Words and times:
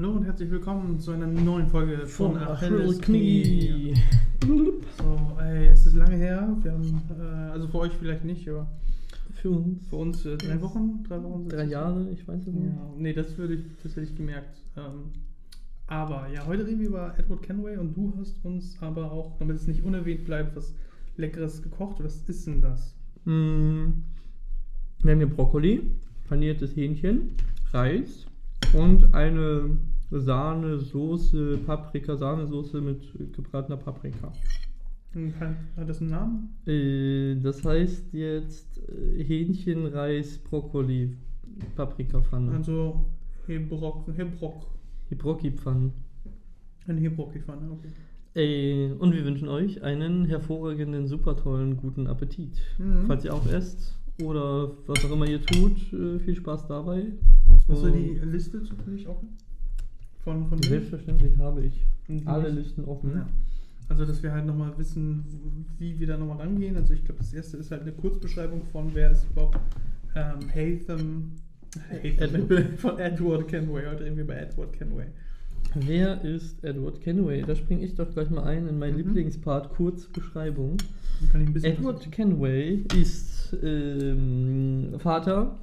Hallo 0.00 0.12
und 0.12 0.24
herzlich 0.24 0.50
willkommen 0.50 0.98
zu 0.98 1.10
einer 1.10 1.26
neuen 1.26 1.66
Folge 1.66 2.06
von 2.06 2.32
Von 2.32 2.38
Achilles 2.42 2.80
Achilles 2.80 3.00
Knie. 3.02 3.94
So, 4.96 5.38
ey, 5.38 5.66
es 5.66 5.84
ist 5.84 5.94
lange 5.94 6.16
her. 6.16 6.56
Wir 6.62 6.72
haben, 6.72 7.02
äh, 7.20 7.22
also 7.50 7.68
für 7.68 7.80
euch 7.80 7.92
vielleicht 7.92 8.24
nicht, 8.24 8.48
aber 8.48 8.66
Für 9.34 9.50
uns. 9.50 9.86
für 9.90 9.96
uns 9.96 10.24
äh, 10.24 10.38
drei 10.38 10.58
Wochen, 10.62 11.04
drei 11.06 11.22
Wochen, 11.22 11.50
Drei? 11.50 11.64
Jahre, 11.64 12.08
ich 12.12 12.26
weiß 12.26 12.46
es 12.46 12.54
nicht. 12.54 12.72
Ja, 12.72 12.94
nee, 12.96 13.12
das 13.12 13.36
würde 13.36 13.56
ich, 13.56 13.60
das 13.82 13.94
hätte 13.94 14.06
ich 14.06 14.16
gemerkt. 14.16 14.56
Ähm, 14.74 15.10
aber 15.86 16.28
ja, 16.32 16.46
heute 16.46 16.66
reden 16.66 16.80
wir 16.80 16.88
über 16.88 17.14
Edward 17.18 17.42
Kenway 17.42 17.76
und 17.76 17.94
du 17.94 18.14
hast 18.18 18.42
uns 18.42 18.78
aber 18.80 19.12
auch, 19.12 19.36
damit 19.38 19.56
es 19.56 19.66
nicht 19.66 19.82
unerwähnt 19.84 20.24
bleibt, 20.24 20.56
was 20.56 20.74
Leckeres 21.18 21.62
gekocht. 21.62 22.02
Was 22.02 22.22
ist 22.26 22.46
denn 22.46 22.62
das? 22.62 22.96
Mm, 23.26 24.00
Wir 25.02 25.10
haben 25.12 25.18
hier 25.18 25.28
Brokkoli, 25.28 25.90
paniertes 26.26 26.74
Hähnchen, 26.74 27.34
Reis 27.74 28.24
und 28.72 29.12
eine 29.14 29.76
Sahnesoße, 30.10 31.58
Paprika-Sahnesoße 31.66 32.80
mit 32.80 33.02
gebratener 33.34 33.76
Paprika. 33.76 34.32
Hat, 35.40 35.88
das 35.88 36.00
einen 36.00 36.10
Namen? 36.10 36.56
Äh, 36.66 37.36
Das 37.42 37.64
heißt 37.64 38.12
jetzt 38.12 38.80
äh, 38.88 39.24
Hähnchen, 39.24 39.86
Reis, 39.86 40.38
Brokkoli, 40.38 41.16
Paprikapfanne. 41.74 42.52
Also 42.52 43.04
Hebrock, 43.46 44.06
Hebrock. 44.16 44.66
Die 45.10 45.16
Brocki-Pfanne. 45.16 45.90
Eine 46.86 47.00
Hebrock-Pfanne, 47.00 47.70
okay. 47.72 47.88
Äh, 48.34 48.92
Und 48.92 49.12
wir 49.12 49.24
wünschen 49.24 49.48
euch 49.48 49.82
einen 49.82 50.26
hervorragenden, 50.26 51.08
super 51.08 51.36
tollen, 51.36 51.76
guten 51.76 52.06
Appetit. 52.06 52.60
Mhm. 52.78 53.06
Falls 53.08 53.24
ihr 53.24 53.34
auch 53.34 53.46
esst 53.46 53.98
oder 54.22 54.70
was 54.86 55.04
auch 55.04 55.10
immer 55.10 55.26
ihr 55.26 55.42
tut, 55.44 55.92
äh, 55.92 56.20
viel 56.20 56.36
Spaß 56.36 56.68
dabei. 56.68 57.06
Hast 57.68 57.82
du 57.82 57.90
die 57.90 58.20
Liste 58.24 58.62
zufällig 58.62 59.08
offen? 59.08 59.30
Von, 60.24 60.46
von? 60.48 60.62
Selbstverständlich 60.62 61.36
habe 61.38 61.62
ich 61.64 62.26
alle? 62.26 62.48
Listen 62.50 62.84
offen. 62.84 63.12
Ja. 63.14 63.26
Also, 63.88 64.04
dass 64.04 64.22
wir 64.22 64.32
halt 64.32 64.46
nochmal 64.46 64.72
wissen, 64.76 65.24
wie 65.78 65.98
wir 65.98 66.06
da 66.06 66.16
nochmal 66.16 66.38
rangehen. 66.38 66.76
Also, 66.76 66.94
ich 66.94 67.04
glaube, 67.04 67.18
das 67.20 67.32
erste 67.32 67.56
ist 67.56 67.70
halt 67.70 67.82
eine 67.82 67.92
Kurzbeschreibung 67.92 68.62
von, 68.64 68.90
wer 68.94 69.10
ist 69.10 69.26
überhaupt 69.30 69.58
ähm, 70.14 70.48
Hatham. 70.54 71.32
Hatham 71.90 72.48
von 72.76 72.98
Edward 72.98 73.48
Kenway. 73.48 73.86
Heute 73.86 74.04
reden 74.04 74.16
wir 74.16 74.26
bei 74.26 74.34
Edward 74.36 74.72
Kenway. 74.72 75.06
Wer 75.74 76.22
ist 76.24 76.62
Edward 76.64 77.00
Kenway? 77.00 77.42
Da 77.42 77.54
springe 77.54 77.84
ich 77.84 77.94
doch 77.94 78.10
gleich 78.12 78.28
mal 78.30 78.42
ein 78.44 78.66
in 78.66 78.78
meinen 78.78 78.92
Mhm. 78.96 78.98
Lieblingspart, 78.98 79.70
Kurzbeschreibung. 79.70 80.76
Edward 81.62 82.10
Kenway 82.10 82.84
ist 83.00 83.56
ähm, 83.62 84.94
Vater, 84.98 85.58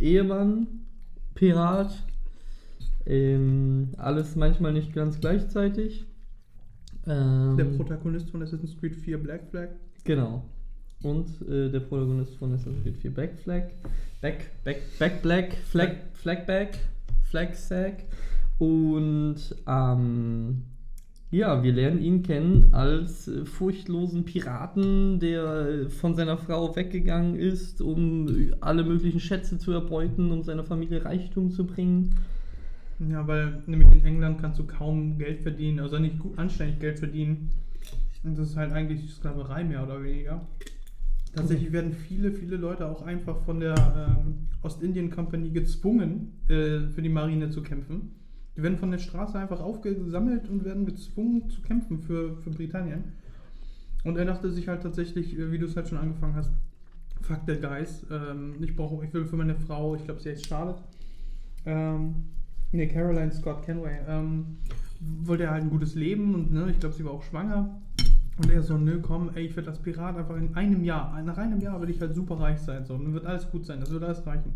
Ehemann, 0.00 0.66
Pirat, 1.34 2.06
ähm, 3.06 3.90
alles 3.96 4.36
manchmal 4.36 4.72
nicht 4.72 4.92
ganz 4.92 5.20
gleichzeitig. 5.20 6.06
Ähm, 7.06 7.56
der 7.56 7.64
Protagonist 7.64 8.30
von 8.30 8.42
Assassin's 8.42 8.76
Creed 8.78 8.94
4 8.94 9.18
Black 9.18 9.48
Flag. 9.50 9.68
Genau. 10.04 10.44
Und 11.02 11.28
äh, 11.48 11.68
der 11.70 11.80
Protagonist 11.80 12.36
von 12.36 12.52
Assassin's 12.52 12.82
Creed 12.82 12.96
4 12.96 13.14
Back 13.14 13.38
Flag. 13.38 13.64
Back, 14.20 14.50
Back, 14.62 14.98
Back 14.98 15.22
Black, 15.22 15.54
Flag, 15.54 15.90
Flagback, 16.12 16.78
Flag 17.24 17.54
Sack. 17.54 18.04
Und 18.58 19.36
ähm, 19.66 20.62
ja, 21.32 21.62
wir 21.62 21.72
lernen 21.72 22.00
ihn 22.00 22.22
kennen 22.22 22.68
als 22.72 23.26
äh, 23.26 23.46
furchtlosen 23.46 24.24
Piraten, 24.24 25.18
der 25.18 25.88
von 25.88 26.14
seiner 26.14 26.36
Frau 26.36 26.76
weggegangen 26.76 27.36
ist, 27.36 27.80
um 27.80 28.52
alle 28.60 28.84
möglichen 28.84 29.18
Schätze 29.18 29.58
zu 29.58 29.72
erbeuten, 29.72 30.30
um 30.30 30.42
seiner 30.44 30.62
Familie 30.62 31.04
Reichtum 31.04 31.50
zu 31.50 31.66
bringen. 31.66 32.14
Ja, 33.10 33.26
weil 33.26 33.62
nämlich 33.66 33.90
in 33.92 34.04
England 34.04 34.40
kannst 34.40 34.58
du 34.58 34.66
kaum 34.66 35.18
Geld 35.18 35.40
verdienen, 35.40 35.80
also 35.80 35.98
nicht 35.98 36.18
gut 36.18 36.38
anständig 36.38 36.78
Geld 36.78 36.98
verdienen. 36.98 37.50
Und 38.22 38.38
das 38.38 38.50
ist 38.50 38.56
halt 38.56 38.72
eigentlich 38.72 39.10
Sklaverei 39.10 39.64
mehr 39.64 39.82
oder 39.82 40.02
weniger. 40.02 40.46
Tatsächlich 41.34 41.72
werden 41.72 41.92
viele, 41.92 42.30
viele 42.30 42.56
Leute 42.56 42.86
auch 42.86 43.02
einfach 43.02 43.38
von 43.44 43.58
der 43.58 43.74
ähm, 44.18 44.48
Ostindien 44.62 45.10
Company 45.10 45.50
gezwungen, 45.50 46.32
äh, 46.48 46.88
für 46.94 47.02
die 47.02 47.08
Marine 47.08 47.50
zu 47.50 47.62
kämpfen. 47.62 48.12
Die 48.56 48.62
werden 48.62 48.78
von 48.78 48.90
der 48.90 48.98
Straße 48.98 49.38
einfach 49.38 49.60
aufgesammelt 49.60 50.48
und 50.48 50.64
werden 50.64 50.84
gezwungen 50.84 51.48
zu 51.48 51.62
kämpfen 51.62 51.98
für, 52.00 52.36
für 52.36 52.50
Britannien. 52.50 53.04
Und 54.04 54.18
er 54.18 54.26
dachte 54.26 54.50
sich 54.50 54.68
halt 54.68 54.82
tatsächlich, 54.82 55.38
äh, 55.38 55.50
wie 55.50 55.58
du 55.58 55.66
es 55.66 55.74
halt 55.74 55.88
schon 55.88 55.98
angefangen 55.98 56.34
hast, 56.34 56.52
fuck 57.22 57.40
the 57.46 57.56
guys, 57.56 58.06
ähm, 58.10 58.56
ich 58.60 58.76
brauche, 58.76 59.04
ich 59.04 59.14
will 59.14 59.24
für 59.24 59.36
meine 59.36 59.54
Frau, 59.54 59.94
ich 59.96 60.04
glaube, 60.04 60.20
sie 60.20 60.30
heißt 60.30 60.46
Charlotte, 60.46 60.82
ähm, 61.64 62.14
ne, 62.72 62.88
Caroline 62.88 63.32
Scott 63.32 63.64
Kenway, 63.64 63.98
ähm, 64.08 64.58
wollte 65.24 65.44
er 65.44 65.52
halt 65.52 65.64
ein 65.64 65.70
gutes 65.70 65.94
Leben 65.94 66.34
und 66.34 66.52
ne, 66.52 66.70
ich 66.70 66.80
glaube, 66.80 66.94
sie 66.94 67.04
war 67.04 67.12
auch 67.12 67.22
schwanger. 67.22 67.80
Und 68.38 68.50
er 68.50 68.62
so, 68.62 68.78
nö, 68.78 69.00
komm, 69.00 69.30
ey, 69.34 69.46
ich 69.46 69.56
werde 69.56 69.68
als 69.68 69.78
Pirat 69.78 70.16
einfach 70.16 70.36
in 70.36 70.54
einem 70.54 70.82
Jahr, 70.84 71.20
nach 71.22 71.36
einem 71.36 71.60
Jahr 71.60 71.78
werde 71.78 71.92
ich 71.92 72.00
halt 72.00 72.14
super 72.14 72.40
reich 72.40 72.58
sein, 72.58 72.84
so, 72.84 72.94
und 72.94 73.04
dann 73.04 73.12
wird 73.12 73.26
alles 73.26 73.50
gut 73.50 73.66
sein, 73.66 73.80
das 73.80 73.90
wird 73.90 74.02
alles 74.02 74.26
reichen. 74.26 74.52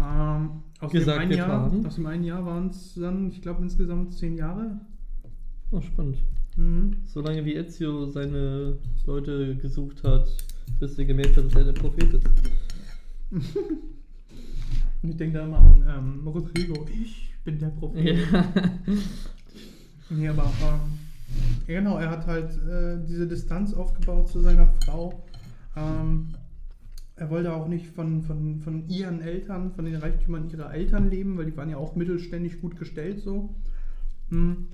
Ähm, 0.00 0.62
aus, 0.80 0.90
Gesagt, 0.90 1.16
dem 1.16 1.22
einen 1.22 1.38
Jahr, 1.38 1.72
aus 1.86 1.94
dem 1.94 2.06
einen 2.06 2.24
Jahr 2.24 2.44
waren 2.44 2.68
es 2.70 2.94
dann, 2.94 3.28
ich 3.28 3.40
glaube, 3.40 3.62
insgesamt 3.62 4.12
zehn 4.14 4.36
Jahre. 4.36 4.80
Oh, 5.70 5.80
spannend. 5.80 6.18
Mhm. 6.56 6.96
Solange 7.06 7.44
wie 7.44 7.54
Ezio 7.54 8.06
seine 8.06 8.78
Leute 9.06 9.56
gesucht 9.56 10.02
hat, 10.02 10.26
bis 10.80 10.98
er 10.98 11.04
gemerkt 11.04 11.36
hat, 11.36 11.46
dass 11.46 11.54
er 11.54 11.64
der 11.64 11.72
Prophet 11.72 12.14
ist. 12.14 12.28
Und 15.02 15.10
ich 15.10 15.16
denke 15.16 15.38
da 15.38 15.44
immer 15.44 15.58
an 15.58 15.84
ähm, 15.88 16.28
Rodrigo, 16.28 16.86
ich 16.92 17.34
bin 17.44 17.58
der 17.58 17.68
Prophet. 17.68 18.18
Ja. 18.32 18.52
Nee, 20.14 20.28
aber 20.28 20.44
ähm, 20.62 20.98
genau, 21.66 21.96
er 21.96 22.10
hat 22.10 22.26
halt 22.26 22.50
äh, 22.68 22.98
diese 23.06 23.26
Distanz 23.26 23.72
aufgebaut 23.72 24.28
zu 24.28 24.40
seiner 24.40 24.66
Frau. 24.84 25.24
Ähm, 25.74 26.28
er 27.16 27.30
wollte 27.30 27.54
auch 27.54 27.68
nicht 27.68 27.86
von, 27.86 28.22
von, 28.22 28.60
von 28.60 28.88
ihren 28.88 29.22
Eltern, 29.22 29.72
von 29.72 29.84
den 29.84 29.96
Reichtümern 29.96 30.50
ihrer 30.50 30.74
Eltern 30.74 31.08
leben, 31.08 31.38
weil 31.38 31.46
die 31.46 31.56
waren 31.56 31.70
ja 31.70 31.76
auch 31.76 31.94
mittelständig 31.94 32.60
gut 32.60 32.76
gestellt 32.78 33.20
so. 33.20 33.54
Hm. 34.28 34.68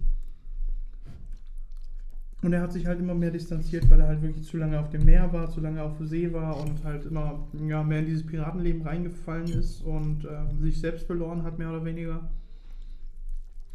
Und 2.41 2.53
er 2.53 2.63
hat 2.63 2.73
sich 2.73 2.87
halt 2.87 3.01
immer 3.01 3.15
mehr 3.15 3.33
distanziert, 3.33 3.91
weil 3.91 4.01
er 4.01 4.07
halt 4.07 4.23
wirklich 4.23 4.47
zu 4.47 4.59
lange 4.59 4.79
auf 4.79 4.91
dem 4.91 5.05
Meer 5.05 5.33
war, 5.33 5.51
zu 5.51 5.61
lange 5.61 5.83
auf 5.83 5.99
See 6.01 6.33
war 6.33 6.61
und 6.61 6.85
halt 6.85 7.05
immer 7.05 7.49
ja, 7.67 7.83
mehr 7.83 7.99
in 7.99 8.07
dieses 8.07 8.25
Piratenleben 8.25 8.83
reingefallen 8.83 9.49
ist 9.49 9.83
und 9.83 10.25
ähm, 10.25 10.61
sich 10.61 10.79
selbst 10.79 11.07
verloren 11.07 11.43
hat, 11.43 11.59
mehr 11.59 11.71
oder 11.71 11.85
weniger 11.85 12.31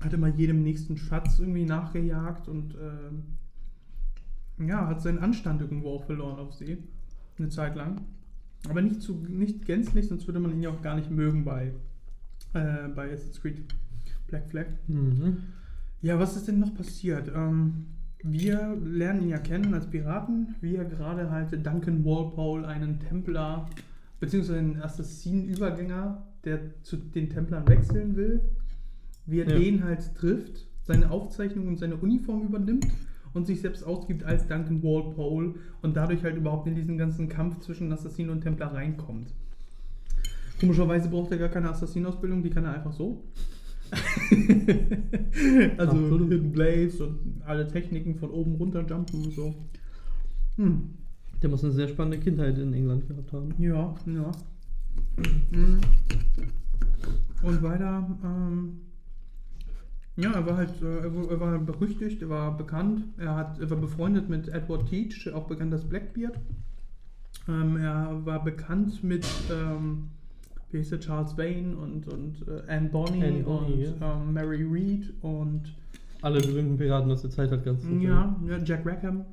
hat 0.04 0.14
immer 0.14 0.28
jedem 0.28 0.64
nächsten 0.64 0.98
Schatz 0.98 1.40
irgendwie 1.40 1.66
nachgejagt 1.66 2.48
und 2.48 2.76
ähm, 2.76 4.68
ja, 4.68 4.88
hat 4.88 5.02
seinen 5.02 5.20
Anstand 5.20 5.62
irgendwo 5.62 5.96
auch 5.96 6.06
verloren 6.06 6.40
auf 6.40 6.54
See. 6.54 6.78
Eine 7.38 7.50
Zeit 7.50 7.76
lang. 7.76 8.02
Aber 8.70 8.82
nicht, 8.82 9.02
zu, 9.02 9.14
nicht 9.28 9.66
gänzlich, 9.66 10.08
sonst 10.08 10.28
würde 10.28 10.40
man 10.40 10.52
ihn 10.52 10.62
ja 10.62 10.70
auch 10.70 10.82
gar 10.82 10.96
nicht 10.96 11.12
mögen 11.12 11.44
bei, 11.44 11.74
äh, 12.54 12.88
bei 12.96 13.12
Assassin's 13.12 13.42
Creed 13.42 13.64
Black 14.28 14.50
Flag. 14.50 14.68
Mhm. 14.88 15.38
Ja, 16.02 16.20
was 16.20 16.36
ist 16.36 16.48
denn 16.48 16.60
noch 16.60 16.74
passiert? 16.74 17.32
Ähm, 17.34 17.88
wir 18.24 18.78
lernen 18.84 19.24
ihn 19.24 19.30
ja 19.30 19.38
kennen 19.38 19.74
als 19.74 19.86
Piraten, 19.90 20.56
wie 20.62 20.76
er 20.76 20.86
gerade 20.86 21.30
halt 21.30 21.52
Duncan 21.66 22.06
Walpole, 22.06 22.66
einen 22.68 23.00
Templer, 23.00 23.70
beziehungsweise 24.20 24.60
einen 24.60 24.82
Assassinen-Übergänger, 24.82 26.24
der 26.46 26.60
zu 26.84 26.98
den 26.98 27.30
Templern 27.30 27.68
wechseln 27.68 28.16
will, 28.16 28.42
wie 29.26 29.42
er 29.42 29.50
Ja. 29.50 29.60
den 29.60 29.84
halt 29.84 30.16
trifft, 30.16 30.68
seine 30.84 31.12
Aufzeichnung 31.12 31.68
und 31.68 31.78
seine 31.78 31.96
Uniform 31.98 32.44
übernimmt 32.44 32.88
und 33.34 33.46
sich 33.46 33.62
selbst 33.62 33.84
ausgibt 33.84 34.24
als 34.24 34.48
Duncan 34.48 34.82
Walpole 34.84 35.56
und 35.82 35.96
dadurch 35.98 36.24
halt 36.24 36.38
überhaupt 36.38 36.68
in 36.68 36.76
diesen 36.76 36.98
ganzen 36.98 37.28
Kampf 37.30 37.60
zwischen 37.60 37.92
Assassinen 37.92 38.30
und 38.30 38.42
Templer 38.42 38.68
reinkommt. 38.68 39.34
Komischerweise 40.60 41.10
braucht 41.10 41.32
er 41.32 41.38
gar 41.38 41.50
keine 41.50 41.70
Assassinausbildung, 41.70 42.42
die 42.44 42.50
kann 42.50 42.64
er 42.64 42.74
einfach 42.74 42.94
so. 42.94 43.24
also 45.78 45.92
Absolut. 45.92 46.32
Hidden 46.32 46.52
Blades 46.52 47.00
und 47.02 47.42
alle 47.46 47.68
Techniken 47.68 48.16
von 48.16 48.30
oben 48.32 48.56
runter 48.56 48.86
jumpen 48.88 49.26
und 49.26 49.34
so. 49.34 49.56
Hm. 50.58 50.90
Der 51.42 51.50
muss 51.50 51.64
eine 51.64 51.74
sehr 51.74 51.88
spannende 51.88 52.20
Kindheit 52.20 52.58
in 52.58 52.74
England 52.74 53.08
gehabt 53.08 53.34
haben. 53.34 53.54
Ja, 53.58 53.94
ja. 54.06 54.32
Mhm. 55.52 55.80
Und 57.42 57.62
weiter, 57.62 58.18
ähm, 58.24 58.80
ja, 60.16 60.32
er 60.32 60.46
war 60.46 60.56
halt, 60.58 60.82
äh, 60.82 61.00
er 61.00 61.16
war- 61.16 61.30
er 61.32 61.40
war 61.40 61.60
berüchtigt, 61.60 62.22
er 62.22 62.30
war 62.30 62.56
bekannt, 62.56 63.04
er, 63.18 63.36
hat, 63.36 63.60
er 63.60 63.70
war 63.70 63.78
befreundet 63.78 64.30
mit 64.30 64.48
Edward 64.48 64.88
Teach, 64.88 65.30
auch 65.34 65.48
bekannt 65.48 65.74
als 65.74 65.84
Blackbeard. 65.84 66.40
Ähm, 67.50 67.76
er 67.78 68.26
war 68.26 68.44
bekannt 68.44 69.04
mit, 69.04 69.26
ähm, 69.52 70.10
wie 70.74 70.78
hieß 70.78 70.90
der, 70.90 71.00
Charles 71.00 71.38
Vane 71.38 71.76
und, 71.78 72.08
und 72.08 72.46
äh, 72.48 72.64
Anne 72.68 72.90
Bonny 72.90 73.24
Anne 73.24 73.44
Bonny, 73.44 73.88
und 73.88 74.00
ja. 74.00 74.16
ähm, 74.16 74.34
Mary 74.34 74.64
Read 74.64 75.14
und 75.22 75.74
Alle 76.22 76.40
berühmten 76.42 76.78
Piraten 76.78 77.12
aus 77.12 77.22
der 77.22 77.30
Zeit 77.30 77.52
hat 77.52 77.64
ganz 77.64 77.84
ja, 78.00 78.36
ja, 78.48 78.58
Jack 78.64 78.86
Rackham. 78.86 79.26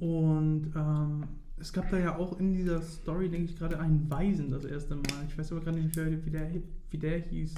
Und 0.00 0.72
ähm, 0.74 1.24
es 1.60 1.72
gab 1.72 1.88
da 1.90 1.98
ja 1.98 2.16
auch 2.16 2.40
in 2.40 2.52
dieser 2.52 2.82
Story, 2.82 3.28
denke 3.28 3.52
ich, 3.52 3.56
gerade 3.56 3.78
einen 3.78 4.10
Weisen 4.10 4.50
das 4.50 4.64
erste 4.64 4.96
Mal. 4.96 5.02
Ich 5.28 5.38
weiß 5.38 5.52
aber 5.52 5.60
gerade 5.60 5.78
nicht, 5.78 5.96
wie 5.96 6.30
der, 6.30 6.50
wie 6.90 6.98
der, 6.98 7.18
hieß 7.20 7.54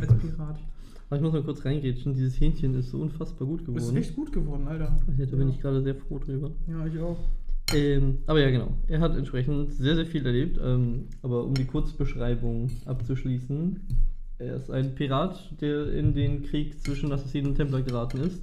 als 0.00 0.14
Pirat. 0.18 0.60
Aber 1.08 1.16
ich 1.16 1.22
muss 1.22 1.32
mal 1.32 1.42
kurz 1.42 1.64
reingrätschen, 1.64 2.14
dieses 2.14 2.38
Hähnchen 2.38 2.74
ist 2.74 2.90
so 2.90 3.00
unfassbar 3.00 3.48
gut 3.48 3.64
geworden. 3.64 3.82
Ist 3.82 3.96
echt 3.96 4.14
gut 4.14 4.32
geworden, 4.32 4.68
Alter. 4.68 4.96
Da 5.06 5.36
bin 5.36 5.48
ich 5.48 5.60
gerade 5.60 5.82
sehr 5.82 5.96
froh 5.96 6.18
drüber. 6.18 6.52
Ja, 6.68 6.86
ich 6.86 6.98
auch. 7.00 7.18
Ähm, 7.74 8.18
aber 8.26 8.40
ja, 8.40 8.50
genau. 8.50 8.72
Er 8.86 9.00
hat 9.00 9.16
entsprechend 9.16 9.72
sehr, 9.74 9.94
sehr 9.96 10.06
viel 10.06 10.24
erlebt. 10.24 10.58
Ähm, 10.62 11.08
aber 11.22 11.44
um 11.44 11.54
die 11.54 11.66
Kurzbeschreibung 11.66 12.70
abzuschließen, 12.86 13.80
er 14.38 14.56
ist 14.56 14.70
ein 14.70 14.94
Pirat, 14.94 15.52
der 15.60 15.92
in 15.92 16.14
den 16.14 16.42
Krieg 16.44 16.80
zwischen 16.82 17.12
Assassinen 17.12 17.48
und 17.48 17.54
Templer 17.56 17.82
geraten 17.82 18.18
ist. 18.20 18.40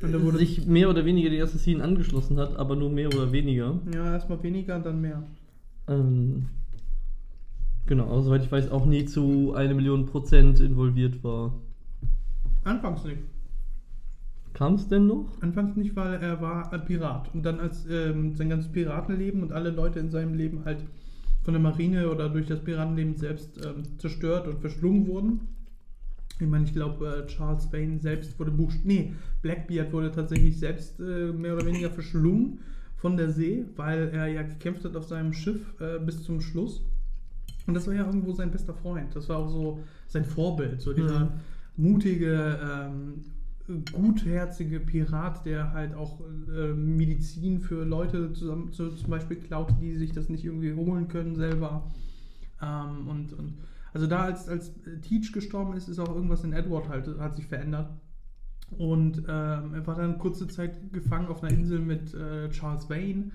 Und 0.00 0.12
er 0.12 0.22
wurde- 0.22 0.38
sich 0.38 0.66
mehr 0.66 0.88
oder 0.90 1.04
weniger 1.04 1.30
den 1.30 1.42
Assassinen 1.42 1.80
angeschlossen 1.80 2.36
hat, 2.38 2.56
aber 2.56 2.74
nur 2.74 2.90
mehr 2.90 3.08
oder 3.08 3.30
weniger. 3.32 3.78
Ja, 3.94 4.12
erstmal 4.12 4.42
weniger 4.42 4.76
und 4.76 4.86
dann 4.86 5.00
mehr. 5.00 5.22
Ähm, 5.88 6.46
genau, 7.86 8.04
aber 8.04 8.22
soweit 8.22 8.44
ich 8.44 8.50
weiß, 8.50 8.70
auch 8.70 8.86
nie 8.86 9.04
zu 9.04 9.54
eine 9.54 9.74
Million 9.74 10.06
Prozent 10.06 10.58
involviert 10.60 11.22
war. 11.22 11.52
Anfangs 12.64 13.04
nicht. 13.04 13.18
Kam 14.54 14.74
es 14.74 14.88
denn 14.88 15.06
noch? 15.06 15.40
Anfangs 15.40 15.76
nicht, 15.76 15.96
weil 15.96 16.14
er 16.14 16.40
war 16.40 16.72
ein 16.72 16.84
Pirat. 16.84 17.34
Und 17.34 17.42
dann 17.44 17.58
als 17.58 17.86
ähm, 17.88 18.34
sein 18.34 18.50
ganzes 18.50 18.70
Piratenleben 18.70 19.42
und 19.42 19.52
alle 19.52 19.70
Leute 19.70 19.98
in 19.98 20.10
seinem 20.10 20.34
Leben 20.34 20.64
halt 20.64 20.84
von 21.42 21.54
der 21.54 21.62
Marine 21.62 22.10
oder 22.10 22.28
durch 22.28 22.46
das 22.46 22.60
Piratenleben 22.60 23.16
selbst 23.16 23.58
ähm, 23.64 23.98
zerstört 23.98 24.46
und 24.46 24.60
verschlungen 24.60 25.06
wurden. 25.06 25.40
Ich 26.38 26.46
meine, 26.46 26.64
ich 26.64 26.72
glaube, 26.72 27.24
äh, 27.24 27.26
Charles 27.26 27.72
Vane 27.72 27.98
selbst 27.98 28.38
wurde 28.38 28.50
buch... 28.50 28.72
Nee, 28.84 29.14
Blackbeard 29.42 29.92
wurde 29.92 30.12
tatsächlich 30.12 30.58
selbst 30.58 31.00
äh, 31.00 31.32
mehr 31.32 31.54
oder 31.54 31.66
weniger 31.66 31.90
verschlungen 31.90 32.60
von 32.96 33.16
der 33.16 33.30
See, 33.30 33.64
weil 33.76 34.10
er 34.12 34.28
ja 34.28 34.42
gekämpft 34.42 34.84
hat 34.84 34.96
auf 34.96 35.04
seinem 35.06 35.32
Schiff 35.32 35.74
äh, 35.80 35.98
bis 35.98 36.22
zum 36.22 36.40
Schluss. 36.40 36.82
Und 37.66 37.74
das 37.74 37.86
war 37.86 37.94
ja 37.94 38.04
irgendwo 38.04 38.32
sein 38.32 38.50
bester 38.50 38.74
Freund. 38.74 39.14
Das 39.14 39.28
war 39.28 39.38
auch 39.38 39.48
so 39.48 39.80
sein 40.08 40.24
Vorbild. 40.24 40.80
So 40.80 40.92
dieser 40.92 41.24
Mhm. 41.24 41.30
mutige, 41.76 42.58
ähm, 42.62 43.24
gutherzige 43.80 44.80
Pirat, 44.80 45.44
der 45.46 45.72
halt 45.72 45.94
auch 45.94 46.20
äh, 46.20 46.72
Medizin 46.72 47.60
für 47.60 47.84
Leute 47.84 48.32
zusammen, 48.32 48.72
zu, 48.72 48.90
zum 48.90 49.10
Beispiel 49.10 49.38
klaut, 49.38 49.74
die 49.80 49.96
sich 49.96 50.12
das 50.12 50.28
nicht 50.28 50.44
irgendwie 50.44 50.74
holen 50.74 51.08
können 51.08 51.34
selber. 51.34 51.90
Ähm, 52.60 53.08
und, 53.08 53.32
und 53.32 53.54
also 53.92 54.06
da 54.06 54.22
als, 54.22 54.48
als 54.48 54.72
Teach 55.02 55.32
gestorben 55.32 55.74
ist, 55.76 55.88
ist 55.88 55.98
auch 55.98 56.14
irgendwas 56.14 56.44
in 56.44 56.52
Edward 56.52 56.88
halt, 56.88 57.06
hat 57.18 57.36
sich 57.36 57.46
verändert. 57.46 57.90
Und 58.78 59.18
ähm, 59.18 59.74
er 59.74 59.86
war 59.86 59.96
dann 59.96 60.18
kurze 60.18 60.48
Zeit 60.48 60.92
gefangen 60.92 61.28
auf 61.28 61.42
einer 61.42 61.52
Insel 61.52 61.78
mit 61.78 62.14
äh, 62.14 62.48
Charles 62.50 62.88
Vane. 62.88 63.30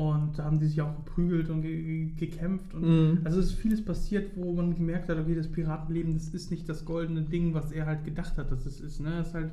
Und 0.00 0.38
da 0.38 0.44
haben 0.44 0.58
die 0.58 0.66
sich 0.66 0.80
auch 0.80 0.96
geprügelt 0.96 1.50
und 1.50 1.60
ge 1.60 1.82
ge 1.82 2.10
gekämpft. 2.16 2.72
Und 2.72 2.82
Mhm. 2.82 3.18
also 3.22 3.38
es 3.38 3.46
ist 3.50 3.54
vieles 3.56 3.84
passiert, 3.84 4.30
wo 4.34 4.54
man 4.54 4.74
gemerkt 4.74 5.10
hat, 5.10 5.18
okay, 5.18 5.34
das 5.34 5.46
Piratenleben, 5.48 6.14
das 6.14 6.28
ist 6.28 6.50
nicht 6.50 6.66
das 6.70 6.86
goldene 6.86 7.20
Ding, 7.20 7.52
was 7.52 7.70
er 7.70 7.84
halt 7.84 8.04
gedacht 8.04 8.38
hat, 8.38 8.50
dass 8.50 8.64
es 8.64 8.80
ist. 8.80 9.00
Ne? 9.00 9.18
Es 9.20 9.28
ist 9.28 9.34
halt, 9.34 9.50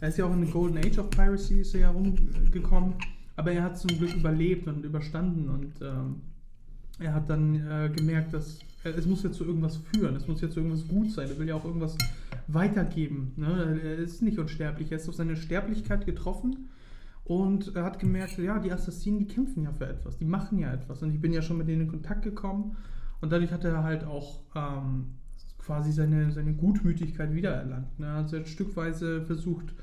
er 0.00 0.08
ist 0.08 0.16
ja 0.16 0.24
auch 0.24 0.32
in 0.32 0.40
den 0.40 0.50
Golden 0.50 0.78
Age 0.78 0.98
of 1.00 1.10
Piracy 1.10 1.60
ist 1.60 1.74
er 1.74 1.80
ja 1.82 1.90
rumgekommen, 1.90 2.94
aber 3.36 3.52
er 3.52 3.62
hat 3.64 3.78
zum 3.78 3.90
Glück 3.98 4.14
überlebt 4.16 4.66
und 4.68 4.86
überstanden 4.86 5.50
und 5.50 5.72
ähm, 5.82 6.16
er 6.98 7.12
hat 7.12 7.28
dann 7.28 7.56
äh, 7.56 7.90
gemerkt, 7.94 8.32
dass 8.32 8.58
äh, 8.84 8.90
es 8.90 9.04
muss 9.04 9.22
jetzt 9.22 9.36
zu 9.36 9.44
irgendwas 9.44 9.80
führen, 9.92 10.16
es 10.16 10.26
muss 10.26 10.40
jetzt 10.40 10.54
zu 10.54 10.60
irgendwas 10.60 10.88
gut 10.88 11.10
sein, 11.10 11.28
er 11.28 11.38
will 11.38 11.48
ja 11.48 11.56
auch 11.56 11.64
irgendwas 11.66 11.98
weitergeben. 12.46 13.32
Ne? 13.36 13.78
Er 13.84 13.96
ist 13.96 14.22
nicht 14.22 14.38
unsterblich, 14.38 14.90
er 14.92 14.96
ist 14.96 15.10
auf 15.10 15.14
seine 15.14 15.36
Sterblichkeit 15.36 16.06
getroffen 16.06 16.70
und 17.24 17.76
er 17.76 17.84
hat 17.84 17.98
gemerkt, 17.98 18.38
ja, 18.38 18.58
die 18.58 18.72
Assassinen, 18.72 19.18
die 19.18 19.26
kämpfen 19.26 19.62
ja 19.62 19.72
für 19.72 19.86
etwas, 19.86 20.16
die 20.16 20.24
machen 20.24 20.58
ja 20.58 20.72
etwas. 20.72 21.02
Und 21.02 21.12
ich 21.12 21.20
bin 21.20 21.32
ja 21.32 21.42
schon 21.42 21.58
mit 21.58 21.68
denen 21.68 21.82
in 21.82 21.88
Kontakt 21.88 22.22
gekommen. 22.22 22.76
Und 23.20 23.30
dadurch 23.30 23.52
hat 23.52 23.64
er 23.64 23.82
halt 23.82 24.04
auch 24.04 24.40
ähm, 24.56 25.14
quasi 25.58 25.92
seine, 25.92 26.32
seine 26.32 26.54
Gutmütigkeit 26.54 27.32
wiedererlangt. 27.34 27.98
Ne? 27.98 28.08
Also 28.08 28.36
er 28.36 28.42
hat 28.42 28.48
stückweise 28.48 29.22
versucht, 29.22 29.74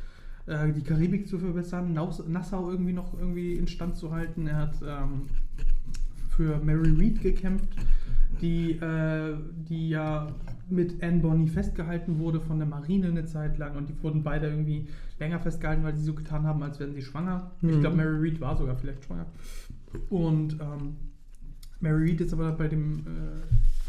äh, 0.48 0.74
die 0.74 0.82
Karibik 0.82 1.28
zu 1.28 1.38
verbessern, 1.38 1.94
Nassau 1.94 2.72
irgendwie 2.72 2.94
noch 2.94 3.18
irgendwie 3.18 3.54
instand 3.54 3.96
zu 3.96 4.12
halten. 4.12 4.48
Er 4.48 4.58
hat 4.58 4.76
ähm, 4.86 5.28
für 6.36 6.60
Mary 6.64 6.90
Read 6.90 7.22
gekämpft, 7.22 7.70
die, 8.42 8.72
äh, 8.72 9.38
die 9.70 9.90
ja 9.90 10.28
mit 10.70 11.02
Anne 11.04 11.20
Bonny 11.20 11.48
festgehalten 11.48 12.20
wurde 12.20 12.40
von 12.42 12.58
der 12.60 12.68
Marine 12.68 13.08
eine 13.08 13.26
Zeit 13.26 13.58
lang 13.58 13.76
und 13.76 13.90
die 13.90 14.04
wurden 14.04 14.24
beide 14.24 14.48
irgendwie 14.48 14.88
länger 15.20 15.40
festgehalten, 15.40 15.84
weil 15.84 15.94
die 15.94 16.02
so 16.02 16.14
getan 16.14 16.44
haben, 16.44 16.62
als 16.64 16.80
wären 16.80 16.94
sie 16.94 17.02
schwanger. 17.02 17.52
Ich 17.62 17.70
Mhm. 17.70 17.80
glaube, 17.82 17.96
Mary 17.98 18.18
Read 18.18 18.42
war 18.42 18.58
sogar 18.58 18.76
vielleicht 18.76 19.04
schwanger. 19.06 19.26
Und 20.10 20.54
ähm, 20.60 20.96
Mary 21.80 22.04
Read 22.10 22.22
ist 22.22 22.34
aber 22.34 22.52
bei 22.52 22.68
dem, 22.68 23.00
äh, 23.00 23.02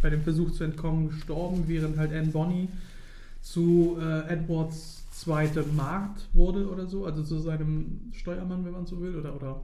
bei 0.03 0.11
dem 0.11 0.23
Versuch 0.23 0.51
zu 0.53 0.65
entkommen 0.65 1.09
gestorben, 1.09 1.65
während 1.67 1.97
halt 1.99 2.13
Anne 2.13 2.29
Bonny 2.29 2.69
zu 3.41 3.97
äh, 4.01 4.29
Edwards 4.33 5.05
zweite 5.11 5.65
Magd 5.77 6.29
wurde 6.33 6.69
oder 6.71 6.87
so, 6.87 7.05
also 7.05 7.23
zu 7.23 7.39
seinem 7.41 8.01
Steuermann, 8.13 8.65
wenn 8.65 8.73
man 8.73 8.87
so 8.87 9.01
will, 9.01 9.17
oder, 9.17 9.35
oder 9.35 9.61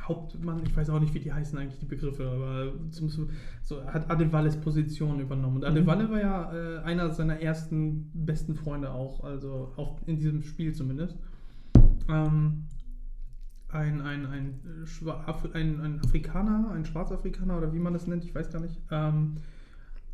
Hauptmann, 0.00 0.62
ich 0.64 0.76
weiß 0.76 0.90
auch 0.90 1.00
nicht, 1.00 1.14
wie 1.14 1.20
die 1.20 1.32
heißen 1.32 1.58
eigentlich, 1.58 1.80
die 1.80 1.86
Begriffe, 1.86 2.28
aber 2.28 2.72
zum, 2.90 3.08
so, 3.62 3.84
hat 3.86 4.10
Adevalles 4.10 4.56
Position 4.56 5.20
übernommen. 5.20 5.56
Und 5.56 5.62
Mhm. 5.62 5.68
Adevalle 5.68 6.10
war 6.10 6.20
ja 6.20 6.52
äh, 6.52 6.78
einer 6.82 7.10
seiner 7.10 7.40
ersten 7.40 8.10
besten 8.14 8.54
Freunde 8.54 8.92
auch, 8.92 9.24
also 9.24 9.72
auch 9.76 9.98
in 10.06 10.18
diesem 10.18 10.42
Spiel 10.42 10.74
zumindest. 10.74 11.16
Ähm, 12.08 12.64
ein, 13.68 14.00
ein, 14.00 14.26
ein, 14.26 14.60
ein, 15.54 15.80
ein 15.80 16.00
Afrikaner, 16.00 16.70
ein 16.72 16.84
Schwarzafrikaner 16.84 17.58
oder 17.58 17.72
wie 17.72 17.78
man 17.78 17.92
das 17.92 18.06
nennt, 18.06 18.24
ich 18.24 18.34
weiß 18.34 18.50
gar 18.52 18.60
nicht, 18.60 18.80
ähm, 18.90 19.36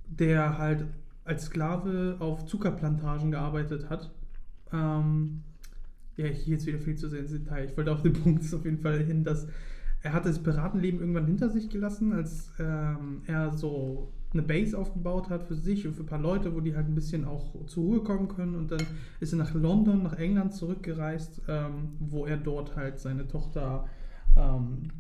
der 0.09 0.59
halt 0.59 0.87
als 1.25 1.45
Sklave 1.45 2.17
auf 2.19 2.47
Zuckerplantagen 2.47 3.31
gearbeitet 3.31 3.89
hat. 3.91 4.11
Ähm, 4.73 5.43
ja, 6.17 6.27
hier 6.27 6.55
jetzt 6.55 6.67
wieder 6.67 6.79
viel 6.79 6.97
zu 6.97 7.09
sehr 7.09 7.21
ins 7.21 7.33
Detail. 7.33 7.67
Ich 7.67 7.77
wollte 7.77 7.93
auf 7.93 8.03
den 8.03 8.13
Punkt 8.23 8.43
auf 8.53 8.65
jeden 8.65 8.79
Fall 8.79 9.05
hin, 9.05 9.25
dass 9.25 9.47
er 10.03 10.13
hat 10.13 10.27
das 10.27 10.43
Piratenleben 10.43 11.01
irgendwann 11.01 11.27
hinter 11.27 11.49
sich 11.49 11.71
gelassen, 11.71 12.13
als 12.13 12.53
ähm, 12.59 13.23
er 13.27 13.53
so 13.53 14.13
eine 14.33 14.43
Base 14.43 14.77
aufgebaut 14.77 15.31
hat 15.31 15.45
für 15.45 15.55
sich 15.55 15.87
und 15.87 15.95
für 15.95 16.03
ein 16.03 16.07
paar 16.07 16.21
Leute, 16.21 16.55
wo 16.55 16.61
die 16.61 16.75
halt 16.75 16.89
ein 16.89 16.95
bisschen 16.95 17.25
auch 17.25 17.55
zur 17.67 17.85
Ruhe 17.85 18.01
kommen 18.03 18.29
können. 18.29 18.57
Und 18.57 18.73
dann 18.73 18.83
ist 19.21 19.33
er 19.33 19.39
nach 19.39 19.55
London, 19.55 20.03
nach 20.03 20.19
England 20.19 20.55
zurückgereist, 20.55 21.43
ähm, 21.49 21.91
wo 22.01 22.27
er 22.27 22.37
dort 22.37 22.75
halt 22.75 22.99
seine 22.99 23.29
Tochter 23.29 23.87
ähm, 24.37 24.91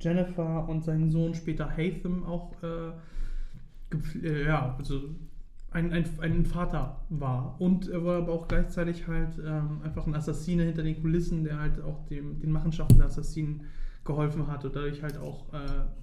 Jennifer 0.00 0.68
und 0.68 0.84
seinen 0.84 1.10
Sohn 1.10 1.34
später 1.34 1.70
Hatham 1.70 2.24
auch 2.24 2.52
äh, 2.62 2.92
äh, 4.22 4.46
ja, 4.46 4.74
also 4.76 5.00
ein, 5.72 5.92
ein, 5.92 6.04
ein 6.20 6.46
Vater 6.46 7.00
war. 7.08 7.56
Und 7.60 7.88
er 7.88 8.04
war 8.04 8.18
aber 8.18 8.32
auch 8.32 8.48
gleichzeitig 8.48 9.06
halt 9.06 9.38
ähm, 9.44 9.80
einfach 9.82 10.06
ein 10.06 10.14
Assassine 10.14 10.64
hinter 10.64 10.82
den 10.82 11.00
Kulissen, 11.00 11.44
der 11.44 11.58
halt 11.58 11.80
auch 11.82 12.06
dem, 12.08 12.40
den 12.40 12.52
Machenschaften 12.52 12.98
der 12.98 13.06
Assassinen 13.06 13.62
geholfen 14.04 14.48
hat 14.48 14.64
und 14.64 14.74
dadurch 14.74 15.02
halt 15.02 15.16
auch 15.18 15.52
äh, 15.52 15.58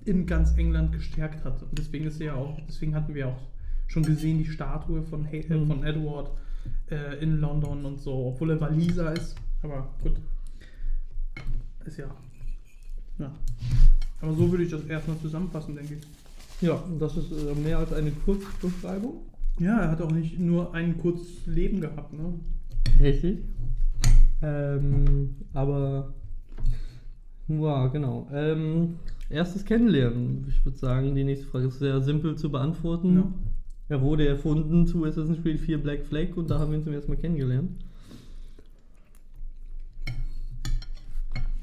in 0.09 0.25
ganz 0.25 0.57
England 0.57 0.93
gestärkt 0.93 1.43
hat. 1.43 1.61
Und 1.63 1.77
deswegen 1.77 2.05
ist 2.05 2.19
er 2.21 2.27
ja 2.27 2.33
auch, 2.35 2.57
deswegen 2.67 2.95
hatten 2.95 3.13
wir 3.13 3.27
auch 3.27 3.41
schon 3.87 4.03
gesehen, 4.03 4.37
die 4.37 4.45
Statue 4.45 5.03
von, 5.03 5.25
Ha- 5.25 5.31
äh, 5.31 5.55
Mhm. 5.57 5.67
von 5.67 5.83
Edward 5.83 6.31
äh, 6.91 7.21
in 7.21 7.39
London 7.39 7.85
und 7.85 7.99
so, 7.99 8.27
obwohl 8.27 8.51
er 8.51 8.61
Waliser 8.61 9.13
ist. 9.13 9.35
Aber 9.61 9.89
gut. 10.01 10.13
Ist 11.85 11.97
ja. 11.97 12.07
Ja. 13.17 13.31
Aber 14.21 14.33
so 14.33 14.49
würde 14.51 14.63
ich 14.63 14.71
das 14.71 14.83
erstmal 14.85 15.17
zusammenfassen, 15.19 15.75
denke 15.75 15.95
ich. 15.95 16.01
Ja, 16.61 16.73
und 16.73 16.99
das 16.99 17.15
ist 17.17 17.31
äh, 17.31 17.53
mehr 17.55 17.77
als 17.79 17.91
eine 17.93 18.11
Kurzbeschreibung. 18.11 19.15
Ja, 19.59 19.81
er 19.81 19.91
hat 19.91 20.01
auch 20.01 20.11
nicht 20.11 20.39
nur 20.39 20.73
ein 20.73 20.97
kurzes 20.97 21.45
Leben 21.45 21.81
gehabt, 21.81 22.13
ne? 22.13 22.33
Richtig. 22.99 23.39
Ähm, 24.41 25.35
aber, 25.53 26.13
ja, 27.49 27.87
genau. 27.87 28.29
Ähm, 28.31 28.95
erstes 29.29 29.65
Kennenlernen. 29.65 30.45
Ich 30.47 30.63
würde 30.63 30.77
sagen, 30.77 31.13
die 31.13 31.25
nächste 31.25 31.45
Frage 31.47 31.67
ist 31.67 31.79
sehr 31.79 32.01
simpel 32.01 32.37
zu 32.37 32.49
beantworten. 32.49 33.15
Ja. 33.15 33.33
Er 33.89 34.01
wurde 34.01 34.27
erfunden 34.27 34.87
zu 34.87 35.03
Assassin's 35.03 35.41
Creed 35.41 35.59
4 35.59 35.81
Black 35.81 36.05
Flag 36.05 36.37
und 36.37 36.49
da 36.49 36.59
haben 36.59 36.71
wir 36.71 36.77
ihn 36.77 36.83
zum 36.83 36.93
ersten 36.93 37.11
Mal 37.11 37.17
kennengelernt. 37.17 37.71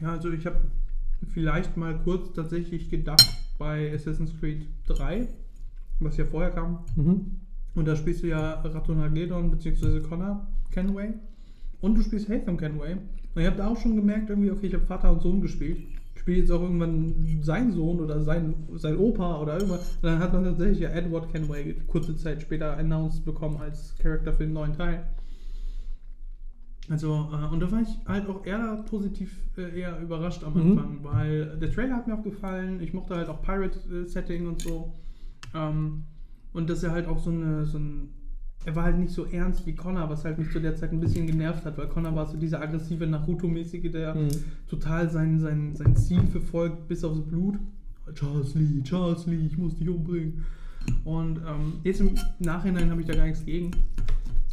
Ja, 0.02 0.12
also 0.12 0.30
ich 0.30 0.44
habe 0.44 0.60
vielleicht 1.28 1.78
mal 1.78 1.98
kurz 2.04 2.34
tatsächlich 2.34 2.90
gedacht 2.90 3.26
bei 3.58 3.94
Assassin's 3.94 4.38
Creed 4.38 4.66
3, 4.88 5.28
was 6.00 6.18
ja 6.18 6.26
vorher 6.26 6.50
kam. 6.50 6.80
Mhm. 6.94 7.45
Und 7.76 7.86
da 7.86 7.94
spielst 7.94 8.22
du 8.24 8.26
ja 8.28 8.54
Raton 8.62 8.98
Hagedon 8.98 9.50
bzw. 9.52 10.00
Connor 10.00 10.46
Kenway. 10.72 11.14
Und 11.80 11.96
du 11.96 12.02
spielst 12.02 12.28
Hatham 12.28 12.56
Kenway. 12.56 12.94
Und 12.94 13.40
ich 13.42 13.46
habe 13.46 13.56
da 13.56 13.68
auch 13.68 13.76
schon 13.76 13.94
gemerkt, 13.94 14.30
irgendwie, 14.30 14.50
okay, 14.50 14.66
ich 14.66 14.74
habe 14.74 14.84
Vater 14.86 15.12
und 15.12 15.20
Sohn 15.22 15.40
gespielt. 15.42 15.78
Ich 16.14 16.20
spiele 16.22 16.38
jetzt 16.38 16.50
auch 16.50 16.62
irgendwann 16.62 17.14
seinen 17.42 17.72
Sohn 17.72 18.00
oder 18.00 18.20
sein, 18.22 18.54
sein 18.74 18.96
Opa 18.96 19.40
oder 19.40 19.54
irgendwas. 19.54 19.96
Und 19.96 20.04
dann 20.04 20.18
hat 20.18 20.32
man 20.32 20.42
tatsächlich 20.44 20.80
ja 20.80 20.88
Edward 20.88 21.30
Kenway 21.30 21.74
kurze 21.86 22.16
Zeit 22.16 22.40
später 22.42 22.76
announced 22.76 23.24
bekommen 23.24 23.58
als 23.60 23.94
Charakter 23.98 24.32
für 24.32 24.44
den 24.44 24.54
neuen 24.54 24.72
Teil. 24.72 25.06
Also, 26.88 27.28
äh, 27.32 27.52
und 27.52 27.60
da 27.60 27.70
war 27.70 27.82
ich 27.82 27.88
halt 28.06 28.28
auch 28.28 28.46
eher 28.46 28.84
positiv 28.88 29.38
äh, 29.58 29.80
eher 29.80 29.98
überrascht 30.00 30.44
am 30.44 30.54
Mhm. 30.54 30.78
Anfang, 30.78 30.98
weil 31.02 31.58
der 31.58 31.70
Trailer 31.70 31.96
hat 31.96 32.06
mir 32.06 32.14
auch 32.14 32.22
gefallen. 32.22 32.80
Ich 32.80 32.94
mochte 32.94 33.16
halt 33.16 33.28
auch 33.28 33.42
Pirate-Setting 33.42 34.46
und 34.46 34.62
so. 34.62 34.92
Ähm, 35.54 36.04
und 36.56 36.68
dass 36.70 36.82
er 36.82 36.90
halt 36.92 37.06
auch 37.06 37.18
so, 37.18 37.30
eine, 37.30 37.66
so 37.66 37.78
ein 37.78 38.08
er 38.64 38.74
war 38.74 38.82
halt 38.82 38.98
nicht 38.98 39.12
so 39.12 39.26
ernst 39.26 39.64
wie 39.66 39.74
Connor, 39.76 40.10
was 40.10 40.24
halt 40.24 40.38
mich 40.38 40.50
zu 40.50 40.58
der 40.60 40.74
Zeit 40.74 40.90
ein 40.90 40.98
bisschen 40.98 41.26
genervt 41.28 41.64
hat, 41.64 41.78
weil 41.78 41.86
Connor 41.86 42.16
war 42.16 42.26
so 42.26 42.36
dieser 42.36 42.60
aggressive 42.60 43.06
Naruto-mäßige, 43.06 43.92
der 43.92 44.14
Mhm. 44.16 44.28
total 44.68 45.08
sein, 45.08 45.38
sein, 45.38 45.76
sein 45.76 45.94
Ziel 45.94 46.22
verfolgt 46.26 46.88
bis 46.88 47.04
aufs 47.04 47.20
Blut. 47.20 47.56
Charles 48.14 48.54
Lee, 48.54 48.82
Charles 48.82 49.26
Lee, 49.26 49.46
ich 49.46 49.56
muss 49.56 49.76
dich 49.76 49.88
umbringen. 49.88 50.44
Und 51.04 51.38
ähm, 51.38 51.74
jetzt 51.84 52.00
im 52.00 52.10
Nachhinein 52.40 52.90
habe 52.90 53.00
ich 53.00 53.06
da 53.06 53.14
gar 53.14 53.26
nichts 53.26 53.44
gegen. 53.44 53.70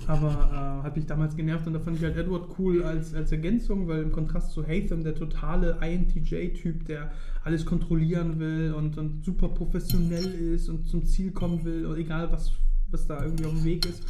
Aber 0.08 0.82
äh, 0.82 0.84
hat 0.84 0.96
mich 0.96 1.06
damals 1.06 1.36
genervt 1.36 1.66
und 1.68 1.74
da 1.74 1.80
fand 1.80 1.98
ich 1.98 2.04
halt 2.04 2.18
Edward 2.18 2.50
cool 2.58 2.84
als, 2.84 3.14
als 3.14 3.32
Ergänzung, 3.32 3.88
weil 3.88 4.04
im 4.04 4.12
Kontrast 4.12 4.52
zu 4.52 4.66
Hatham, 4.66 5.04
der 5.04 5.16
totale 5.16 5.78
INTJ-Typ, 5.82 6.86
der 6.86 7.12
alles 7.44 7.66
kontrollieren 7.66 8.40
will 8.40 8.74
und, 8.74 8.98
und 8.98 9.24
super 9.24 9.50
professionell 9.50 10.26
ist 10.26 10.70
und 10.70 10.88
zum 10.88 11.06
Ziel 11.06 11.32
kommen 11.32 11.64
will, 11.64 11.86
und 11.86 11.98
egal 11.98 12.32
was, 12.32 12.52
was 12.92 13.08
da 13.08 13.24
irgendwie 13.24 13.46
auf 13.46 13.54
dem 13.54 13.64
Weg 13.64 13.86
ist. 13.86 14.04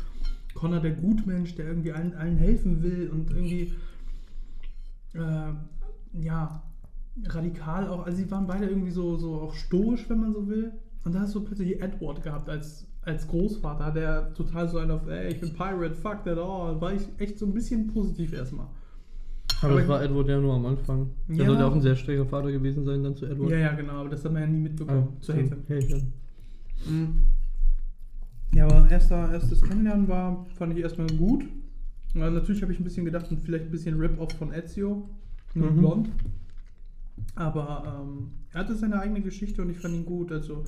Connor, 0.54 0.80
der 0.80 0.92
Gutmensch, 0.92 1.56
der 1.56 1.68
irgendwie 1.68 1.92
allen, 1.92 2.14
allen 2.16 2.38
helfen 2.38 2.84
will 2.84 3.10
und 3.12 3.32
irgendwie, 3.32 3.74
äh, 5.14 5.54
ja, 6.22 6.64
radikal 7.26 7.88
auch. 7.88 8.06
Also, 8.06 8.18
sie 8.20 8.32
waren 8.32 8.48
beide 8.48 8.68
irgendwie 8.68 8.92
so, 8.92 9.18
so 9.18 9.42
auch 9.42 9.54
stoisch, 9.54 10.10
wenn 10.10 10.20
man 10.20 10.34
so 10.34 10.48
will. 10.48 10.72
Und 11.04 11.14
da 11.14 11.22
hast 11.22 11.36
du 11.36 11.44
plötzlich 11.44 11.82
Edward 11.82 12.24
gehabt 12.24 12.50
als, 12.50 12.86
als 13.06 13.28
Großvater, 13.28 13.92
der 13.92 14.34
total 14.34 14.70
so 14.70 14.78
ein 14.78 14.90
auf, 14.92 15.08
ey, 15.08 15.34
ich 15.34 15.40
bin 15.42 15.54
Pirate, 15.54 15.96
fuck 15.96 16.24
that 16.24 16.38
all. 16.38 16.80
War 16.80 16.94
ich 16.94 17.02
echt 17.18 17.38
so 17.40 17.46
ein 17.46 17.54
bisschen 17.54 17.88
positiv 17.88 18.34
erstmal. 18.34 18.68
Aber 19.62 19.76
das 19.76 19.84
Aber- 19.86 19.94
war 19.96 20.04
Edward 20.04 20.28
ja 20.30 20.40
nur 20.40 20.54
am 20.56 20.66
Anfang. 20.66 21.10
Der 21.28 21.36
Ja. 21.38 21.46
sollte 21.46 21.66
auch 21.66 21.74
ein 21.74 21.82
sehr 21.82 21.96
strenger 21.96 22.26
Vater 22.26 22.52
gewesen 22.52 22.84
sein, 22.86 23.04
dann 23.04 23.16
zu 23.16 23.26
Edward. 23.26 23.52
Ja, 23.52 23.58
ja, 23.58 23.74
genau, 23.74 23.94
aber 24.02 24.10
das 24.10 24.24
hat 24.26 24.32
man 24.34 24.42
ja 24.42 24.48
nie 24.48 24.60
mitbekommen. 24.60 25.08
Ah, 25.18 25.22
zu. 25.22 25.34
Hatham. 25.34 25.60
Mhm. 26.90 27.20
Ja, 28.54 28.66
aber 28.66 28.90
erster, 28.92 29.32
erstes 29.32 29.62
Kennenlernen 29.62 30.08
war, 30.08 30.46
fand 30.56 30.74
ich 30.74 30.80
erstmal 30.84 31.08
gut. 31.08 31.44
Ja, 32.14 32.30
natürlich 32.30 32.62
habe 32.62 32.72
ich 32.72 32.80
ein 32.80 32.84
bisschen 32.84 33.06
gedacht 33.06 33.32
und 33.32 33.40
vielleicht 33.42 33.66
ein 33.66 33.72
bisschen 33.72 34.00
Rip-Off 34.00 34.34
von 34.34 34.54
Ezio, 34.54 35.10
nur 35.56 35.72
Mhm. 35.72 35.78
blond. 35.78 36.10
Aber 37.36 38.02
ähm, 38.06 38.28
er 38.54 38.60
hatte 38.62 38.76
seine 38.76 39.00
eigene 39.00 39.22
Geschichte 39.22 39.62
und 39.62 39.70
ich 39.70 39.80
fand 39.80 39.94
ihn 39.96 40.06
gut. 40.06 40.32
Also, 40.32 40.64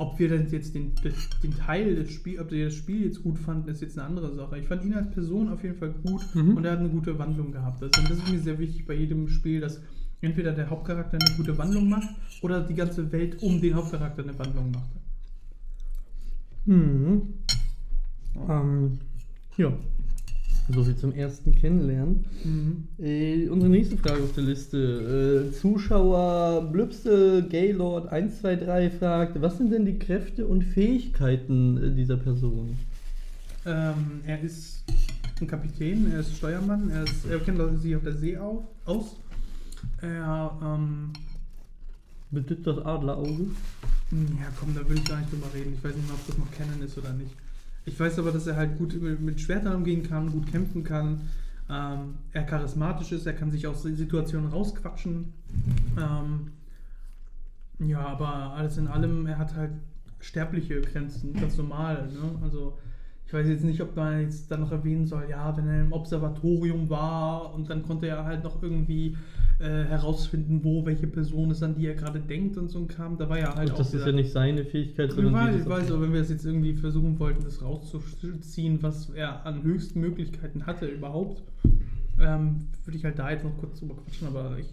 ob 0.00 0.18
wir 0.18 0.30
denn 0.30 0.48
jetzt 0.50 0.74
den, 0.74 0.92
das, 1.04 1.12
den 1.42 1.54
Teil 1.54 1.94
des 1.94 2.10
Spiels, 2.10 2.40
ob 2.40 2.50
wir 2.50 2.64
das 2.64 2.74
Spiel 2.74 3.04
jetzt 3.04 3.22
gut 3.22 3.38
fanden, 3.38 3.68
ist 3.68 3.82
jetzt 3.82 3.98
eine 3.98 4.08
andere 4.08 4.34
Sache. 4.34 4.58
Ich 4.58 4.66
fand 4.66 4.82
ihn 4.82 4.94
als 4.94 5.10
Person 5.10 5.50
auf 5.50 5.62
jeden 5.62 5.76
Fall 5.76 5.92
gut 6.02 6.22
Mhm. 6.34 6.56
und 6.56 6.64
er 6.64 6.72
hat 6.72 6.78
eine 6.78 6.88
gute 6.88 7.18
Wandlung 7.18 7.52
gehabt. 7.52 7.82
Also, 7.82 8.00
das 8.08 8.16
ist 8.16 8.30
mir 8.32 8.38
sehr 8.38 8.58
wichtig 8.58 8.86
bei 8.86 8.94
jedem 8.94 9.28
Spiel, 9.28 9.60
dass 9.60 9.82
entweder 10.22 10.52
der 10.52 10.70
Hauptcharakter 10.70 11.18
eine 11.20 11.36
gute 11.36 11.56
Wandlung 11.58 11.88
macht 11.90 12.08
oder 12.40 12.62
die 12.62 12.74
ganze 12.74 13.12
Welt 13.12 13.42
um 13.42 13.60
den 13.60 13.74
Hauptcharakter 13.74 14.22
eine 14.22 14.38
Wandlung 14.38 14.70
macht. 14.70 14.90
Mhm. 16.64 17.22
Ähm, 18.48 18.98
ja. 19.58 19.72
Soviel 20.72 20.96
zum 20.96 21.12
ersten 21.12 21.54
Kennenlernen. 21.54 22.24
Mhm. 22.44 22.88
Äh, 22.98 23.48
unsere 23.48 23.70
nächste 23.70 23.96
Frage 23.96 24.22
auf 24.22 24.32
der 24.32 24.44
Liste. 24.44 25.48
Äh, 25.48 25.52
Zuschauer 25.52 26.70
Blübse 26.70 27.46
Gaylord 27.48 28.12
123 28.12 28.98
fragt, 28.98 29.40
was 29.40 29.58
sind 29.58 29.72
denn 29.72 29.84
die 29.84 29.98
Kräfte 29.98 30.46
und 30.46 30.64
Fähigkeiten 30.64 31.76
äh, 31.76 31.94
dieser 31.94 32.16
Person? 32.16 32.78
Ähm, 33.66 34.20
er 34.26 34.40
ist 34.40 34.84
ein 35.40 35.46
Kapitän, 35.46 36.10
er 36.12 36.20
ist 36.20 36.36
Steuermann, 36.36 36.90
er, 36.90 37.04
ist, 37.04 37.26
er 37.30 37.38
kennt 37.38 37.58
sich 37.80 37.96
auf 37.96 38.02
der 38.02 38.14
See 38.14 38.36
auf, 38.36 38.64
aus. 38.84 39.16
Er, 40.00 40.58
ähm, 40.62 41.12
Bedeutet 42.30 42.64
das 42.64 42.78
Adlerauge? 42.78 43.46
ja 44.12 44.46
komm, 44.58 44.74
da 44.74 44.88
will 44.88 44.98
ich 44.98 45.04
gar 45.04 45.18
nicht 45.18 45.32
drüber 45.32 45.52
reden. 45.52 45.74
Ich 45.74 45.82
weiß 45.84 45.94
nicht 45.96 46.08
mal, 46.08 46.14
ob 46.14 46.26
das 46.26 46.38
noch 46.38 46.50
Canon 46.52 46.82
ist 46.82 46.96
oder 46.96 47.12
nicht. 47.12 47.32
Ich 47.84 47.98
weiß 47.98 48.18
aber, 48.18 48.30
dass 48.30 48.46
er 48.46 48.56
halt 48.56 48.76
gut 48.76 48.94
mit, 49.00 49.40
Schwertern 49.40 49.76
umgehen 49.76 50.02
kann, 50.02 50.30
gut 50.30 50.50
kämpfen 50.50 50.84
kann. 50.84 51.22
Ähm, 51.68 52.14
er 52.32 52.44
charismatisch 52.44 53.12
ist, 53.12 53.26
er 53.26 53.32
kann 53.32 53.50
sich 53.50 53.66
aus 53.66 53.82
Situationen 53.82 54.50
rausquatschen. 54.50 55.32
Ähm, 55.98 56.52
ja, 57.78 58.00
aber 58.00 58.54
alles 58.54 58.76
in 58.76 58.88
allem, 58.88 59.26
er 59.26 59.38
hat 59.38 59.54
halt 59.54 59.72
sterbliche 60.18 60.80
Grenzen, 60.82 61.32
ganz 61.34 61.56
normal. 61.56 62.08
Ne? 62.08 62.38
Also 62.42 62.76
ich 63.26 63.32
weiß 63.32 63.46
jetzt 63.46 63.64
nicht, 63.64 63.80
ob 63.80 63.96
man 63.96 64.22
jetzt 64.22 64.50
dann 64.50 64.60
noch 64.60 64.72
erwähnen 64.72 65.06
soll, 65.06 65.26
ja, 65.30 65.56
wenn 65.56 65.68
er 65.68 65.80
im 65.80 65.92
Observatorium 65.92 66.90
war 66.90 67.54
und 67.54 67.70
dann 67.70 67.84
konnte 67.84 68.08
er 68.08 68.24
halt 68.24 68.42
noch 68.42 68.62
irgendwie 68.62 69.16
äh, 69.60 69.84
herausfinden, 69.84 70.60
wo 70.62 70.84
welche 70.86 71.06
Person 71.06 71.50
ist, 71.50 71.62
an 71.62 71.74
die 71.74 71.86
er 71.86 71.94
gerade 71.94 72.18
denkt 72.18 72.56
und 72.56 72.70
so 72.70 72.78
ein 72.78 72.88
Kram. 72.88 73.18
Da 73.18 73.28
war 73.28 73.38
ja 73.38 73.54
halt 73.54 73.70
Und 73.70 73.78
das 73.78 73.92
ist 73.92 74.06
ja 74.06 74.12
nicht 74.12 74.32
seine 74.32 74.64
Fähigkeit, 74.64 75.10
ich 75.10 75.14
sondern 75.14 75.34
weiß, 75.34 75.48
dieses- 75.50 75.62
ich 75.66 75.68
weiß, 75.70 75.90
aber 75.92 76.02
wenn 76.02 76.12
wir 76.14 76.20
es 76.20 76.30
jetzt 76.30 76.44
irgendwie 76.46 76.72
versuchen 76.74 77.18
wollten, 77.18 77.44
das 77.44 77.62
rauszuziehen, 77.62 78.82
was 78.82 79.10
er 79.10 79.44
an 79.44 79.62
höchsten 79.62 80.00
Möglichkeiten 80.00 80.64
hatte 80.66 80.86
überhaupt, 80.86 81.42
ähm, 82.18 82.66
würde 82.84 82.96
ich 82.98 83.04
halt 83.04 83.18
da 83.18 83.30
jetzt 83.30 83.44
noch 83.44 83.56
kurz 83.58 83.78
drüber 83.80 83.94
quatschen, 83.96 84.28
aber 84.28 84.56
ich 84.58 84.66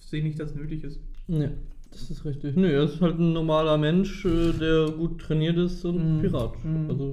sehe 0.00 0.22
nicht, 0.22 0.38
dass 0.38 0.50
es 0.50 0.56
nötig 0.56 0.84
ist. 0.84 1.00
Ja, 1.28 1.48
das 1.90 2.10
ist 2.10 2.24
richtig. 2.26 2.54
Nö, 2.56 2.68
er 2.70 2.82
ist 2.84 3.00
halt 3.00 3.18
ein 3.18 3.32
normaler 3.32 3.78
Mensch, 3.78 4.24
äh, 4.26 4.52
der 4.52 4.90
gut 4.90 5.20
trainiert 5.20 5.56
ist 5.56 5.84
und 5.86 6.18
Mhm. 6.18 6.20
Pirat. 6.20 6.52
Mhm. 6.64 6.90
Also 6.90 7.12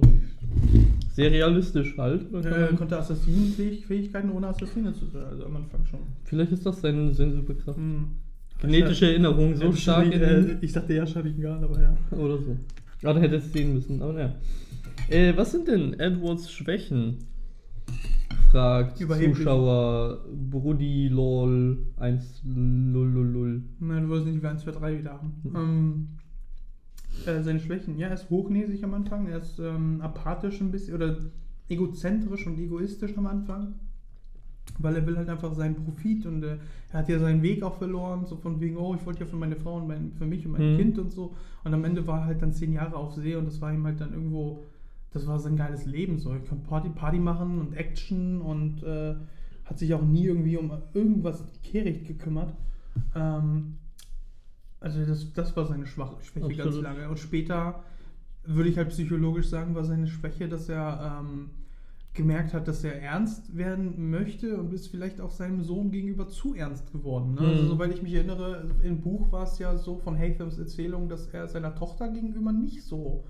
sehr 1.12 1.30
realistisch 1.30 1.96
halt. 1.96 2.30
Kann 2.32 2.44
Äh, 2.44 2.74
konnte 2.76 2.98
Assassinenfähigkeiten 2.98 4.30
ohne 4.30 4.48
Assassine 4.48 4.92
zu 4.94 5.06
sein, 5.06 5.24
also 5.24 5.44
am 5.44 5.56
Anfang 5.56 5.84
schon. 5.86 6.00
Vielleicht 6.24 6.52
ist 6.52 6.64
das 6.64 6.80
seine, 6.80 7.12
Superkraft. 7.12 7.78
Mhm. 7.78 8.06
Genetische 8.60 9.06
Erinnerung 9.06 9.56
so 9.56 9.66
Äh, 9.66 9.76
stark 9.76 10.12
äh. 10.12 10.56
Ich 10.60 10.72
dachte 10.72 10.94
ja 10.94 11.06
Sharingan, 11.06 11.64
aber 11.64 11.80
ja. 11.82 11.96
Oder 12.16 12.38
so. 12.38 12.56
Ja, 13.02 13.12
da 13.12 13.20
hätte 13.20 13.36
es 13.36 13.52
sehen 13.52 13.74
müssen, 13.74 14.00
aber 14.00 14.12
naja. 14.12 14.34
Äh, 15.08 15.36
was 15.36 15.50
sind 15.52 15.68
denn 15.68 15.98
Edwards 15.98 16.50
Schwächen? 16.50 17.18
Fragt 18.50 19.00
Überheblich. 19.00 19.36
Zuschauer 19.38 20.24
Brudi 20.50 21.08
lol 21.08 21.78
1 21.96 22.42
lululul. 22.44 23.62
Nein, 23.80 24.04
du 24.04 24.08
wolltest 24.10 24.30
nicht 24.32 24.42
wie 24.42 24.46
1, 24.46 24.62
2, 24.62 24.70
3 24.70 24.98
wieder 24.98 25.12
haben. 25.12 25.32
Mhm. 25.42 25.56
Ähm, 25.56 26.08
äh, 27.26 27.42
seine 27.42 27.60
Schwächen, 27.60 27.98
ja, 27.98 28.08
er 28.08 28.14
ist 28.14 28.30
hochnäsig 28.30 28.84
am 28.84 28.94
Anfang, 28.94 29.26
er 29.26 29.38
ist 29.38 29.58
ähm, 29.58 30.00
apathisch 30.00 30.60
ein 30.60 30.70
bisschen 30.70 30.94
oder 30.94 31.16
egozentrisch 31.68 32.46
und 32.46 32.58
egoistisch 32.58 33.16
am 33.16 33.26
Anfang. 33.26 33.74
Weil 34.78 34.96
er 34.96 35.06
will 35.06 35.16
halt 35.16 35.28
einfach 35.28 35.52
seinen 35.54 35.74
Profit 35.74 36.24
und 36.24 36.42
äh, 36.44 36.56
er 36.92 37.00
hat 37.00 37.08
ja 37.08 37.18
seinen 37.18 37.42
Weg 37.42 37.62
auch 37.62 37.76
verloren, 37.76 38.24
so 38.26 38.36
von 38.36 38.60
wegen, 38.60 38.76
oh, 38.76 38.94
ich 38.94 39.04
wollte 39.04 39.20
ja 39.20 39.26
für 39.26 39.36
meine 39.36 39.56
Frau 39.56 39.76
und 39.76 39.88
mein, 39.88 40.12
für 40.12 40.24
mich 40.24 40.46
und 40.46 40.52
mein 40.52 40.74
Mhm. 40.74 40.78
Kind 40.78 40.98
und 40.98 41.12
so. 41.12 41.34
Und 41.64 41.74
am 41.74 41.84
Ende 41.84 42.06
war 42.06 42.20
er 42.20 42.26
halt 42.26 42.42
dann 42.42 42.52
zehn 42.52 42.72
Jahre 42.72 42.96
auf 42.96 43.12
See 43.14 43.34
und 43.34 43.46
das 43.46 43.60
war 43.60 43.72
ihm 43.72 43.84
halt 43.84 44.00
dann 44.00 44.12
irgendwo, 44.12 44.62
das 45.12 45.26
war 45.26 45.38
sein 45.40 45.56
geiles 45.56 45.84
Leben 45.84 46.18
so. 46.18 46.34
Ich 46.34 46.48
kann 46.48 46.62
Party, 46.62 46.88
Party 46.90 47.18
machen 47.18 47.60
und 47.60 47.74
Action 47.74 48.40
und 48.40 48.82
äh, 48.84 49.14
hat 49.64 49.78
sich 49.78 49.92
auch 49.94 50.02
nie 50.02 50.24
irgendwie 50.24 50.56
um 50.56 50.70
irgendwas 50.94 51.44
kehricht 51.62 52.06
gekümmert. 52.06 52.54
Ähm, 53.14 53.74
also 54.82 55.04
das, 55.04 55.32
das 55.32 55.56
war 55.56 55.66
seine 55.66 55.86
Schwach 55.86 56.12
Schwäche 56.22 56.48
ganz 56.48 56.60
Absolut. 56.76 56.82
lange. 56.82 57.08
Und 57.08 57.18
später 57.18 57.82
würde 58.44 58.68
ich 58.68 58.76
halt 58.76 58.88
psychologisch 58.90 59.48
sagen, 59.48 59.74
war 59.74 59.84
seine 59.84 60.06
Schwäche, 60.08 60.48
dass 60.48 60.68
er 60.68 61.20
ähm, 61.20 61.50
gemerkt 62.14 62.52
hat, 62.52 62.68
dass 62.68 62.84
er 62.84 63.00
ernst 63.00 63.56
werden 63.56 64.10
möchte 64.10 64.58
und 64.58 64.72
ist 64.72 64.88
vielleicht 64.88 65.20
auch 65.20 65.30
seinem 65.30 65.62
Sohn 65.62 65.90
gegenüber 65.90 66.28
zu 66.28 66.54
ernst 66.54 66.92
geworden. 66.92 67.34
Ne? 67.34 67.40
Also, 67.40 67.62
Mhm. 67.62 67.68
soweit 67.68 67.94
ich 67.94 68.02
mich 68.02 68.12
erinnere, 68.14 68.64
im 68.82 69.00
Buch 69.00 69.32
war 69.32 69.44
es 69.44 69.58
ja 69.58 69.76
so 69.78 69.96
von 69.96 70.18
Hathams 70.18 70.58
Erzählung, 70.58 71.08
dass 71.08 71.26
er 71.28 71.48
seiner 71.48 71.74
Tochter 71.74 72.08
gegenüber 72.08 72.52
nicht 72.52 72.82
so, 72.82 73.24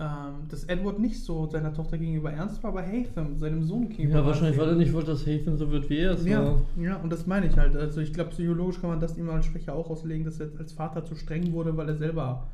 ähm, 0.00 0.48
dass 0.48 0.64
Edward 0.64 0.98
nicht 0.98 1.22
so 1.22 1.46
seiner 1.46 1.74
Tochter 1.74 1.98
gegenüber 1.98 2.32
ernst 2.32 2.62
war, 2.62 2.70
aber 2.70 2.82
Hatham, 2.82 3.36
seinem 3.36 3.62
Sohn 3.62 3.90
gegenüber. 3.90 4.20
Ja, 4.20 4.24
wahrscheinlich, 4.24 4.56
war 4.56 4.64
weil 4.64 4.72
er 4.72 4.78
nicht 4.78 4.94
wollte, 4.94 5.10
dass 5.10 5.26
Hatham 5.26 5.58
so 5.58 5.70
wird 5.70 5.90
wie 5.90 5.98
er 5.98 6.12
es 6.12 6.24
ja, 6.24 6.42
war. 6.42 6.62
ja, 6.80 6.96
und 6.96 7.10
das 7.10 7.26
meine 7.26 7.46
ich 7.46 7.58
halt. 7.58 7.76
Also 7.76 8.00
ich 8.00 8.14
glaube, 8.14 8.30
psychologisch 8.30 8.80
kann 8.80 8.88
man 8.88 8.98
das 8.98 9.18
ihm 9.18 9.28
als 9.28 9.44
Schwäche 9.44 9.74
auch 9.74 9.90
auslegen, 9.90 10.24
dass 10.24 10.40
er 10.40 10.48
als 10.58 10.72
Vater 10.72 11.04
zu 11.04 11.16
streng 11.16 11.52
wurde, 11.52 11.76
weil 11.76 11.86
er 11.86 11.96
selber 11.96 12.48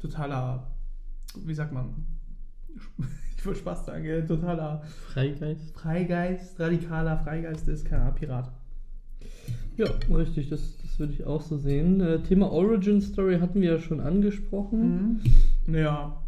totaler, 0.00 0.66
wie 1.46 1.54
sagt 1.54 1.72
man, 1.72 2.04
ich 3.36 3.46
wollte 3.46 3.60
Spaß 3.60 3.86
sagen, 3.86 4.04
äh, 4.04 4.26
totaler 4.26 4.82
Freigeist. 5.12 5.70
Freigeist, 5.78 6.58
radikaler 6.58 7.18
Freigeist 7.18 7.68
ist, 7.68 7.84
kein 7.84 8.12
Pirat. 8.16 8.50
Ja, 9.76 9.86
richtig, 10.12 10.48
das, 10.48 10.78
das 10.82 10.98
würde 10.98 11.12
ich 11.12 11.24
auch 11.24 11.42
so 11.42 11.58
sehen. 11.58 12.00
Äh, 12.00 12.18
Thema 12.22 12.50
Origin 12.50 13.00
Story 13.00 13.38
hatten 13.38 13.60
wir 13.60 13.74
ja 13.74 13.78
schon 13.78 14.00
angesprochen. 14.00 15.22
Mhm. 15.68 15.74
Ja. 15.76 16.24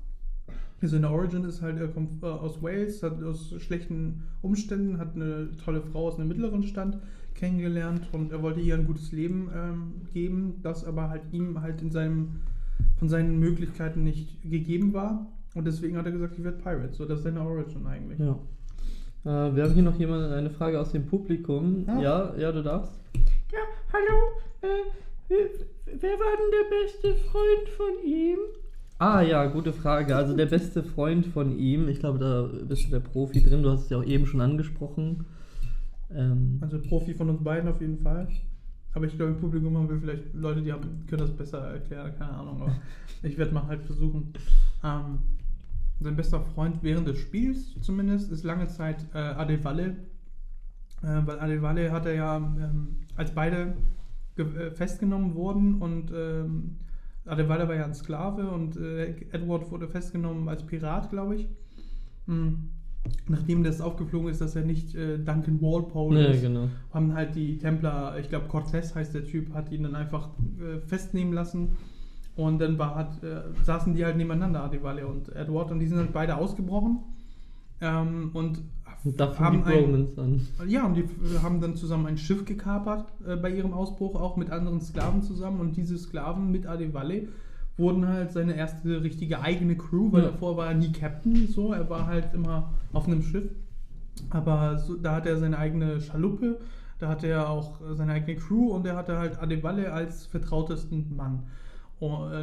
Also 0.82 0.96
in 0.96 1.02
der 1.02 1.10
Origin 1.10 1.44
ist 1.44 1.60
halt, 1.60 1.78
er 1.78 1.88
kommt 1.88 2.22
äh, 2.22 2.26
aus 2.26 2.62
Wales, 2.62 3.02
hat 3.02 3.22
aus 3.22 3.54
schlechten 3.58 4.22
Umständen, 4.40 4.98
hat 4.98 5.14
eine 5.14 5.50
tolle 5.62 5.82
Frau 5.82 6.08
aus 6.08 6.18
einem 6.18 6.28
mittleren 6.28 6.62
Stand 6.62 6.98
kennengelernt 7.34 8.08
und 8.12 8.32
er 8.32 8.42
wollte 8.42 8.60
ihr 8.60 8.74
ein 8.74 8.86
gutes 8.86 9.12
Leben 9.12 9.50
ähm, 9.54 9.92
geben, 10.12 10.60
das 10.62 10.84
aber 10.84 11.10
halt 11.10 11.22
ihm 11.32 11.60
halt 11.60 11.82
in 11.82 11.90
seinem, 11.90 12.40
von 12.98 13.08
seinen 13.08 13.38
Möglichkeiten 13.38 14.04
nicht 14.04 14.42
gegeben 14.42 14.92
war. 14.92 15.26
Und 15.54 15.66
deswegen 15.66 15.96
hat 15.96 16.06
er 16.06 16.12
gesagt, 16.12 16.38
ich 16.38 16.44
werde 16.44 16.58
Pirate. 16.58 16.94
So, 16.94 17.04
das 17.04 17.18
ist 17.18 17.24
seine 17.24 17.42
Origin 17.42 17.86
eigentlich. 17.86 18.18
Ja. 18.18 18.38
Äh, 19.24 19.54
wir 19.54 19.64
haben 19.64 19.74
hier 19.74 19.82
noch 19.82 19.98
jemand, 19.98 20.32
eine 20.32 20.50
Frage 20.50 20.80
aus 20.80 20.92
dem 20.92 21.06
Publikum. 21.06 21.84
Ah. 21.86 22.00
Ja, 22.00 22.36
ja, 22.36 22.52
du 22.52 22.62
darfst. 22.62 22.92
Ja, 23.52 23.60
hallo. 23.92 24.18
Äh, 24.62 25.44
wer 25.86 26.12
war 26.12 26.36
denn 26.36 26.50
der 26.52 26.76
beste 26.76 27.14
Freund 27.30 27.68
von 27.76 28.04
ihm? 28.04 28.38
Ah 29.00 29.22
ja, 29.22 29.46
gute 29.46 29.72
Frage. 29.72 30.14
Also 30.14 30.36
der 30.36 30.44
beste 30.44 30.82
Freund 30.82 31.24
von 31.24 31.58
ihm, 31.58 31.88
ich 31.88 32.00
glaube, 32.00 32.18
da 32.18 32.42
bist 32.66 32.84
du 32.84 32.90
der 32.90 33.00
Profi 33.00 33.42
drin, 33.42 33.62
du 33.62 33.70
hast 33.70 33.84
es 33.84 33.88
ja 33.88 33.96
auch 33.96 34.04
eben 34.04 34.26
schon 34.26 34.42
angesprochen. 34.42 35.24
Ähm, 36.14 36.58
Also 36.60 36.78
Profi 36.82 37.14
von 37.14 37.30
uns 37.30 37.42
beiden 37.42 37.70
auf 37.70 37.80
jeden 37.80 37.96
Fall. 37.96 38.28
Aber 38.92 39.06
ich 39.06 39.16
glaube, 39.16 39.32
im 39.32 39.40
Publikum 39.40 39.74
haben 39.78 39.88
wir 39.88 39.98
vielleicht 39.98 40.34
Leute, 40.34 40.60
die 40.60 40.70
haben, 40.70 41.06
können 41.08 41.22
das 41.22 41.30
besser 41.30 41.60
erklären, 41.60 42.12
keine 42.18 42.32
Ahnung. 42.32 42.60
Aber 42.60 42.76
ich 43.22 43.38
werde 43.38 43.54
mal 43.54 43.66
halt 43.68 43.82
versuchen. 43.84 44.34
Ähm, 44.84 45.20
sein 46.00 46.16
bester 46.16 46.42
Freund 46.42 46.82
während 46.82 47.08
des 47.08 47.18
Spiels 47.20 47.80
zumindest 47.80 48.30
ist 48.30 48.44
lange 48.44 48.66
Zeit 48.66 49.06
äh, 49.14 49.18
Adevalle. 49.18 49.96
Äh, 51.02 51.22
weil 51.24 51.40
Adevalle 51.40 51.90
hat 51.90 52.04
er 52.04 52.14
ja, 52.14 52.36
ähm, 52.36 52.96
als 53.16 53.30
beide 53.30 53.72
äh, 54.36 54.70
festgenommen 54.72 55.34
wurden 55.34 55.80
und 55.80 56.12
Adevalle 57.26 57.68
war 57.68 57.74
ja 57.74 57.84
ein 57.84 57.94
Sklave 57.94 58.48
und 58.50 58.76
äh, 58.76 59.14
Edward 59.32 59.70
wurde 59.70 59.88
festgenommen 59.88 60.48
als 60.48 60.64
Pirat, 60.64 61.10
glaube 61.10 61.36
ich. 61.36 61.48
Hm. 62.26 62.70
Nachdem 63.28 63.64
das 63.64 63.80
aufgeflogen 63.80 64.28
ist, 64.28 64.40
dass 64.40 64.56
er 64.56 64.62
nicht 64.62 64.94
äh, 64.94 65.18
Duncan 65.18 65.60
Walpole 65.60 66.22
ja, 66.22 66.28
ist, 66.30 66.42
genau. 66.42 66.68
haben 66.92 67.14
halt 67.14 67.34
die 67.34 67.56
Templer, 67.56 68.18
ich 68.18 68.28
glaube 68.28 68.46
Cortez 68.48 68.94
heißt 68.94 69.14
der 69.14 69.24
Typ, 69.24 69.54
hat 69.54 69.72
ihn 69.72 69.84
dann 69.84 69.94
einfach 69.94 70.30
äh, 70.58 70.80
festnehmen 70.80 71.32
lassen. 71.32 71.76
Und 72.36 72.60
dann 72.60 72.78
war, 72.78 72.94
hat, 72.94 73.22
äh, 73.22 73.42
saßen 73.64 73.94
die 73.94 74.04
halt 74.04 74.16
nebeneinander, 74.16 74.62
Adewale 74.62 75.06
und 75.06 75.34
Edward, 75.34 75.72
und 75.72 75.80
die 75.80 75.86
sind 75.86 75.98
halt 75.98 76.12
beide 76.12 76.36
ausgebrochen. 76.36 77.00
Ähm, 77.80 78.30
und 78.34 78.62
Und 79.04 79.18
da 79.18 79.38
haben 79.38 79.64
die 79.64 79.70
Bromance 79.72 80.20
an. 80.20 80.40
ja, 80.68 80.84
und 80.86 80.94
die 80.94 81.02
f- 81.02 81.42
haben 81.42 81.60
dann 81.60 81.74
zusammen 81.76 82.06
ein 82.06 82.18
Schiff 82.18 82.44
gekapert 82.44 83.06
äh, 83.26 83.36
bei 83.36 83.50
ihrem 83.50 83.72
Ausbruch, 83.72 84.14
auch 84.20 84.36
mit 84.36 84.50
anderen 84.50 84.80
Sklaven 84.80 85.22
zusammen. 85.22 85.60
Und 85.60 85.76
diese 85.76 85.96
Sklaven 85.96 86.50
mit 86.50 86.66
Adevalle 86.66 87.28
wurden 87.78 88.06
halt 88.06 88.30
seine 88.32 88.54
erste 88.56 89.02
richtige 89.02 89.40
eigene 89.40 89.74
Crew, 89.76 90.12
weil 90.12 90.24
Ja. 90.24 90.30
davor 90.30 90.56
war 90.58 90.66
er 90.68 90.74
nie 90.74 90.92
Captain, 90.92 91.46
so, 91.46 91.72
er 91.72 91.88
war 91.88 92.06
halt 92.06 92.34
immer 92.34 92.70
auf 92.92 93.06
einem 93.06 93.22
Schiff. 93.22 93.48
Aber 94.28 94.78
so, 94.78 94.96
da 94.96 95.16
hat 95.16 95.26
er 95.26 95.38
seine 95.38 95.56
eigene 95.56 96.00
Schaluppe, 96.00 96.58
da 96.98 97.08
hatte 97.08 97.26
er 97.26 97.48
auch 97.48 97.80
äh, 97.80 97.94
seine 97.94 98.12
eigene 98.12 98.36
Crew 98.36 98.68
und 98.72 98.86
er 98.86 98.96
hatte 98.96 99.16
halt 99.18 99.40
Adevalle 99.40 99.92
als 99.92 100.26
vertrautesten 100.26 101.16
Mann 101.16 101.44
äh, 101.44 101.46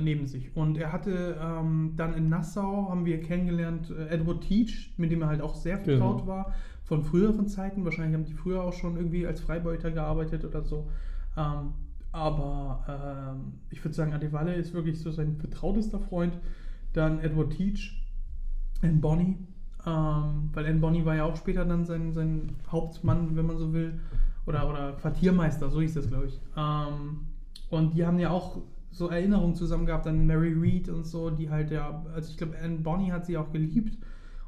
neben 0.01 0.27
sich. 0.27 0.55
Und 0.55 0.77
er 0.77 0.91
hatte 0.91 1.35
ähm, 1.41 1.93
dann 1.95 2.13
in 2.13 2.29
Nassau, 2.29 2.89
haben 2.89 3.05
wir 3.05 3.21
kennengelernt, 3.21 3.89
äh, 3.89 4.09
Edward 4.09 4.41
Teach, 4.41 4.93
mit 4.97 5.11
dem 5.11 5.21
er 5.23 5.29
halt 5.29 5.41
auch 5.41 5.55
sehr 5.55 5.77
Genau. 5.79 6.09
vertraut 6.09 6.27
war, 6.27 6.53
von 6.83 7.03
früheren 7.03 7.47
Zeiten. 7.47 7.83
Wahrscheinlich 7.83 8.13
haben 8.13 8.25
die 8.25 8.33
früher 8.33 8.63
auch 8.63 8.73
schon 8.73 8.95
irgendwie 8.97 9.25
als 9.25 9.41
Freibeuter 9.41 9.89
gearbeitet 9.91 10.45
oder 10.45 10.61
so. 10.63 10.87
Ähm, 11.35 11.73
aber 12.11 13.33
ähm, 13.35 13.53
ich 13.69 13.83
würde 13.83 13.95
sagen, 13.95 14.13
Adevalle 14.13 14.53
ist 14.53 14.73
wirklich 14.73 14.99
so 14.99 15.11
sein 15.11 15.37
vertrautester 15.37 15.99
Freund. 15.99 16.37
Dann 16.93 17.19
Edward 17.19 17.51
Teach, 17.51 18.01
Anne 18.81 18.93
Bonny, 18.99 19.37
ähm, 19.85 20.49
weil 20.53 20.65
Anne 20.65 20.79
Bonny 20.79 21.03
war 21.05 21.15
ja 21.15 21.25
auch 21.25 21.35
später 21.35 21.65
dann 21.65 21.85
sein, 21.85 22.13
sein 22.13 22.55
Hauptmann, 22.71 23.35
wenn 23.35 23.45
man 23.47 23.57
so 23.57 23.73
will, 23.73 23.99
oder, 24.45 24.69
oder 24.69 24.93
Quartiermeister, 24.93 25.69
so 25.69 25.81
hieß 25.81 25.95
das, 25.95 26.07
glaube 26.07 26.27
ich. 26.27 26.39
Ähm, 26.55 27.21
und 27.69 27.95
die 27.95 28.05
haben 28.05 28.19
ja 28.19 28.29
auch 28.29 28.59
so 28.91 29.09
Erinnerungen 29.09 29.55
zusammen 29.55 29.85
gehabt 29.85 30.07
an 30.07 30.25
Mary 30.25 30.53
Read 30.53 30.89
und 30.89 31.05
so, 31.05 31.29
die 31.29 31.49
halt 31.49 31.71
ja, 31.71 32.03
also 32.13 32.31
ich 32.31 32.37
glaube, 32.37 32.57
Anne 32.61 32.79
Bonny 32.79 33.09
hat 33.09 33.25
sie 33.25 33.37
auch 33.37 33.51
geliebt 33.51 33.97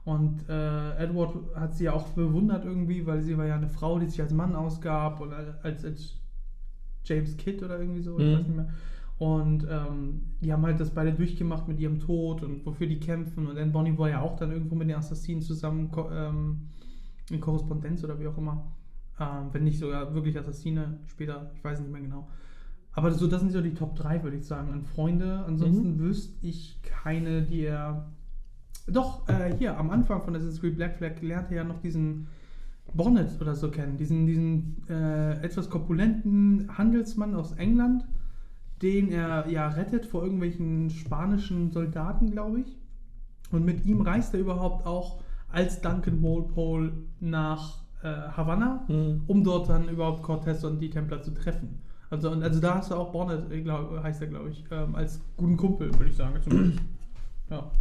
und 0.06 0.48
äh, 0.50 0.96
Edward 0.98 1.36
hat 1.56 1.76
sie 1.76 1.86
ja 1.86 1.94
auch 1.94 2.10
bewundert 2.10 2.66
irgendwie, 2.66 3.06
weil 3.06 3.22
sie 3.22 3.38
war 3.38 3.46
ja 3.46 3.56
eine 3.56 3.68
Frau, 3.70 4.00
die 4.00 4.08
sich 4.08 4.22
als 4.22 4.34
Mann 4.34 4.56
ausgab 4.56 5.20
und 5.22 5.34
als, 5.34 5.86
als 5.86 6.16
James 7.06 7.38
Kidd 7.38 7.64
oder 7.64 7.80
irgendwie 7.80 8.02
so, 8.02 8.22
ich 8.22 8.26
Mhm. 8.26 8.34
weiß 8.34 8.48
nicht 8.48 8.56
mehr. 8.56 8.70
Und 9.18 9.66
ähm, 9.70 10.22
die 10.42 10.54
haben 10.54 10.66
halt 10.66 10.80
das 10.80 10.92
beide 10.94 11.12
durchgemacht 11.14 11.68
mit 11.68 11.80
ihrem 11.80 12.00
Tod 12.00 12.42
und 12.42 12.66
wofür 12.66 12.88
die 12.88 13.00
kämpfen. 13.00 13.48
Und 13.48 13.58
Anne 13.58 13.72
Bonny 13.72 13.98
war 13.98 14.10
ja 14.10 14.22
auch 14.22 14.38
dann 14.38 14.52
irgendwo 14.52 14.76
mit 14.76 14.90
den 14.90 14.96
Assassinen 14.96 15.42
zusammen 15.42 15.92
ähm, 16.12 16.70
in 17.30 17.42
Korrespondenz 17.42 18.04
oder 18.04 18.20
wie 18.20 18.28
auch 18.28 18.38
immer. 18.38 18.72
Ähm, 19.20 19.50
wenn 19.52 19.66
nicht 19.66 19.80
sogar 19.80 20.14
wirklich 20.14 20.38
Assassine 20.40 21.00
später, 21.08 21.52
ich 21.56 21.64
weiß 21.64 21.82
nicht 21.82 21.92
mehr 21.92 22.02
genau. 22.02 22.30
Aber 23.00 23.14
so, 23.14 23.28
das 23.28 23.40
sind 23.40 23.54
so 23.54 23.62
die 23.62 23.74
Top 23.74 23.96
3, 23.96 24.24
würde 24.24 24.36
ich 24.36 24.46
sagen, 24.46 24.74
an 24.74 24.84
Freunde. 24.84 25.46
Ansonsten 25.48 26.00
wüsste 26.00 26.46
ich 26.46 26.82
keine, 26.84 27.44
die 27.44 27.62
er. 27.62 28.10
Doch, 28.88 29.26
äh, 29.30 29.56
hier 29.58 29.78
am 29.78 29.90
Anfang 29.90 30.22
von 30.22 30.36
Assassin's 30.36 30.60
Creed 30.60 30.76
Black 30.76 30.98
Flag 30.98 31.22
lernt 31.22 31.50
er 31.50 31.58
ja 31.58 31.64
noch 31.64 31.80
diesen 31.80 32.28
Bonnet 32.94 33.40
oder 33.40 33.56
so 33.56 33.72
kennen. 33.72 33.96
Diesen, 33.96 34.28
diesen 34.28 34.84
äh, 34.90 35.42
etwas 35.42 35.70
korpulenten 35.70 36.78
Handelsmann 36.78 37.36
aus 37.36 37.54
England, 37.54 38.06
den 38.82 39.14
er 39.14 39.48
ja 39.48 39.70
rettet 39.70 40.06
vor 40.06 40.22
irgendwelchen 40.22 40.90
spanischen 40.90 41.72
Soldaten, 41.72 42.32
glaube 42.32 42.60
ich. 42.60 42.78
Und 43.50 43.64
mit 43.64 43.86
ihm 43.86 44.02
reist 44.02 44.34
er 44.34 44.42
überhaupt 44.42 44.86
auch 44.86 45.22
als 45.48 45.80
Duncan 45.80 46.22
Walpole 46.22 46.92
nach 47.22 47.82
äh, 48.04 48.08
Havanna, 48.08 48.84
Mhm. 48.90 49.22
um 49.26 49.42
dort 49.46 49.70
dann 49.70 49.88
überhaupt 49.88 50.22
Cortez 50.22 50.66
und 50.66 50.82
die 50.82 50.90
Templer 50.90 51.22
zu 51.22 51.32
treffen. 51.34 51.80
Also, 52.10 52.32
und, 52.32 52.42
also 52.44 52.60
da 52.60 52.76
hast 52.76 52.92
du 52.92 52.96
auch 52.96 53.12
Bonnet, 53.12 53.52
äh, 53.52 53.62
glaub, 53.62 54.02
heißt 54.02 54.22
er, 54.22 54.28
glaube 54.28 54.50
ich, 54.50 54.64
ähm, 54.72 54.96
als 54.96 55.22
guten 55.38 55.58
Kumpel, 55.58 55.92
würde 55.94 56.10
ich 56.10 56.16
sagen. 56.16 56.36
Zumindest. 56.42 56.80
Ja. 57.50 57.72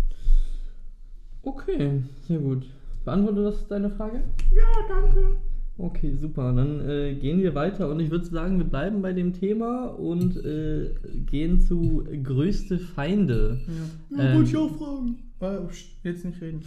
Okay, 1.42 2.02
sehr 2.26 2.38
gut. 2.38 2.66
Beantwortet 3.04 3.44
das 3.46 3.68
deine 3.68 3.90
Frage? 3.90 4.22
ja, 4.54 4.64
danke. 4.88 5.36
Okay, 5.78 6.12
super. 6.20 6.52
Dann 6.52 6.88
äh, 6.88 7.14
gehen 7.14 7.40
wir 7.40 7.54
weiter 7.54 7.88
und 7.88 8.00
ich 8.00 8.10
würde 8.10 8.24
sagen, 8.24 8.58
wir 8.58 8.66
bleiben 8.66 9.00
bei 9.00 9.12
dem 9.12 9.32
Thema 9.32 9.86
und 9.86 10.36
äh, 10.44 10.90
gehen 11.26 11.60
zu 11.60 12.04
größte 12.24 12.80
Feinde. 12.80 13.60
Ja, 13.66 14.18
ja 14.18 14.30
Ähm. 14.30 14.36
wollte 14.36 14.50
ich 14.50 14.56
auch 14.56 14.76
fragen. 14.76 15.18
Äh, 15.40 15.68
pst, 15.68 15.86
jetzt 16.02 16.24
nicht 16.24 16.40
reden. 16.42 16.62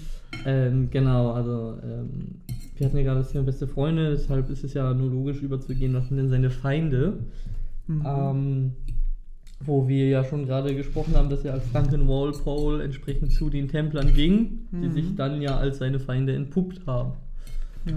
Ähm, 0.45 0.89
genau, 0.89 1.31
also 1.31 1.77
ähm, 1.83 2.39
wir 2.81 2.87
hatten 2.87 2.97
ja 2.97 3.03
gerade 3.03 3.19
das 3.19 3.31
Thema 3.31 3.43
beste 3.43 3.67
Freunde, 3.67 4.09
deshalb 4.09 4.49
ist 4.49 4.63
es 4.63 4.73
ja 4.73 4.91
nur 4.95 5.11
logisch 5.11 5.43
überzugehen, 5.43 5.93
was 5.93 6.07
sind 6.07 6.17
denn 6.17 6.29
seine 6.29 6.49
Feinde? 6.49 7.19
Mhm. 7.85 8.03
Ähm, 8.03 8.71
wo 9.63 9.87
wir 9.87 10.09
ja 10.09 10.23
schon 10.23 10.47
gerade 10.47 10.73
gesprochen 10.75 11.13
haben, 11.15 11.29
dass 11.29 11.45
er 11.45 11.53
als 11.53 11.71
Duncan 11.71 12.07
Walpole 12.07 12.83
entsprechend 12.83 13.31
zu 13.33 13.51
den 13.51 13.67
Templern 13.67 14.11
ging, 14.15 14.61
die 14.71 14.87
Mhm. 14.87 14.91
sich 14.93 15.15
dann 15.15 15.39
ja 15.43 15.57
als 15.57 15.77
seine 15.77 15.99
Feinde 15.99 16.33
entpuppt 16.33 16.87
haben. 16.87 17.13
ja. 17.85 17.95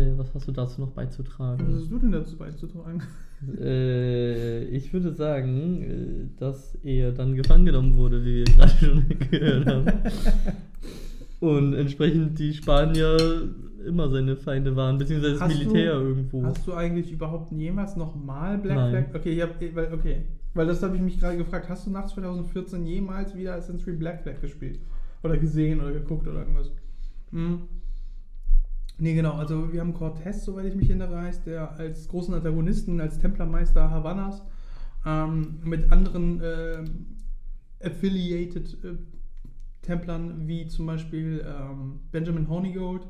Äh, 0.00 0.16
was 0.16 0.32
hast 0.34 0.46
du 0.46 0.52
dazu 0.52 0.80
noch 0.80 0.86
Was 0.90 0.94
beizutragen? 0.94 1.66
hast 1.74 1.90
du 1.90 1.98
denn 1.98 2.12
dazu 2.12 2.36
beizutragen? 2.36 3.02
äh, 3.60 4.64
ich 4.66 4.92
würde 4.92 5.12
sagen, 5.12 5.82
äh, 5.82 6.28
dass 6.38 6.76
er 6.84 7.10
dann 7.10 7.34
gefangen 7.34 7.66
genommen 7.66 7.96
wurde, 7.96 8.24
wie 8.24 8.36
wir 8.36 8.44
gerade 8.44 8.72
schon 8.78 9.04
gehört 9.30 9.66
haben. 9.66 9.86
Und 11.40 11.74
entsprechend 11.74 12.38
die 12.38 12.54
Spanier 12.54 13.16
immer 13.86 14.08
seine 14.08 14.36
Feinde 14.36 14.74
waren, 14.76 14.98
beziehungsweise 14.98 15.34
das 15.34 15.42
Hast 15.42 15.58
Militär 15.58 15.94
du- 15.98 16.06
irgendwo. 16.08 16.44
Hast 16.44 16.66
du 16.66 16.74
eigentlich 16.74 17.10
überhaupt 17.12 17.52
jemals 17.52 17.96
nochmal 17.96 18.58
Black 18.58 18.76
Nein. 18.76 19.06
Flag? 19.10 19.20
Okay, 19.20 19.40
hab, 19.42 19.60
weil, 19.74 19.92
okay. 19.92 20.22
Weil 20.54 20.66
das 20.66 20.82
habe 20.82 20.96
ich 20.96 21.02
mich 21.02 21.18
gerade 21.18 21.36
gefragt. 21.38 21.68
Hast 21.68 21.86
du 21.86 21.90
nach 21.90 22.06
2014 22.06 22.84
jemals 22.86 23.34
wieder 23.36 23.54
Assassin's 23.54 23.84
Creed 23.84 23.98
Black 23.98 24.22
Flag 24.22 24.40
gespielt? 24.40 24.80
Oder 25.22 25.36
gesehen 25.38 25.80
oder 25.80 25.92
geguckt 25.92 26.26
oder 26.28 26.40
irgendwas? 26.40 26.70
Hm. 27.30 27.62
Nee, 28.98 29.14
genau. 29.14 29.32
Also 29.32 29.72
wir 29.72 29.80
haben 29.80 29.94
Cortez, 29.94 30.44
soweit 30.44 30.66
ich 30.66 30.74
mich 30.74 30.88
erinnere, 30.90 31.20
heißt 31.22 31.46
der 31.46 31.72
als 31.78 32.06
großen 32.08 32.34
Antagonisten, 32.34 33.00
als 33.00 33.18
Templermeister 33.18 33.90
Havannas 33.90 34.42
ähm, 35.06 35.58
mit 35.64 35.90
anderen 35.90 36.40
ähm, 36.44 36.84
affiliated 37.82 38.76
äh, 38.84 38.94
Templern, 39.80 40.46
wie 40.46 40.66
zum 40.68 40.86
Beispiel 40.86 41.44
ähm, 41.46 42.00
Benjamin 42.12 42.48
Honeygold. 42.48 43.02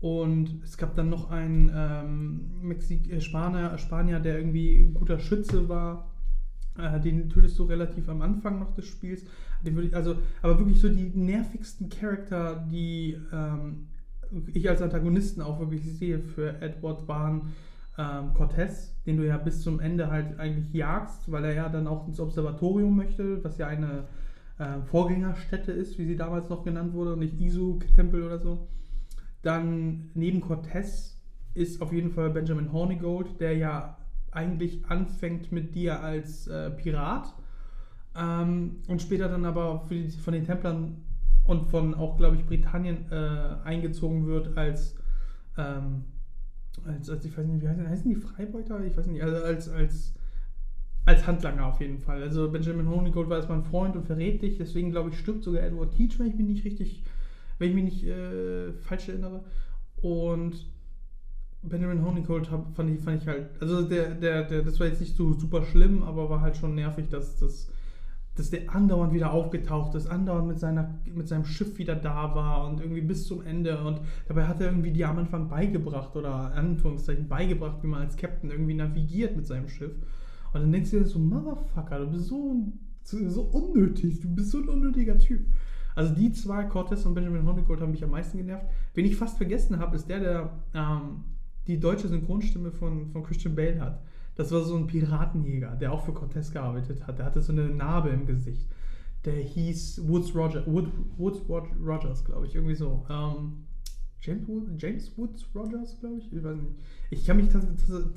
Und 0.00 0.62
es 0.62 0.76
gab 0.76 0.94
dann 0.94 1.08
noch 1.08 1.30
einen 1.30 1.72
ähm, 1.74 2.72
äh, 3.10 3.20
Spanier, 3.20 3.76
Spanier, 3.78 4.20
der 4.20 4.38
irgendwie 4.38 4.78
ein 4.78 4.94
guter 4.94 5.18
Schütze 5.18 5.68
war. 5.68 6.10
Äh, 6.78 7.00
den 7.00 7.28
tötest 7.28 7.58
du 7.58 7.64
relativ 7.64 8.08
am 8.08 8.22
Anfang 8.22 8.60
noch 8.60 8.74
des 8.74 8.86
Spiels. 8.86 9.24
Den 9.64 9.74
würde 9.74 9.88
ich, 9.88 9.96
also, 9.96 10.16
aber 10.40 10.58
wirklich 10.58 10.80
so 10.80 10.88
die 10.88 11.10
nervigsten 11.14 11.88
Charakter, 11.88 12.64
die 12.70 13.18
ähm, 13.32 13.88
ich 14.52 14.68
als 14.68 14.82
Antagonisten 14.82 15.42
auch 15.42 15.58
wirklich 15.58 15.82
sehe 15.84 16.20
für 16.20 16.60
Edward 16.60 17.08
waren 17.08 17.52
ähm, 17.98 18.32
Cortez, 18.34 18.94
den 19.06 19.16
du 19.16 19.26
ja 19.26 19.36
bis 19.36 19.62
zum 19.62 19.80
Ende 19.80 20.10
halt 20.10 20.38
eigentlich 20.38 20.72
jagst, 20.72 21.30
weil 21.30 21.44
er 21.44 21.54
ja 21.54 21.68
dann 21.68 21.88
auch 21.88 22.06
ins 22.06 22.20
Observatorium 22.20 22.94
möchte, 22.94 23.42
was 23.42 23.58
ja 23.58 23.66
eine 23.66 24.04
äh, 24.58 24.80
Vorgängerstätte 24.86 25.72
ist, 25.72 25.98
wie 25.98 26.06
sie 26.06 26.16
damals 26.16 26.48
noch 26.48 26.64
genannt 26.64 26.94
wurde, 26.94 27.16
nicht 27.16 27.40
Isu-Tempel 27.40 28.22
oder 28.22 28.38
so. 28.38 28.68
Dann 29.42 30.10
neben 30.14 30.40
Cortez 30.40 31.18
ist 31.54 31.80
auf 31.80 31.92
jeden 31.92 32.10
Fall 32.10 32.30
Benjamin 32.30 32.72
Hornigold, 32.72 33.40
der 33.40 33.56
ja 33.56 33.96
eigentlich 34.30 34.84
anfängt 34.88 35.52
mit 35.52 35.74
dir 35.74 36.00
als 36.00 36.46
äh, 36.48 36.70
Pirat 36.70 37.34
ähm, 38.16 38.76
und 38.88 39.00
später 39.00 39.28
dann 39.28 39.44
aber 39.44 39.86
die, 39.90 40.10
von 40.10 40.34
den 40.34 40.44
Templern 40.44 41.04
und 41.44 41.70
von 41.70 41.94
auch, 41.94 42.16
glaube 42.16 42.36
ich, 42.36 42.44
Britannien 42.44 43.10
äh, 43.10 43.56
eingezogen 43.64 44.26
wird 44.26 44.56
als, 44.56 44.96
ähm, 45.56 46.04
als, 46.84 47.08
als, 47.08 47.24
ich 47.24 47.36
weiß 47.36 47.46
nicht, 47.46 47.62
wie 47.62 47.68
heißen, 47.68 47.88
heißen 47.88 48.08
die 48.08 48.20
Freibeuter? 48.20 48.84
Ich 48.84 48.96
weiß 48.96 49.06
nicht, 49.06 49.22
also 49.22 49.42
als, 49.42 49.68
als 49.68 50.14
als 51.08 51.26
Handlanger 51.26 51.66
auf 51.66 51.80
jeden 51.80 51.98
Fall. 51.98 52.22
Also 52.22 52.50
Benjamin 52.50 52.86
Honeygold 52.86 53.30
war 53.30 53.38
erstmal 53.38 53.58
ein 53.58 53.64
Freund 53.64 53.96
und 53.96 54.04
verrät 54.04 54.42
dich, 54.42 54.58
deswegen 54.58 54.90
glaube 54.90 55.08
ich, 55.08 55.18
stirbt 55.18 55.42
sogar 55.42 55.62
Edward 55.62 55.94
Teach, 55.94 56.18
wenn 56.18 56.26
ich 56.26 56.34
mich 56.34 56.46
nicht 56.46 56.64
richtig, 56.66 57.02
wenn 57.58 57.70
ich 57.70 57.74
mich 57.74 57.84
nicht 57.84 58.04
äh, 58.06 58.72
falsch 58.72 59.08
erinnere. 59.08 59.44
Und 60.00 60.66
Benjamin 61.62 62.04
Honeygold 62.04 62.50
hab, 62.50 62.74
fand, 62.74 62.90
ich, 62.90 63.00
fand 63.00 63.22
ich 63.22 63.28
halt, 63.28 63.50
also 63.60 63.82
der, 63.82 64.14
der, 64.14 64.44
der, 64.44 64.62
das 64.62 64.78
war 64.78 64.86
jetzt 64.86 65.00
nicht 65.00 65.16
so 65.16 65.32
super 65.32 65.64
schlimm, 65.64 66.02
aber 66.02 66.30
war 66.30 66.40
halt 66.40 66.56
schon 66.56 66.74
nervig, 66.74 67.08
dass, 67.08 67.36
dass, 67.36 67.68
dass 68.36 68.50
der 68.50 68.72
andauernd 68.72 69.12
wieder 69.12 69.32
aufgetaucht 69.32 69.96
ist, 69.96 70.06
andauernd 70.06 70.46
mit, 70.46 70.60
seiner, 70.60 71.00
mit 71.12 71.26
seinem 71.26 71.44
Schiff 71.44 71.78
wieder 71.78 71.96
da 71.96 72.34
war 72.34 72.68
und 72.68 72.80
irgendwie 72.80 73.00
bis 73.00 73.26
zum 73.26 73.42
Ende. 73.44 73.82
Und 73.82 74.00
dabei 74.28 74.46
hat 74.46 74.60
er 74.60 74.68
irgendwie 74.68 74.92
die 74.92 75.04
am 75.04 75.18
Anfang 75.18 75.48
beigebracht 75.48 76.14
oder 76.14 76.54
Anführungszeichen 76.54 77.26
beigebracht, 77.26 77.82
wie 77.82 77.88
man 77.88 78.02
als 78.02 78.16
Captain 78.16 78.50
irgendwie 78.50 78.74
navigiert 78.74 79.36
mit 79.36 79.46
seinem 79.46 79.68
Schiff. 79.68 79.92
Und 80.52 80.62
dann 80.62 80.72
denkst 80.72 80.92
du 80.92 81.00
dir 81.00 81.06
so, 81.06 81.18
Motherfucker, 81.18 81.98
du 81.98 82.12
bist 82.12 82.26
so, 82.26 82.72
so 83.02 83.42
unnötig, 83.42 84.20
du 84.20 84.28
bist 84.28 84.52
so 84.52 84.58
ein 84.58 84.68
unnötiger 84.68 85.18
Typ. 85.18 85.40
Also 85.98 86.14
die 86.14 86.30
zwei, 86.30 86.62
Cortez 86.62 87.04
und 87.06 87.14
Benjamin 87.14 87.44
Honeygold, 87.44 87.80
haben 87.80 87.90
mich 87.90 88.04
am 88.04 88.12
meisten 88.12 88.38
genervt. 88.38 88.66
Wen 88.94 89.04
ich 89.04 89.16
fast 89.16 89.36
vergessen 89.36 89.80
habe, 89.80 89.96
ist 89.96 90.08
der, 90.08 90.20
der 90.20 90.50
ähm, 90.72 91.24
die 91.66 91.80
deutsche 91.80 92.06
Synchronstimme 92.06 92.70
von, 92.70 93.08
von 93.08 93.24
Christian 93.24 93.56
Bale 93.56 93.80
hat. 93.80 94.00
Das 94.36 94.52
war 94.52 94.60
so 94.60 94.76
ein 94.76 94.86
Piratenjäger, 94.86 95.74
der 95.74 95.92
auch 95.92 96.04
für 96.04 96.12
Cortez 96.12 96.52
gearbeitet 96.52 97.04
hat. 97.04 97.18
Der 97.18 97.26
hatte 97.26 97.40
so 97.40 97.50
eine 97.50 97.68
Narbe 97.68 98.10
im 98.10 98.26
Gesicht. 98.26 98.68
Der 99.24 99.34
hieß 99.34 100.06
Woods, 100.06 100.36
Roger, 100.36 100.64
Wood, 100.68 100.86
Woods 101.16 101.40
Rogers, 101.84 102.24
glaube 102.24 102.46
ich, 102.46 102.54
irgendwie 102.54 102.76
so. 102.76 103.04
Ähm, 103.10 103.64
James, 104.20 104.46
James 104.76 105.18
Woods 105.18 105.46
Rogers, 105.52 105.98
glaube 105.98 106.18
ich. 106.18 106.32
Ich 106.32 106.44
weiß 106.44 106.58
nicht. 106.58 106.76
Ich 107.10 107.26
kann 107.26 107.38
mich 107.38 107.48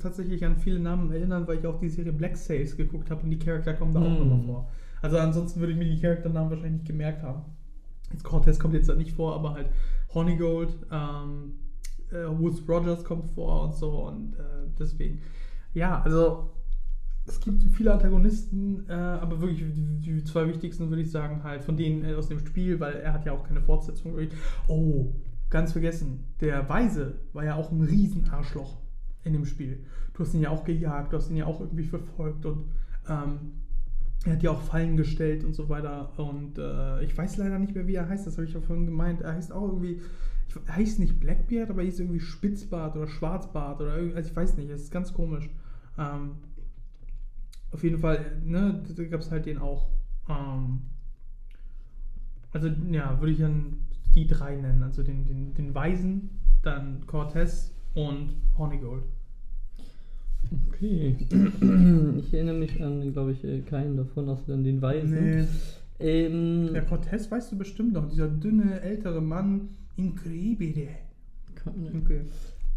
tatsächlich 0.00 0.44
an 0.44 0.56
viele 0.56 0.78
Namen 0.78 1.10
erinnern, 1.10 1.48
weil 1.48 1.58
ich 1.58 1.66
auch 1.66 1.80
die 1.80 1.88
Serie 1.88 2.12
Black 2.12 2.36
Sails 2.36 2.76
geguckt 2.76 3.10
habe 3.10 3.24
und 3.24 3.30
die 3.30 3.40
Charakter 3.40 3.74
kommen 3.74 3.92
da 3.92 3.98
mm. 3.98 4.04
auch 4.04 4.20
hm. 4.20 4.28
nochmal 4.28 4.46
vor. 4.46 4.68
Also 5.00 5.18
ansonsten 5.18 5.58
würde 5.58 5.72
ich 5.72 5.78
mir 5.80 5.92
die 5.92 6.00
Charakternamen 6.00 6.48
wahrscheinlich 6.48 6.82
nicht 6.82 6.86
gemerkt 6.86 7.24
haben. 7.24 7.42
Cortez 8.22 8.58
kommt 8.58 8.74
jetzt 8.74 8.88
da 8.88 8.94
nicht 8.94 9.12
vor, 9.12 9.34
aber 9.34 9.54
halt 9.54 9.70
Honeygold, 10.14 10.76
ähm, 10.90 11.54
äh, 12.10 12.28
Woods 12.28 12.62
Rogers 12.68 13.04
kommt 13.04 13.26
vor 13.30 13.64
und 13.64 13.74
so 13.74 14.06
und 14.08 14.34
äh, 14.34 14.68
deswegen. 14.78 15.20
Ja, 15.74 16.02
also 16.02 16.50
es 17.26 17.40
gibt 17.40 17.62
viele 17.62 17.92
Antagonisten, 17.92 18.84
äh, 18.88 18.92
aber 18.92 19.40
wirklich 19.40 19.72
die, 19.72 20.00
die, 20.00 20.24
zwei 20.24 20.48
wichtigsten 20.48 20.90
würde 20.90 21.02
ich 21.02 21.10
sagen 21.10 21.42
halt 21.44 21.62
von 21.62 21.76
denen 21.76 22.04
äh, 22.04 22.14
aus 22.14 22.28
dem 22.28 22.40
Spiel, 22.40 22.80
weil 22.80 22.94
er 22.94 23.12
hat 23.12 23.24
ja 23.24 23.32
auch 23.32 23.44
keine 23.44 23.60
Fortsetzung. 23.60 24.16
Oh, 24.66 25.14
ganz 25.50 25.72
vergessen, 25.72 26.24
der 26.40 26.68
Weise 26.68 27.20
war 27.32 27.44
ja 27.44 27.54
auch 27.54 27.70
ein 27.70 27.82
Riesenarschloch 27.82 28.78
in 29.22 29.34
dem 29.34 29.44
Spiel. 29.44 29.84
Du 30.14 30.24
hast 30.24 30.34
ihn 30.34 30.40
ja 30.40 30.50
auch 30.50 30.64
gejagt, 30.64 31.12
du 31.12 31.16
hast 31.16 31.30
ihn 31.30 31.36
ja 31.36 31.46
auch 31.46 31.60
irgendwie 31.60 31.84
verfolgt 31.84 32.44
und 32.44 32.64
ähm, 33.08 33.61
er 34.24 34.34
hat 34.34 34.42
ja 34.42 34.50
auch 34.50 34.62
Fallen 34.62 34.96
gestellt 34.96 35.44
und 35.44 35.54
so 35.54 35.68
weiter. 35.68 36.12
Und 36.16 36.58
äh, 36.58 37.02
ich 37.04 37.16
weiß 37.16 37.38
leider 37.38 37.58
nicht 37.58 37.74
mehr, 37.74 37.86
wie 37.86 37.96
er 37.96 38.08
heißt, 38.08 38.26
das 38.26 38.36
habe 38.36 38.46
ich 38.46 38.54
ja 38.54 38.60
vorhin 38.60 38.86
gemeint. 38.86 39.20
Er 39.20 39.34
heißt 39.34 39.52
auch 39.52 39.66
irgendwie 39.66 40.00
er 40.66 40.76
heißt 40.76 40.98
nicht 40.98 41.20
Blackbeard, 41.20 41.70
aber 41.70 41.80
er 41.80 41.86
hieß 41.86 42.00
irgendwie 42.00 42.20
Spitzbart 42.20 42.96
oder 42.96 43.08
Schwarzbart 43.08 43.80
oder 43.80 43.96
irgendwie, 43.96 44.16
also 44.16 44.30
ich 44.30 44.36
weiß 44.36 44.56
nicht, 44.56 44.70
es 44.70 44.84
ist 44.84 44.90
ganz 44.90 45.12
komisch. 45.12 45.48
Ähm, 45.98 46.32
auf 47.70 47.82
jeden 47.82 47.98
Fall, 47.98 48.42
ne, 48.44 48.82
da 48.96 49.04
gab 49.04 49.20
es 49.20 49.30
halt 49.30 49.46
den 49.46 49.58
auch. 49.58 49.88
Ähm, 50.28 50.82
also, 52.52 52.68
ja, 52.90 53.18
würde 53.18 53.32
ich 53.32 53.38
dann 53.38 53.78
die 54.14 54.26
drei 54.26 54.56
nennen. 54.56 54.82
Also 54.82 55.02
den, 55.02 55.24
den, 55.24 55.54
den 55.54 55.74
Weisen, 55.74 56.30
dann 56.62 57.06
Cortez 57.06 57.74
und 57.94 58.34
Honeygold. 58.58 59.04
Okay. 60.74 61.16
Ich 62.18 62.34
erinnere 62.34 62.56
mich 62.58 62.82
an, 62.82 63.12
glaube 63.12 63.32
ich, 63.32 63.44
äh, 63.44 63.60
keinen 63.60 63.96
davon, 63.96 64.28
außer 64.28 64.54
an 64.54 64.64
den 64.64 64.80
Weisen. 64.82 65.40
Nee. 65.40 65.44
Ähm, 66.00 66.70
Der 66.72 66.82
Cortez 66.82 67.30
weißt 67.30 67.52
du 67.52 67.58
bestimmt 67.58 67.92
noch, 67.92 68.08
dieser 68.08 68.28
dünne, 68.28 68.80
ältere 68.80 69.20
Mann, 69.20 69.68
Incredibile. 69.96 70.88
Okay. 71.66 72.22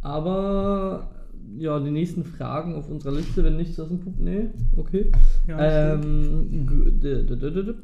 Aber 0.01 1.09
ja, 1.57 1.79
die 1.79 1.91
nächsten 1.91 2.23
Fragen 2.23 2.75
auf 2.75 2.89
unserer 2.89 3.13
Liste, 3.13 3.43
wenn 3.43 3.57
nichts 3.57 3.79
aus 3.79 3.87
dem 3.87 3.99
Pub. 3.99 4.13
Nee, 4.19 4.49
okay. 4.75 5.11
Ja, 5.47 5.93
ähm, 5.93 6.67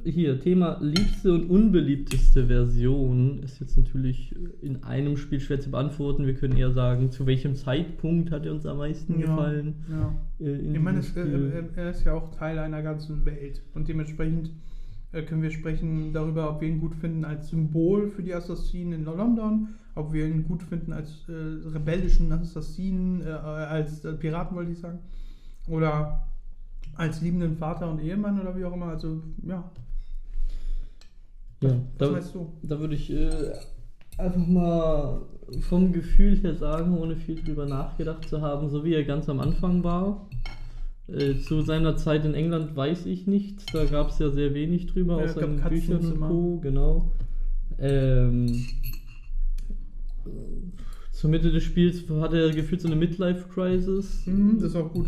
hier, 0.04 0.40
Thema 0.40 0.78
liebste 0.82 1.34
und 1.34 1.50
unbeliebteste 1.50 2.48
Version 2.48 3.42
ist 3.44 3.60
jetzt 3.60 3.78
natürlich 3.78 4.36
in 4.62 4.84
einem 4.84 5.18
Spiel 5.18 5.40
schwer 5.40 5.60
zu 5.60 5.72
beantworten. 5.72 6.26
Wir 6.26 6.36
können 6.36 6.58
eher 6.58 6.72
sagen, 6.72 7.12
zu 7.12 7.26
welchem 7.26 7.56
Zeitpunkt 7.56 8.32
hat 8.32 8.46
er 8.46 8.52
uns 8.52 8.66
am 8.66 8.78
meisten 8.78 9.20
ja, 9.20 9.28
gefallen. 9.28 9.76
Ja. 9.90 10.46
Äh, 10.46 10.74
ich 10.74 10.80
meine, 10.80 11.00
es, 11.00 11.16
äh, 11.16 11.64
er 11.76 11.92
ist 11.92 12.04
ja 12.04 12.14
auch 12.14 12.32
Teil 12.32 12.60
einer 12.60 12.82
ganzen 12.82 13.26
Welt 13.26 13.62
und 13.74 13.88
dementsprechend 13.88 14.48
äh, 14.48 14.52
können 15.12 15.42
wir 15.42 15.52
sprechen 15.52 16.14
darüber, 16.14 16.50
ob 16.50 16.62
wir 16.62 16.70
ihn 16.70 16.80
gut 16.80 16.96
finden 16.96 17.26
als 17.26 17.50
Symbol 17.50 18.08
für 18.08 18.24
die 18.24 18.34
Assassinen 18.34 18.94
in 18.94 19.04
London, 19.04 19.70
ob 19.96 20.14
wir 20.14 20.26
ihn 20.26 20.48
gut 20.48 20.64
finden 20.64 20.94
als 20.94 21.28
äh, 21.28 21.34
rebellischen 21.70 22.32
Assassinen, 22.32 23.22
äh, 23.22 23.30
als 23.30 24.06
äh, 24.06 24.14
Piraten 24.14 24.56
wollte 24.56 24.72
ich 24.72 24.80
sagen, 24.80 25.00
oder 25.68 26.28
als 26.96 27.22
liebenden 27.22 27.58
Vater 27.58 27.90
und 27.90 28.00
Ehemann 28.00 28.40
oder 28.40 28.56
wie 28.56 28.64
auch 28.64 28.74
immer. 28.74 28.88
Also 28.88 29.22
ja. 29.44 29.70
Ja, 31.62 31.76
was 32.00 32.34
da? 32.34 32.40
Da 32.64 32.80
würde 32.80 32.96
ich 32.96 33.12
äh, 33.12 33.54
einfach 34.18 34.48
mal 34.48 35.22
vom 35.60 35.92
Gefühl 35.92 36.38
her 36.38 36.56
sagen, 36.56 36.98
ohne 36.98 37.16
viel 37.18 37.44
drüber 37.44 37.66
nachgedacht 37.66 38.28
zu 38.28 38.42
haben, 38.42 38.70
so 38.70 38.84
wie 38.84 38.94
er 38.94 39.04
ganz 39.04 39.30
am 39.30 39.40
Anfang 39.40 39.84
war. 39.84 40.28
Äh, 41.14 41.40
zu 41.40 41.62
seiner 41.62 41.98
Zeit 41.98 42.24
in 42.26 42.34
England 42.34 42.76
weiß 42.76 43.06
ich 43.06 43.28
nichts. 43.28 43.66
Da 43.74 43.86
gab 43.86 44.10
es 44.10 44.20
ja 44.20 44.30
sehr 44.30 44.54
wenig 44.54 44.88
drüber, 44.88 45.18
ja, 45.18 45.26
außer 45.26 45.44
in 45.44 45.62
Büchern 45.62 46.06
und 46.06 46.22
Co. 46.22 46.60
Genau. 46.62 47.12
Ähm, 47.80 48.66
zur 51.12 51.30
Mitte 51.30 51.52
des 51.52 51.64
Spiels 51.64 52.04
hatte 52.22 52.40
er 52.40 52.52
gefühlt 52.52 52.82
so 52.82 52.88
eine 52.88 52.96
Midlife-Crisis. 52.96 54.26
Mhm, 54.26 54.56
das 54.56 54.72
ist 54.72 54.76
auch 54.76 54.92
gut. 54.92 55.08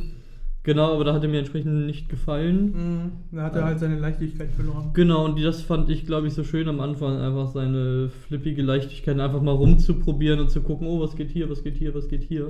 Genau, 0.63 0.93
aber 0.93 1.03
da 1.03 1.13
hat 1.13 1.23
er 1.23 1.29
mir 1.29 1.39
entsprechend 1.39 1.85
nicht 1.85 2.07
gefallen. 2.07 2.71
Mhm, 2.71 3.11
da 3.35 3.43
hat 3.43 3.55
er 3.55 3.65
halt 3.65 3.79
seine 3.79 3.99
Leichtigkeit 3.99 4.49
verloren. 4.51 4.91
Genau, 4.93 5.25
und 5.25 5.41
das 5.41 5.61
fand 5.61 5.89
ich, 5.89 6.05
glaube 6.05 6.27
ich, 6.27 6.33
so 6.33 6.43
schön 6.43 6.69
am 6.69 6.79
Anfang, 6.79 7.17
einfach 7.17 7.47
seine 7.47 8.09
flippige 8.09 8.61
Leichtigkeit, 8.61 9.19
einfach 9.19 9.41
mal 9.41 9.51
rumzuprobieren 9.51 10.39
und 10.39 10.51
zu 10.51 10.61
gucken, 10.61 10.87
oh, 10.87 11.01
was 11.01 11.15
geht 11.15 11.31
hier, 11.31 11.49
was 11.49 11.63
geht 11.63 11.75
hier, 11.75 11.93
was 11.93 12.07
geht 12.07 12.23
hier. 12.23 12.49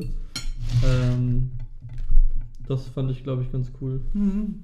Ähm, 0.85 1.51
das 2.67 2.87
fand 2.87 3.11
ich, 3.11 3.23
glaube 3.23 3.43
ich, 3.43 3.51
ganz 3.51 3.71
cool. 3.81 4.01
Mhm. 4.13 4.63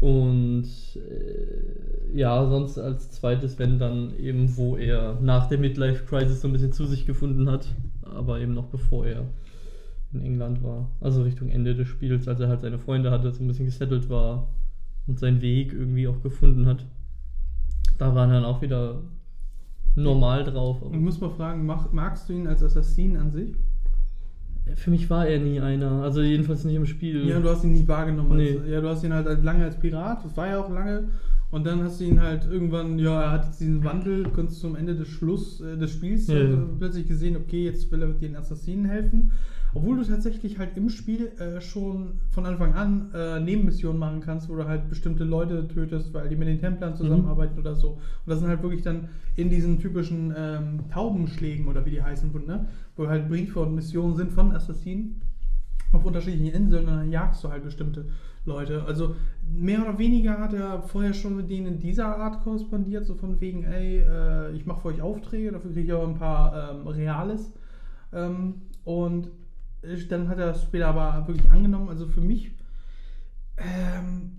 Und 0.00 0.66
äh, 0.96 2.16
ja, 2.18 2.48
sonst 2.48 2.78
als 2.78 3.10
zweites, 3.10 3.58
wenn 3.58 3.78
dann 3.78 4.16
eben, 4.18 4.56
wo 4.56 4.76
er 4.76 5.18
nach 5.20 5.48
der 5.48 5.58
Midlife 5.58 6.04
Crisis 6.04 6.42
so 6.42 6.48
ein 6.48 6.52
bisschen 6.52 6.72
zu 6.72 6.84
sich 6.84 7.06
gefunden 7.06 7.50
hat, 7.50 7.66
aber 8.02 8.40
eben 8.40 8.54
noch 8.54 8.66
bevor 8.66 9.06
er 9.06 9.24
in 10.12 10.20
England 10.22 10.62
war. 10.62 10.90
Also 11.00 11.22
Richtung 11.22 11.48
Ende 11.48 11.74
des 11.74 11.88
Spiels, 11.88 12.28
als 12.28 12.40
er 12.40 12.48
halt 12.48 12.60
seine 12.60 12.78
Freunde 12.78 13.10
hatte, 13.10 13.32
so 13.32 13.42
ein 13.42 13.48
bisschen 13.48 13.66
gesettelt 13.66 14.08
war 14.10 14.48
und 15.06 15.18
seinen 15.18 15.40
Weg 15.40 15.72
irgendwie 15.72 16.08
auch 16.08 16.22
gefunden 16.22 16.66
hat. 16.66 16.86
Da 17.98 18.14
war 18.14 18.26
er 18.26 18.34
dann 18.34 18.44
auch 18.44 18.60
wieder 18.60 19.02
normal 19.94 20.44
drauf. 20.44 20.82
Und 20.82 21.02
muss 21.02 21.20
mal 21.20 21.30
fragen, 21.30 21.64
magst 21.64 22.28
du 22.28 22.34
ihn 22.34 22.46
als 22.46 22.62
Assassin 22.62 23.16
an 23.16 23.30
sich? 23.30 23.56
Für 24.74 24.90
mich 24.90 25.08
war 25.08 25.26
er 25.26 25.38
nie 25.38 25.60
einer, 25.60 26.02
also 26.02 26.20
jedenfalls 26.20 26.64
nicht 26.64 26.74
im 26.74 26.86
Spiel. 26.86 27.26
Ja, 27.28 27.38
du 27.38 27.48
hast 27.48 27.62
ihn 27.64 27.72
nie 27.72 27.86
wahrgenommen. 27.86 28.36
Nee. 28.36 28.58
Als, 28.58 28.68
ja, 28.68 28.80
du 28.80 28.88
hast 28.88 29.04
ihn 29.04 29.12
halt 29.12 29.44
lange 29.44 29.64
als 29.64 29.78
Pirat, 29.78 30.24
das 30.24 30.36
war 30.36 30.48
ja 30.48 30.60
auch 30.60 30.70
lange. 30.70 31.04
Und 31.52 31.64
dann 31.64 31.82
hast 31.84 32.00
du 32.00 32.04
ihn 32.04 32.20
halt 32.20 32.44
irgendwann, 32.50 32.98
ja, 32.98 33.22
er 33.22 33.30
hat 33.30 33.44
jetzt 33.46 33.60
diesen 33.60 33.84
Wandel, 33.84 34.24
konntest 34.30 34.58
du 34.58 34.68
zum 34.68 34.76
Ende 34.76 34.96
des 34.96 35.08
Schluss 35.08 35.60
äh, 35.60 35.76
des 35.76 35.92
Spiels 35.92 36.26
ja. 36.26 36.34
halt, 36.34 36.78
plötzlich 36.78 37.06
gesehen, 37.06 37.36
okay, 37.36 37.64
jetzt 37.64 37.90
will 37.92 38.02
er 38.02 38.08
den 38.08 38.34
Assassinen 38.34 38.84
helfen. 38.84 39.30
Obwohl 39.74 39.98
du 39.98 40.04
tatsächlich 40.04 40.58
halt 40.58 40.76
im 40.76 40.88
Spiel 40.88 41.32
äh, 41.38 41.60
schon 41.60 42.20
von 42.30 42.46
Anfang 42.46 42.74
an 42.74 43.10
äh, 43.14 43.40
Nebenmissionen 43.40 43.98
machen 43.98 44.20
kannst, 44.20 44.48
wo 44.48 44.56
du 44.56 44.66
halt 44.66 44.88
bestimmte 44.88 45.24
Leute 45.24 45.68
tötest, 45.68 46.14
weil 46.14 46.28
die 46.28 46.36
mit 46.36 46.48
den 46.48 46.60
Templern 46.60 46.92
mhm. 46.92 46.96
zusammenarbeiten 46.96 47.54
mhm. 47.54 47.60
oder 47.60 47.74
so. 47.74 47.90
Und 47.90 48.00
das 48.26 48.38
sind 48.38 48.48
halt 48.48 48.62
wirklich 48.62 48.82
dann 48.82 49.08
in 49.36 49.50
diesen 49.50 49.78
typischen 49.78 50.32
ähm, 50.36 50.88
Taubenschlägen 50.90 51.66
oder 51.66 51.84
wie 51.84 51.90
die 51.90 52.02
heißen, 52.02 52.32
ne? 52.46 52.66
wo 52.96 53.06
halt 53.06 53.28
Briefe 53.28 53.60
und 53.60 53.74
Missionen 53.74 54.16
sind 54.16 54.32
von 54.32 54.52
Assassinen 54.52 55.20
auf 55.92 56.04
unterschiedlichen 56.04 56.54
Inseln 56.54 56.88
und 56.88 56.96
dann 56.96 57.10
jagst 57.10 57.42
du 57.44 57.50
halt 57.50 57.64
bestimmte 57.64 58.06
Leute. 58.44 58.84
Also 58.86 59.16
mehr 59.52 59.82
oder 59.82 59.98
weniger 59.98 60.38
hat 60.38 60.52
er 60.52 60.82
vorher 60.82 61.12
schon 61.12 61.36
mit 61.36 61.50
denen 61.50 61.66
in 61.66 61.78
dieser 61.78 62.16
Art 62.16 62.42
korrespondiert, 62.42 63.04
so 63.04 63.14
von 63.14 63.40
wegen, 63.40 63.64
ey, 63.64 64.00
äh, 64.00 64.52
ich 64.52 64.66
mache 64.66 64.80
für 64.82 64.88
euch 64.88 65.02
Aufträge, 65.02 65.52
dafür 65.52 65.72
kriege 65.72 65.86
ich 65.86 65.92
aber 65.92 66.06
ein 66.06 66.18
paar 66.18 66.70
ähm, 66.70 66.86
Reales. 66.86 67.52
Ähm, 68.12 68.62
und 68.84 69.28
dann 70.08 70.28
hat 70.28 70.38
er 70.38 70.46
das 70.48 70.62
später 70.62 70.88
aber 70.88 71.26
wirklich 71.28 71.50
angenommen. 71.50 71.88
Also 71.88 72.06
für 72.06 72.20
mich, 72.20 72.52
ähm, 73.56 74.32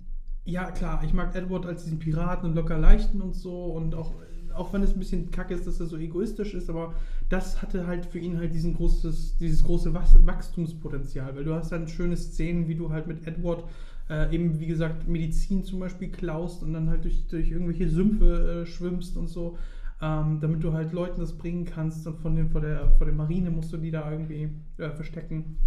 ja 0.46 0.72
klar, 0.72 1.04
ich 1.04 1.14
mag 1.14 1.36
Edward 1.36 1.66
als 1.66 1.84
diesen 1.84 2.00
Piraten 2.00 2.50
und 2.50 2.56
locker 2.56 2.78
leichten 2.78 3.22
und 3.22 3.36
so. 3.36 3.66
Und 3.66 3.96
auch, 3.96 4.14
auch 4.54 4.74
wenn 4.74 4.84
es 4.84 4.94
ein 4.94 5.00
bisschen 5.00 5.32
kacke 5.32 5.54
ist, 5.54 5.68
dass 5.68 5.80
er 5.80 5.86
so 5.88 5.98
egoistisch 5.98 6.54
ist, 6.54 6.70
aber 6.70 6.94
das 7.30 7.62
hatte 7.62 7.88
halt 7.88 8.06
für 8.06 8.20
ihn 8.20 8.38
halt 8.38 8.54
diesen 8.54 8.76
großes, 8.76 9.38
dieses 9.38 9.64
große 9.64 9.94
Wach- 9.94 10.16
Wachstumspotenzial, 10.26 11.36
weil 11.36 11.44
du 11.44 11.54
hast 11.54 11.72
dann 11.72 11.88
schöne 11.88 12.18
Szenen, 12.18 12.68
wie 12.68 12.76
du 12.76 12.90
halt 12.92 13.08
mit 13.08 13.28
Edward 13.28 13.64
äh, 14.10 14.34
eben, 14.34 14.60
wie 14.60 14.68
gesagt, 14.68 15.08
Medizin 15.08 15.64
zum 15.64 15.80
Beispiel 15.80 16.10
klaust 16.10 16.64
und 16.64 16.74
dann 16.74 16.90
halt 16.90 17.04
durch, 17.04 17.28
durch 17.28 17.52
irgendwelche 17.52 17.90
Sümpfe 17.90 18.64
äh, 18.64 18.66
schwimmst 18.66 19.18
und 19.18 19.28
so, 19.28 19.58
ähm, 20.02 20.40
damit 20.40 20.64
du 20.64 20.74
halt 20.74 20.94
Leuten 20.94 21.22
das 21.22 21.38
bringen 21.38 21.66
kannst 21.66 22.06
und 22.08 22.20
von 22.20 22.36
den, 22.36 22.50
vor, 22.50 22.62
der, 22.62 22.92
vor 22.92 23.06
der 23.06 23.16
Marine 23.16 23.50
musst 23.50 23.74
du 23.74 23.78
die 23.78 23.92
da 23.92 24.10
irgendwie 24.12 24.50
äh, 24.78 24.90
verstecken. 24.92 25.58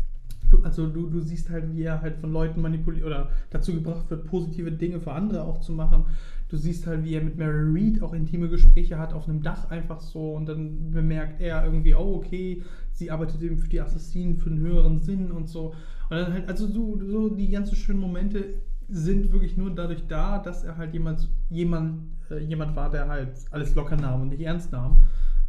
Du, 0.50 0.62
also 0.62 0.86
du, 0.88 1.08
du 1.08 1.20
siehst 1.20 1.48
halt, 1.50 1.72
wie 1.72 1.82
er 1.82 2.00
halt 2.00 2.16
von 2.16 2.32
Leuten 2.32 2.60
manipuliert 2.60 3.04
oder 3.04 3.30
dazu 3.50 3.72
gebracht 3.72 4.10
wird, 4.10 4.26
positive 4.26 4.72
Dinge 4.72 5.00
für 5.00 5.12
andere 5.12 5.44
auch 5.44 5.60
zu 5.60 5.72
machen. 5.72 6.06
Du 6.48 6.56
siehst 6.56 6.86
halt, 6.86 7.04
wie 7.04 7.14
er 7.14 7.22
mit 7.22 7.38
Mary 7.38 7.70
Reed 7.72 8.02
auch 8.02 8.12
intime 8.12 8.48
Gespräche 8.48 8.98
hat 8.98 9.12
auf 9.12 9.28
einem 9.28 9.42
Dach 9.42 9.70
einfach 9.70 10.00
so 10.00 10.32
und 10.34 10.46
dann 10.46 10.90
bemerkt 10.90 11.40
er 11.40 11.64
irgendwie, 11.64 11.94
oh 11.94 12.16
okay, 12.16 12.62
sie 12.92 13.10
arbeitet 13.10 13.42
eben 13.42 13.58
für 13.58 13.68
die 13.68 13.80
Assassinen 13.80 14.36
für 14.36 14.50
einen 14.50 14.58
höheren 14.58 14.98
Sinn 14.98 15.30
und 15.30 15.48
so. 15.48 15.74
Und 16.10 16.16
dann 16.16 16.32
halt, 16.32 16.48
also 16.48 16.66
so, 16.66 16.98
so 17.00 17.28
die 17.28 17.50
ganzen 17.50 17.76
schönen 17.76 18.00
Momente 18.00 18.54
sind 18.90 19.32
wirklich 19.32 19.56
nur 19.56 19.74
dadurch 19.74 20.06
da, 20.06 20.38
dass 20.38 20.64
er 20.64 20.76
halt 20.76 20.92
jemand, 20.92 21.28
jemand, 21.48 22.02
äh, 22.30 22.38
jemand 22.38 22.74
war, 22.76 22.90
der 22.90 23.08
halt 23.08 23.32
alles 23.50 23.74
locker 23.74 23.96
nahm 23.96 24.22
und 24.22 24.28
nicht 24.28 24.42
ernst 24.42 24.72
nahm. 24.72 25.00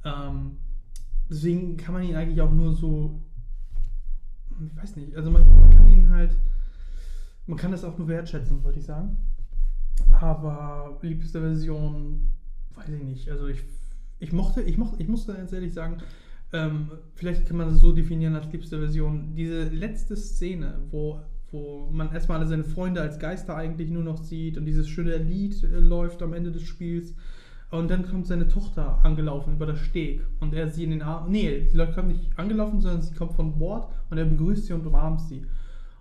Ähm, 0.05 0.57
deswegen 1.29 1.77
kann 1.77 1.93
man 1.93 2.03
ihn 2.03 2.15
eigentlich 2.15 2.41
auch 2.41 2.51
nur 2.51 2.73
so, 2.73 3.21
ich 4.65 4.75
weiß 4.75 4.95
nicht, 4.95 5.15
also 5.15 5.31
man, 5.31 5.43
man 5.59 5.69
kann 5.71 5.87
ihn 5.87 6.09
halt, 6.09 6.37
man 7.47 7.57
kann 7.57 7.71
das 7.71 7.83
auch 7.83 7.97
nur 7.97 8.07
wertschätzen, 8.07 8.63
wollte 8.63 8.79
ich 8.79 8.85
sagen. 8.85 9.17
Aber 10.19 10.99
liebste 11.01 11.41
Version, 11.41 12.29
weiß 12.75 12.89
ich 12.89 13.03
nicht. 13.03 13.29
Also 13.29 13.47
ich, 13.47 13.63
ich 14.19 14.31
mochte, 14.31 14.61
ich 14.61 14.77
mochte, 14.77 15.01
ich 15.01 15.07
muss 15.07 15.25
da 15.25 15.33
ganz 15.33 15.51
ehrlich 15.51 15.73
sagen, 15.73 15.97
ähm, 16.53 16.91
vielleicht 17.15 17.47
kann 17.47 17.57
man 17.57 17.69
das 17.69 17.79
so 17.79 17.91
definieren 17.91 18.35
als 18.35 18.51
liebste 18.51 18.77
Version. 18.79 19.35
Diese 19.35 19.63
letzte 19.69 20.15
Szene, 20.15 20.79
wo, 20.91 21.19
wo 21.51 21.89
man 21.91 22.13
erstmal 22.13 22.39
alle 22.39 22.47
seine 22.47 22.63
Freunde 22.63 23.01
als 23.01 23.19
Geister 23.19 23.55
eigentlich 23.55 23.89
nur 23.89 24.03
noch 24.03 24.17
sieht 24.17 24.57
und 24.57 24.65
dieses 24.65 24.87
schöne 24.87 25.17
Lied 25.17 25.63
äh, 25.63 25.79
läuft 25.79 26.21
am 26.23 26.33
Ende 26.33 26.51
des 26.51 26.63
Spiels. 26.63 27.13
Und 27.69 27.89
dann 27.89 28.05
kommt 28.05 28.27
seine 28.27 28.49
Tochter 28.49 28.99
angelaufen 29.03 29.53
über 29.53 29.65
das 29.65 29.79
Steg 29.79 30.25
und 30.41 30.53
er 30.53 30.67
sie 30.67 30.83
in 30.83 30.89
den 30.89 31.01
Arm. 31.01 31.31
Nee, 31.31 31.69
sie 31.71 31.77
kommt 31.93 32.09
nicht 32.09 32.37
angelaufen, 32.37 32.81
sondern 32.81 33.01
sie 33.01 33.15
kommt 33.15 33.33
von 33.33 33.57
Bord 33.57 33.93
und 34.09 34.17
er 34.17 34.25
begrüßt 34.25 34.65
sie 34.65 34.73
und 34.73 34.85
umarmt 34.85 35.21
sie. 35.21 35.45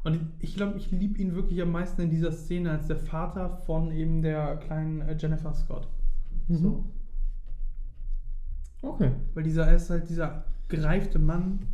Und 0.03 0.19
ich 0.41 0.57
glaube, 0.57 0.79
ich 0.79 0.91
liebe 0.91 1.21
ihn 1.21 1.35
wirklich 1.35 1.63
am 1.63 1.71
meisten 1.71 2.03
in 2.03 2.11
dieser 2.11 2.33
Szene 2.33 2.73
als 2.73 2.89
der 2.89 2.97
Vater 2.97 3.51
von 3.67 3.93
eben 3.93 4.23
der 4.23 4.57
kleinen 4.57 5.01
äh, 5.03 5.17
Jennifer 5.17 5.55
Scott. 5.55 5.87
Mhm. 6.49 6.57
So. 6.57 6.85
Okay. 8.83 9.13
Weil 9.35 9.45
dieser 9.45 9.67
er 9.67 9.77
ist 9.77 9.91
halt 9.91 10.09
dieser 10.09 10.45
gereifte 10.69 11.19
Mann, 11.19 11.67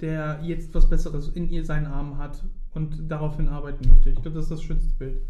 der 0.00 0.40
jetzt 0.42 0.74
was 0.74 0.88
Besseres 0.88 1.28
in 1.28 1.48
ihr 1.50 1.64
seinen 1.64 1.86
Armen 1.86 2.18
hat 2.18 2.42
und 2.76 3.10
daraufhin 3.10 3.48
arbeiten 3.48 3.88
möchte. 3.88 4.10
Ich 4.10 4.16
glaube, 4.16 4.36
das 4.36 4.44
ist 4.44 4.52
das 4.52 4.62
schönste 4.62 4.94
Bild. 4.98 5.22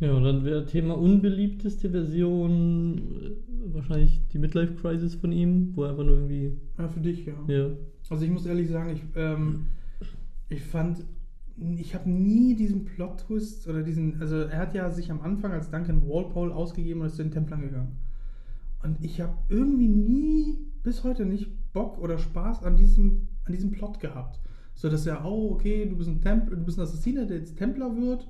Ja, 0.00 0.12
und 0.12 0.24
dann 0.24 0.44
wäre 0.44 0.66
Thema 0.66 0.96
unbeliebteste 0.98 1.90
Version 1.90 2.98
äh, 2.98 3.74
wahrscheinlich 3.74 4.20
die 4.32 4.38
Midlife 4.38 4.74
Crisis 4.74 5.14
von 5.14 5.32
ihm, 5.32 5.72
wo 5.74 5.84
er 5.84 5.90
einfach 5.90 6.04
nur 6.04 6.16
irgendwie. 6.16 6.52
Ja, 6.78 6.88
für 6.88 7.00
dich, 7.00 7.26
ja. 7.26 7.34
Ja. 7.48 7.70
Also 8.10 8.24
ich 8.24 8.30
muss 8.30 8.46
ehrlich 8.46 8.68
sagen, 8.68 8.90
ich, 8.90 9.02
ähm, 9.16 9.66
ich 10.48 10.62
fand, 10.62 11.04
ich 11.76 11.94
habe 11.94 12.10
nie 12.10 12.54
diesen 12.54 12.84
Plot-Twist 12.84 13.68
oder 13.68 13.82
diesen, 13.82 14.20
also 14.20 14.36
er 14.36 14.58
hat 14.58 14.74
ja 14.74 14.90
sich 14.90 15.10
am 15.10 15.20
Anfang 15.20 15.52
als 15.52 15.70
Duncan 15.70 16.02
Walpole 16.08 16.54
ausgegeben 16.54 17.00
und 17.00 17.06
ist 17.06 17.16
zu 17.16 17.22
den 17.22 17.32
Templern 17.32 17.62
gegangen. 17.62 17.96
Und 18.82 19.02
ich 19.02 19.20
habe 19.20 19.34
irgendwie 19.48 19.88
nie, 19.88 20.58
bis 20.82 21.04
heute 21.04 21.24
nicht 21.24 21.48
Bock 21.72 21.98
oder 21.98 22.18
Spaß 22.18 22.64
an 22.64 22.76
diesem, 22.76 23.28
an 23.44 23.52
diesem 23.52 23.70
Plot 23.70 24.00
gehabt. 24.00 24.40
So 24.74 24.88
dass 24.88 25.06
er, 25.06 25.24
oh, 25.24 25.52
okay, 25.52 25.86
du 25.86 25.96
bist 25.96 26.10
ein 26.10 26.20
Tempel, 26.20 26.56
du 26.56 26.64
bist 26.64 26.78
ein 26.78 26.82
Assassiner, 26.82 27.24
der 27.26 27.38
jetzt 27.38 27.56
Templer 27.56 27.96
wird 27.96 28.26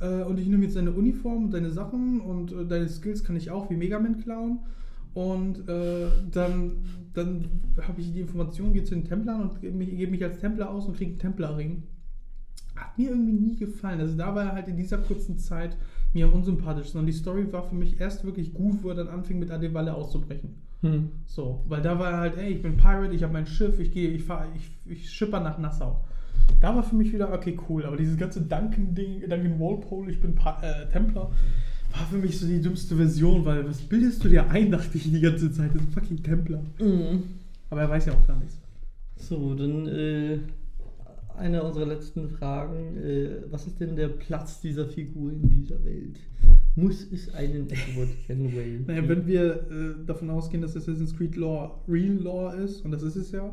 äh, 0.00 0.22
und 0.22 0.38
ich 0.38 0.46
nehme 0.46 0.64
jetzt 0.64 0.76
deine 0.76 0.92
Uniform 0.92 1.44
und 1.44 1.54
deine 1.54 1.70
Sachen 1.70 2.20
und 2.20 2.52
äh, 2.52 2.66
deine 2.66 2.88
Skills 2.88 3.24
kann 3.24 3.36
ich 3.36 3.50
auch 3.50 3.70
wie 3.70 3.76
Megaman 3.76 4.18
klauen. 4.18 4.60
Und 5.14 5.68
äh, 5.68 6.06
dann, 6.30 6.76
dann 7.14 7.46
habe 7.80 8.00
ich 8.00 8.12
die 8.12 8.20
Information, 8.20 8.72
gehe 8.72 8.84
zu 8.84 8.94
den 8.94 9.04
Templern 9.04 9.42
und 9.42 9.60
gebe 9.60 9.76
mich, 9.76 9.90
gebe 9.90 10.12
mich 10.12 10.22
als 10.22 10.38
Templer 10.38 10.70
aus 10.70 10.86
und 10.86 10.96
kriege 10.96 11.10
einen 11.10 11.18
Templerring. 11.18 11.82
Hat 12.76 12.96
mir 12.96 13.10
irgendwie 13.10 13.32
nie 13.32 13.56
gefallen. 13.56 13.98
Also 13.98 14.16
da 14.16 14.34
war 14.34 14.44
er 14.44 14.52
halt 14.52 14.68
in 14.68 14.76
dieser 14.76 14.98
kurzen 14.98 15.38
Zeit 15.38 15.76
mir 16.12 16.26
am 16.26 16.34
unsympathischsten. 16.34 17.00
Und 17.00 17.06
die 17.06 17.12
Story 17.12 17.52
war 17.52 17.64
für 17.64 17.74
mich 17.74 18.00
erst 18.00 18.24
wirklich 18.24 18.54
gut, 18.54 18.82
wo 18.82 18.90
er 18.90 18.94
dann 18.94 19.08
anfing 19.08 19.40
mit 19.40 19.50
Adevalle 19.50 19.94
auszubrechen. 19.94 20.54
Hm. 20.82 21.10
So, 21.26 21.64
weil 21.68 21.82
da 21.82 21.98
war 21.98 22.12
er 22.12 22.18
halt, 22.18 22.36
ey, 22.36 22.52
ich 22.52 22.62
bin 22.62 22.76
Pirate, 22.76 23.14
ich 23.14 23.22
habe 23.22 23.32
mein 23.32 23.46
Schiff, 23.46 23.78
ich 23.80 23.92
gehe, 23.92 24.10
ich 24.10 24.22
fahre, 24.22 24.46
ich, 24.56 24.70
ich 24.86 25.10
schipper 25.10 25.40
nach 25.40 25.58
Nassau. 25.58 26.04
Da 26.60 26.74
war 26.74 26.82
für 26.82 26.94
mich 26.94 27.12
wieder, 27.12 27.32
okay, 27.32 27.58
cool, 27.68 27.84
aber 27.84 27.96
dieses 27.96 28.16
ganze 28.16 28.42
Duncan-Ding, 28.42 29.28
Duncan 29.28 29.58
Walpole, 29.58 30.10
ich 30.10 30.20
bin 30.20 30.34
pa 30.34 30.60
äh, 30.62 30.88
Templer, 30.90 31.30
war 31.92 32.06
für 32.10 32.16
mich 32.16 32.38
so 32.38 32.46
die 32.46 32.60
dümmste 32.60 32.96
Version, 32.96 33.44
weil 33.44 33.66
was 33.68 33.80
bildest 33.80 34.24
du 34.24 34.28
dir 34.28 34.48
ein, 34.50 34.70
dachte 34.70 34.96
ich 34.96 35.10
die 35.10 35.20
ganze 35.20 35.52
Zeit, 35.52 35.74
das 35.74 35.82
ist 35.82 35.88
ein 35.88 35.92
fucking 35.92 36.22
Templer. 36.22 36.62
Mhm. 36.80 37.24
Aber 37.70 37.82
er 37.82 37.90
weiß 37.90 38.06
ja 38.06 38.12
auch 38.14 38.26
gar 38.26 38.38
nichts. 38.38 38.58
So, 39.16 39.54
dann 39.54 39.86
äh, 39.88 40.38
eine 41.38 41.62
unserer 41.62 41.86
letzten 41.86 42.28
Fragen. 42.28 42.96
Äh, 42.96 43.42
was 43.50 43.66
ist 43.66 43.80
denn 43.80 43.96
der 43.96 44.08
Platz 44.08 44.60
dieser 44.60 44.86
Figur 44.86 45.32
in 45.32 45.48
dieser 45.48 45.82
Welt? 45.84 46.18
Muss 46.74 47.10
es 47.12 47.34
einen 47.34 47.68
Edward 47.70 48.10
Kenway 48.26 48.80
Naja, 48.86 49.08
wenn 49.08 49.26
wir 49.26 49.54
äh, 49.70 50.06
davon 50.06 50.30
ausgehen, 50.30 50.62
dass 50.62 50.76
Assassin's 50.76 51.16
Creed 51.16 51.36
Lore 51.36 51.72
Real 51.88 52.16
Lore 52.16 52.56
ist, 52.56 52.84
und 52.84 52.90
das 52.90 53.02
ist 53.02 53.16
es 53.16 53.32
ja, 53.32 53.52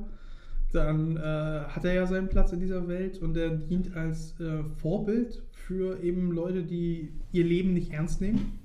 dann 0.71 1.17
äh, 1.17 1.19
hat 1.19 1.85
er 1.85 1.93
ja 1.93 2.05
seinen 2.05 2.27
Platz 2.27 2.51
in 2.51 2.59
dieser 2.59 2.87
Welt 2.87 3.21
und 3.21 3.37
er 3.37 3.49
dient 3.49 3.95
als 3.95 4.39
äh, 4.39 4.63
Vorbild 4.77 5.41
für 5.51 6.01
eben 6.03 6.31
Leute, 6.31 6.63
die 6.63 7.09
ihr 7.31 7.45
Leben 7.45 7.73
nicht 7.73 7.91
ernst 7.91 8.21
nehmen 8.21 8.59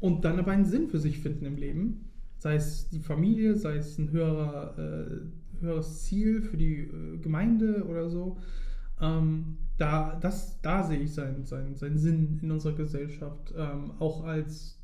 und 0.00 0.24
dann 0.24 0.38
aber 0.38 0.52
einen 0.52 0.66
Sinn 0.66 0.88
für 0.88 0.98
sich 0.98 1.18
finden 1.18 1.46
im 1.46 1.56
Leben. 1.56 2.04
Sei 2.38 2.54
es 2.54 2.88
die 2.90 3.00
Familie, 3.00 3.56
sei 3.56 3.76
es 3.76 3.98
ein 3.98 4.12
höherer, 4.12 4.78
äh, 4.78 5.16
höheres 5.60 6.04
Ziel 6.04 6.42
für 6.42 6.56
die 6.56 6.80
äh, 6.80 7.18
Gemeinde 7.18 7.84
oder 7.84 8.08
so. 8.10 8.38
Ähm, 9.00 9.58
da, 9.78 10.18
das, 10.20 10.60
da 10.60 10.82
sehe 10.82 10.98
ich 10.98 11.14
seinen, 11.14 11.44
seinen, 11.44 11.76
seinen 11.76 11.98
Sinn 11.98 12.40
in 12.42 12.50
unserer 12.50 12.74
Gesellschaft. 12.74 13.54
Ähm, 13.56 13.92
auch 13.98 14.24
als 14.24 14.78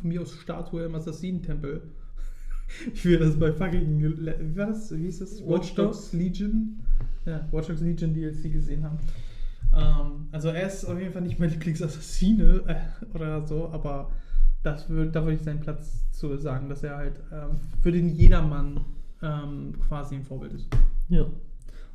von 0.00 0.08
mir 0.08 0.22
aus 0.22 0.32
Statue 0.32 0.84
im 0.84 0.94
Assassinentempel. 0.94 1.82
Ich 2.92 3.02
will 3.06 3.18
das 3.18 3.38
bei 3.38 3.50
fucking. 3.50 4.54
Das? 4.54 4.94
Wie 4.94 5.04
hieß 5.04 5.20
das? 5.20 5.40
Watch 5.42 5.74
Dogs 5.74 6.12
Legion? 6.12 6.80
Ja, 7.24 7.48
Watch 7.50 7.68
Dogs 7.68 7.80
Legion 7.80 8.12
DLC 8.12 8.52
gesehen 8.52 8.84
haben. 8.84 8.98
Ähm, 9.74 10.28
also, 10.32 10.48
er 10.48 10.66
ist 10.66 10.84
auf 10.84 10.98
jeden 10.98 11.14
Fall 11.14 11.22
nicht 11.22 11.38
mein 11.38 11.48
Lieblingsassassine 11.52 12.64
äh, 12.66 13.16
oder 13.16 13.46
so, 13.46 13.70
aber 13.70 14.10
das 14.62 14.90
würd, 14.90 15.16
da 15.16 15.22
würde 15.22 15.36
ich 15.36 15.42
seinen 15.42 15.60
Platz 15.60 16.10
zu 16.10 16.36
sagen, 16.36 16.68
dass 16.68 16.82
er 16.82 16.96
halt 16.96 17.20
ähm, 17.32 17.60
für 17.80 17.90
den 17.90 18.10
Jedermann 18.10 18.84
ähm, 19.22 19.74
quasi 19.86 20.16
ein 20.16 20.22
Vorbild 20.24 20.52
ist. 20.54 20.68
Ja. 21.08 21.26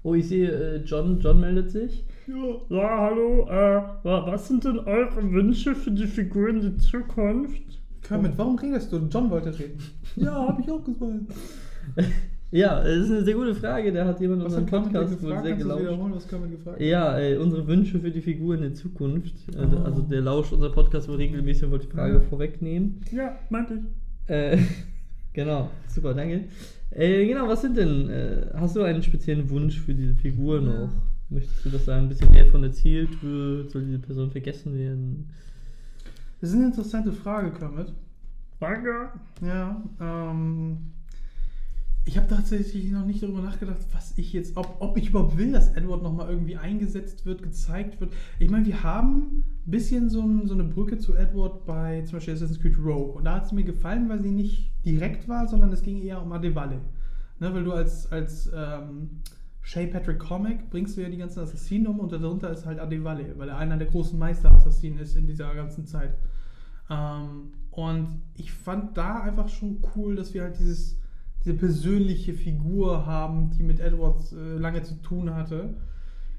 Oh, 0.03 0.13
ich 0.15 0.27
sehe, 0.27 0.49
äh, 0.51 0.77
John, 0.83 1.19
John 1.19 1.39
meldet 1.39 1.71
sich. 1.71 2.03
Ja. 2.27 2.33
Ja, 2.77 2.99
hallo, 2.99 3.47
äh, 3.49 3.81
was 4.03 4.47
sind 4.47 4.65
denn 4.65 4.79
eure 4.79 5.31
Wünsche 5.31 5.75
für 5.75 5.91
die 5.91 6.07
Figur 6.07 6.49
in 6.49 6.61
die 6.61 6.75
Zukunft? 6.77 7.61
Kermit, 8.01 8.33
warum 8.37 8.57
redest 8.59 8.91
du? 8.91 8.97
John 9.09 9.29
wollte 9.29 9.57
reden. 9.57 9.77
Ja, 10.17 10.33
habe 10.49 10.61
ich 10.61 10.69
auch 10.69 10.83
gesagt. 10.83 11.33
Ja, 12.51 12.83
das 12.83 12.97
ist 12.97 13.09
eine 13.09 13.23
sehr 13.25 13.33
gute 13.33 13.55
Frage. 13.55 13.91
Da 13.91 14.05
hat 14.05 14.19
jemand 14.21 14.43
Was 14.43 14.53
unseren 14.55 14.67
Podcast 14.67 15.23
wohl 15.23 15.41
sehr 15.41 15.55
gelauscht. 15.55 15.85
was 16.13 16.27
Kermit 16.27 16.51
gefragt? 16.51 16.79
Ja, 16.81 17.17
äh, 17.17 17.35
unsere 17.37 17.65
Wünsche 17.65 17.99
für 17.99 18.11
die 18.11 18.21
Figur 18.21 18.53
in 18.53 18.61
der 18.61 18.73
Zukunft. 18.75 19.33
Äh, 19.55 19.65
Oh. 19.75 19.83
Also 19.83 20.03
der 20.03 20.21
lauscht 20.21 20.53
unser 20.53 20.69
Podcast 20.69 21.09
wohl 21.09 21.15
regelmäßig 21.15 21.63
und 21.63 21.71
wollte 21.71 21.87
die 21.87 21.91
Frage 21.93 22.13
Ja. 22.13 22.19
vorwegnehmen. 22.21 23.01
Ja, 23.11 23.39
meinte 23.49 23.73
ich. 23.79 24.29
Äh, 24.29 24.57
genau, 25.33 25.69
super, 25.87 26.13
danke. 26.13 26.45
Äh, 26.91 27.25
genau, 27.27 27.47
was 27.47 27.61
sind 27.61 27.75
denn, 27.77 28.09
äh, 28.09 28.47
hast 28.53 28.75
du 28.75 28.83
einen 28.83 29.01
speziellen 29.01 29.49
Wunsch 29.49 29.79
für 29.79 29.93
diese 29.93 30.15
Figur 30.15 30.61
noch? 30.61 30.89
Möchtest 31.29 31.65
du, 31.65 31.69
dass 31.69 31.85
da 31.85 31.97
ein 31.97 32.09
bisschen 32.09 32.31
mehr 32.31 32.45
von 32.45 32.63
erzählt 32.63 33.21
wird? 33.23 33.71
Soll 33.71 33.85
diese 33.85 33.99
Person 33.99 34.29
vergessen 34.29 34.77
werden? 34.77 35.29
Das 36.39 36.51
ist 36.51 36.55
eine 36.55 36.67
interessante 36.67 37.11
Frage, 37.11 37.51
Kermit. 37.51 37.91
Danke. 38.59 39.09
Ja, 39.41 39.81
ähm. 39.99 40.77
Ich 42.05 42.17
habe 42.17 42.27
tatsächlich 42.27 42.91
noch 42.91 43.05
nicht 43.05 43.23
darüber 43.23 43.41
nachgedacht, 43.41 43.77
was 43.93 44.17
ich 44.17 44.33
jetzt, 44.33 44.57
ob, 44.57 44.75
ob 44.79 44.97
ich 44.97 45.09
überhaupt 45.09 45.37
will, 45.37 45.53
dass 45.53 45.69
Edward 45.69 46.03
nochmal 46.03 46.29
irgendwie 46.29 46.57
eingesetzt 46.57 47.25
wird, 47.25 47.41
gezeigt 47.41 48.01
wird. 48.01 48.13
Ich 48.39 48.49
meine, 48.49 48.65
wir 48.65 48.83
haben 48.83 49.45
ein 49.65 49.71
bisschen 49.71 50.09
so, 50.09 50.21
ein, 50.21 50.45
so 50.45 50.53
eine 50.53 50.65
Brücke 50.65 50.97
zu 50.97 51.15
Edward 51.15 51.65
bei 51.65 52.01
zum 52.01 52.17
Beispiel 52.17 52.33
Assassin's 52.33 52.59
Creed 52.59 52.77
Rogue. 52.77 53.13
Und 53.13 53.23
da 53.23 53.35
hat 53.35 53.45
es 53.45 53.53
mir 53.53 53.63
gefallen, 53.63 54.09
weil 54.09 54.21
sie 54.21 54.31
nicht 54.31 54.69
direkt 54.83 55.29
war, 55.29 55.47
sondern 55.47 55.71
es 55.71 55.81
ging 55.81 56.01
eher 56.01 56.21
um 56.21 56.33
Adevalle. 56.33 56.81
Ne, 57.39 57.53
weil 57.53 57.63
du 57.63 57.71
als, 57.71 58.11
als 58.11 58.51
ähm, 58.53 59.21
Shay 59.61 59.87
Patrick 59.87 60.19
Comic 60.19 60.69
bringst 60.69 60.97
du 60.97 61.01
ja 61.01 61.09
die 61.09 61.17
ganzen 61.17 61.39
Assassinen 61.39 61.87
um 61.87 62.01
und 62.01 62.11
darunter 62.11 62.51
ist 62.51 62.65
halt 62.65 62.79
Adevalle, 62.79 63.33
weil 63.37 63.47
er 63.47 63.57
einer 63.57 63.77
der 63.77 63.87
großen 63.87 64.19
Meister-Assassinen 64.19 64.99
ist 64.99 65.15
in 65.15 65.25
dieser 65.25 65.55
ganzen 65.55 65.87
Zeit. 65.87 66.15
Ähm, 66.89 67.53
und 67.71 68.21
ich 68.35 68.51
fand 68.51 68.97
da 68.97 69.21
einfach 69.21 69.47
schon 69.47 69.81
cool, 69.95 70.17
dass 70.17 70.33
wir 70.33 70.43
halt 70.43 70.59
dieses, 70.59 70.99
diese 71.43 71.55
persönliche 71.55 72.33
Figur 72.33 73.05
haben, 73.05 73.49
die 73.51 73.63
mit 73.63 73.79
Edwards 73.79 74.33
äh, 74.33 74.57
lange 74.57 74.83
zu 74.83 74.95
tun 75.01 75.33
hatte. 75.33 75.75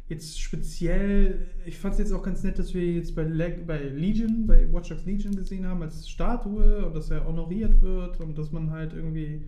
Jetzt 0.09 0.41
speziell, 0.41 1.47
ich 1.65 1.79
fand 1.79 1.95
es 1.95 1.99
jetzt 1.99 2.13
auch 2.13 2.23
ganz 2.23 2.43
nett, 2.43 2.59
dass 2.59 2.75
wir 2.75 2.85
jetzt 2.85 3.15
bei, 3.15 3.23
Leg 3.23 3.67
bei 3.67 3.83
Legion, 3.83 4.47
bei 4.47 4.71
Watch 4.73 4.91
Dogs 4.91 5.05
Legion 5.05 5.35
gesehen 5.35 5.67
haben 5.67 5.83
als 5.83 6.09
Statue 6.09 6.87
und 6.87 6.95
dass 6.95 7.11
er 7.11 7.27
honoriert 7.27 7.81
wird 7.81 8.21
und 8.21 8.37
dass 8.37 8.53
man 8.53 8.71
halt 8.71 8.93
irgendwie, 8.93 9.47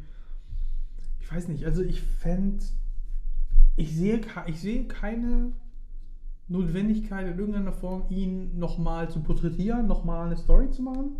ich 1.20 1.30
weiß 1.30 1.48
nicht, 1.48 1.64
also 1.66 1.82
ich 1.82 2.00
fände, 2.00 2.64
ich 3.76 3.94
sehe, 3.94 4.20
ich 4.46 4.60
sehe 4.60 4.84
keine 4.84 5.52
Notwendigkeit 6.48 7.26
in 7.26 7.38
irgendeiner 7.38 7.72
Form, 7.72 8.04
ihn 8.08 8.58
nochmal 8.58 9.10
zu 9.10 9.20
porträtieren, 9.20 9.86
nochmal 9.86 10.26
eine 10.26 10.36
Story 10.36 10.70
zu 10.70 10.82
machen. 10.82 11.16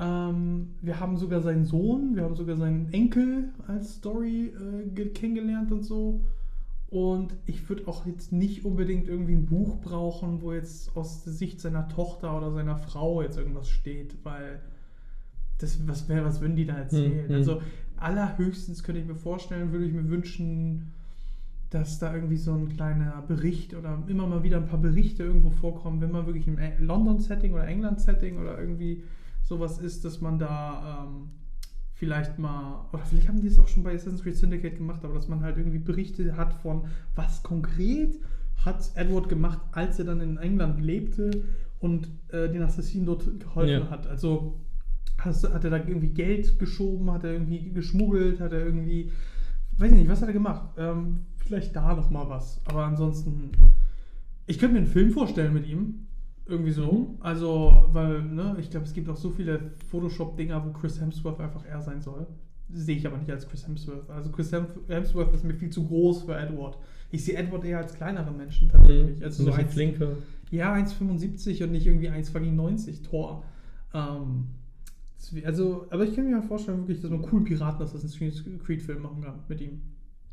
Ähm, 0.00 0.70
wir 0.80 0.98
haben 0.98 1.18
sogar 1.18 1.42
seinen 1.42 1.66
Sohn, 1.66 2.16
wir 2.16 2.24
haben 2.24 2.34
sogar 2.34 2.56
seinen 2.56 2.90
Enkel 2.92 3.50
als 3.66 3.96
Story 3.96 4.52
äh, 4.96 5.06
kennengelernt 5.10 5.70
und 5.70 5.84
so. 5.84 6.20
Und 6.88 7.34
ich 7.46 7.68
würde 7.68 7.86
auch 7.86 8.06
jetzt 8.06 8.32
nicht 8.32 8.64
unbedingt 8.64 9.06
irgendwie 9.08 9.34
ein 9.34 9.46
Buch 9.46 9.76
brauchen, 9.80 10.42
wo 10.42 10.52
jetzt 10.52 10.96
aus 10.96 11.22
der 11.22 11.32
Sicht 11.32 11.60
seiner 11.60 11.88
Tochter 11.88 12.36
oder 12.36 12.50
seiner 12.50 12.76
Frau 12.76 13.22
jetzt 13.22 13.36
irgendwas 13.36 13.68
steht, 13.68 14.16
weil 14.24 14.60
das, 15.58 15.86
was, 15.86 16.08
was 16.08 16.40
würden 16.40 16.56
die 16.56 16.66
da 16.66 16.74
erzählen? 16.74 17.24
Hm, 17.24 17.28
hm. 17.28 17.34
Also 17.36 17.62
allerhöchstens 17.98 18.82
könnte 18.82 19.02
ich 19.02 19.06
mir 19.06 19.14
vorstellen, 19.14 19.70
würde 19.70 19.84
ich 19.84 19.92
mir 19.92 20.08
wünschen, 20.08 20.92
dass 21.68 22.00
da 22.00 22.12
irgendwie 22.12 22.38
so 22.38 22.54
ein 22.54 22.70
kleiner 22.70 23.22
Bericht 23.28 23.74
oder 23.74 24.02
immer 24.08 24.26
mal 24.26 24.42
wieder 24.42 24.56
ein 24.56 24.66
paar 24.66 24.80
Berichte 24.80 25.22
irgendwo 25.22 25.50
vorkommen, 25.50 26.00
wenn 26.00 26.10
man 26.10 26.26
wirklich 26.26 26.48
im 26.48 26.58
London-Setting 26.80 27.52
oder 27.52 27.68
England-Setting 27.68 28.38
oder 28.38 28.58
irgendwie 28.58 29.04
sowas 29.50 29.78
ist, 29.78 30.04
dass 30.04 30.20
man 30.20 30.38
da 30.38 31.04
ähm, 31.04 31.30
vielleicht 31.94 32.38
mal, 32.38 32.86
oder 32.92 33.04
vielleicht 33.04 33.26
haben 33.28 33.40
die 33.40 33.48
es 33.48 33.58
auch 33.58 33.66
schon 33.66 33.82
bei 33.82 33.92
Assassin's 33.92 34.22
Creed 34.22 34.36
Syndicate 34.36 34.76
gemacht, 34.76 35.04
aber 35.04 35.14
dass 35.14 35.26
man 35.26 35.42
halt 35.42 35.58
irgendwie 35.58 35.80
Berichte 35.80 36.36
hat 36.36 36.54
von, 36.54 36.84
was 37.16 37.42
konkret 37.42 38.16
hat 38.64 38.92
Edward 38.94 39.28
gemacht, 39.28 39.58
als 39.72 39.98
er 39.98 40.04
dann 40.04 40.20
in 40.20 40.36
England 40.36 40.80
lebte 40.80 41.42
und 41.80 42.08
äh, 42.28 42.48
den 42.48 42.62
Assassinen 42.62 43.06
dort 43.06 43.40
geholfen 43.40 43.86
ja. 43.86 43.90
hat. 43.90 44.06
Also 44.06 44.60
hat, 45.18 45.64
er 45.64 45.70
da 45.70 45.78
irgendwie 45.78 46.10
Geld 46.10 46.58
geschoben, 46.60 47.10
hat 47.10 47.24
er 47.24 47.32
irgendwie 47.32 47.72
geschmuggelt, 47.72 48.38
hat 48.40 48.52
er 48.52 48.64
irgendwie, 48.64 49.10
weiß 49.78 49.90
ich 49.90 49.98
nicht, 49.98 50.08
was 50.08 50.20
hat 50.20 50.28
er 50.28 50.34
gemacht? 50.34 50.68
Ähm, 50.78 51.26
vielleicht 51.38 51.74
da 51.74 51.94
noch 51.94 52.10
mal 52.10 52.28
was. 52.28 52.60
Aber 52.66 52.84
ansonsten, 52.84 53.50
ich 54.46 54.60
könnte 54.60 54.74
mir 54.74 54.80
einen 54.80 54.92
Film 54.92 55.10
vorstellen 55.10 55.52
mit 55.52 55.66
ihm. 55.66 56.06
Irgendwie 56.46 56.72
so. 56.72 56.92
Mhm. 56.92 57.06
Also, 57.20 57.84
weil, 57.92 58.22
ne, 58.22 58.56
ich 58.58 58.70
glaube, 58.70 58.86
es 58.86 58.92
gibt 58.92 59.08
auch 59.08 59.16
so 59.16 59.30
viele 59.30 59.72
Photoshop-Dinger, 59.90 60.64
wo 60.66 60.72
Chris 60.72 61.00
Hemsworth 61.00 61.40
einfach 61.40 61.64
er 61.64 61.80
sein 61.80 62.00
soll. 62.00 62.26
Sehe 62.72 62.96
ich 62.96 63.06
aber 63.06 63.18
nicht 63.18 63.30
als 63.30 63.48
Chris 63.48 63.66
Hemsworth. 63.66 64.08
Also 64.10 64.30
Chris 64.30 64.52
Hemsworth 64.52 65.34
ist 65.34 65.44
mir 65.44 65.54
viel 65.54 65.70
zu 65.70 65.86
groß 65.86 66.22
für 66.22 66.36
Edward. 66.36 66.78
Ich 67.10 67.24
sehe 67.24 67.36
Edward 67.36 67.64
eher 67.64 67.78
als 67.78 67.94
kleineren 67.94 68.36
Menschen 68.36 68.68
tatsächlich. 68.68 69.18
Mhm. 69.18 69.24
Also 69.24 69.50
ein 69.50 69.66
so 69.66 69.72
flinker. 69.72 70.16
Ja, 70.50 70.74
1,75 70.74 71.64
und 71.64 71.72
nicht 71.72 71.86
irgendwie 71.86 72.10
1,90 72.10 73.04
Tor. 73.04 73.44
Ähm, 73.94 74.46
also, 75.44 75.86
aber 75.90 76.04
ich 76.04 76.14
kann 76.14 76.24
mir 76.24 76.32
ja 76.32 76.42
vorstellen, 76.42 76.78
wirklich, 76.78 77.00
dass 77.00 77.10
man 77.10 77.22
coolen 77.22 77.44
Piraten 77.44 77.82
Assassin's 77.82 78.18
Creed-Film 78.18 79.02
machen 79.02 79.20
kann 79.22 79.40
mit 79.48 79.60
ihm. 79.60 79.82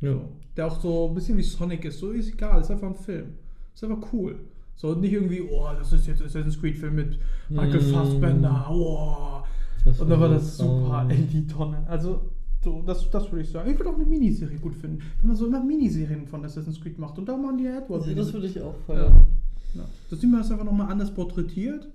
Ja. 0.00 0.12
So. 0.12 0.28
Der 0.56 0.66
auch 0.66 0.80
so 0.80 1.08
ein 1.08 1.14
bisschen 1.14 1.36
wie 1.38 1.42
Sonic 1.42 1.84
ist. 1.84 1.98
So 1.98 2.10
ist 2.10 2.32
egal, 2.32 2.60
ist 2.60 2.70
einfach 2.70 2.88
ein 2.88 2.94
Film. 2.94 3.34
Ist 3.74 3.84
einfach 3.84 4.12
cool. 4.12 4.40
So 4.78 4.94
nicht 4.94 5.12
irgendwie, 5.12 5.42
oh, 5.42 5.66
das 5.76 5.92
ist 5.92 6.06
jetzt 6.06 6.22
Assassin's 6.22 6.60
Creed-Film 6.60 6.94
mit 6.94 7.18
Michael 7.48 7.82
mm. 7.82 7.92
Fassbender, 7.92 8.66
oh. 8.70 9.42
Und 9.84 10.08
dann 10.08 10.20
war 10.20 10.28
das 10.28 10.56
super 10.56 11.04
in 11.10 11.28
die 11.28 11.46
Tonne. 11.48 11.84
Also, 11.88 12.30
so, 12.62 12.82
das, 12.86 13.10
das 13.10 13.30
würde 13.32 13.42
ich 13.42 13.50
sagen. 13.50 13.70
Ich 13.70 13.78
würde 13.78 13.90
auch 13.90 13.96
eine 13.96 14.04
Miniserie 14.04 14.58
gut 14.58 14.76
finden. 14.76 15.00
Wenn 15.20 15.28
man 15.28 15.36
so 15.36 15.46
immer 15.46 15.62
Miniserien 15.62 16.28
von 16.28 16.44
Assassin's 16.44 16.80
Creed 16.80 16.96
macht 16.98 17.18
und 17.18 17.28
da 17.28 17.36
machen 17.36 17.58
die 17.58 17.66
Edward. 17.66 18.06
Ja, 18.06 18.14
das 18.14 18.32
würde 18.32 18.46
ich 18.46 18.60
auch 18.60 18.74
feiern. 18.86 19.26
Ja. 19.74 19.80
Ja. 19.80 19.88
Dass 20.10 20.22
man 20.22 20.40
das 20.40 20.50
einfach 20.52 20.64
nochmal 20.64 20.92
anders 20.92 21.12
porträtiert 21.12 21.88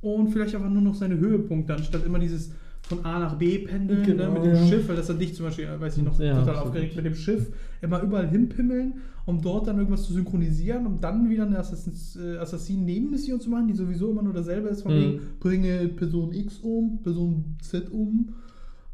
und 0.00 0.28
vielleicht 0.28 0.54
einfach 0.54 0.70
nur 0.70 0.82
noch 0.82 0.94
seine 0.94 1.18
Höhepunkte, 1.18 1.74
anstatt 1.74 2.06
immer 2.06 2.20
dieses 2.20 2.52
von 2.88 3.04
A 3.04 3.18
nach 3.18 3.34
B 3.36 3.58
pendeln 3.58 4.00
ne, 4.00 4.06
genau, 4.06 4.24
ne, 4.24 4.30
mit 4.30 4.44
dem 4.44 4.54
ja. 4.54 4.66
Schiff, 4.66 4.88
weil 4.88 4.96
das 4.96 5.08
hat 5.08 5.20
dich 5.20 5.34
zum 5.34 5.46
Beispiel, 5.46 5.68
weiß 5.78 5.98
ich 5.98 6.02
noch, 6.02 6.18
ja, 6.18 6.38
total 6.38 6.56
aufgeregt, 6.56 6.96
mit 6.96 7.04
dem 7.04 7.14
Schiff 7.14 7.52
immer 7.82 8.00
überall 8.02 8.28
hinpimmeln, 8.28 8.94
um 9.26 9.42
dort 9.42 9.66
dann 9.66 9.76
irgendwas 9.76 10.04
zu 10.04 10.14
synchronisieren, 10.14 10.86
um 10.86 11.00
dann 11.00 11.28
wieder 11.28 11.44
eine 11.44 11.56
äh, 11.56 12.38
Assassinen-Nebenmission 12.38 13.40
zu 13.40 13.50
machen, 13.50 13.68
die 13.68 13.74
sowieso 13.74 14.10
immer 14.10 14.22
nur 14.22 14.32
dasselbe 14.32 14.68
ist, 14.68 14.82
von 14.82 14.94
mhm. 14.94 15.00
wegen, 15.00 15.20
bringe 15.38 15.88
Person 15.88 16.32
X 16.32 16.58
um, 16.60 17.00
Person 17.02 17.56
Z 17.60 17.90
um. 17.92 18.30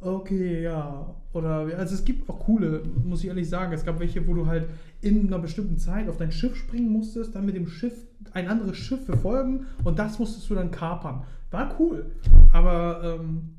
Okay, 0.00 0.62
ja. 0.62 1.14
Oder, 1.32 1.66
also 1.78 1.94
es 1.94 2.04
gibt 2.04 2.28
auch 2.28 2.40
coole, 2.40 2.82
muss 3.04 3.22
ich 3.22 3.28
ehrlich 3.28 3.48
sagen. 3.48 3.72
Es 3.72 3.84
gab 3.84 4.00
welche, 4.00 4.26
wo 4.26 4.34
du 4.34 4.46
halt 4.46 4.68
in 5.00 5.28
einer 5.28 5.38
bestimmten 5.38 5.78
Zeit 5.78 6.08
auf 6.08 6.16
dein 6.16 6.30
Schiff 6.30 6.56
springen 6.56 6.90
musstest, 6.90 7.34
dann 7.34 7.46
mit 7.46 7.56
dem 7.56 7.66
Schiff 7.66 7.94
ein 8.32 8.48
anderes 8.48 8.76
Schiff 8.76 9.04
verfolgen 9.04 9.66
und 9.82 9.98
das 9.98 10.18
musstest 10.18 10.50
du 10.50 10.54
dann 10.54 10.70
kapern. 10.70 11.22
War 11.50 11.74
cool. 11.78 12.06
Aber 12.52 13.18
ähm, 13.20 13.54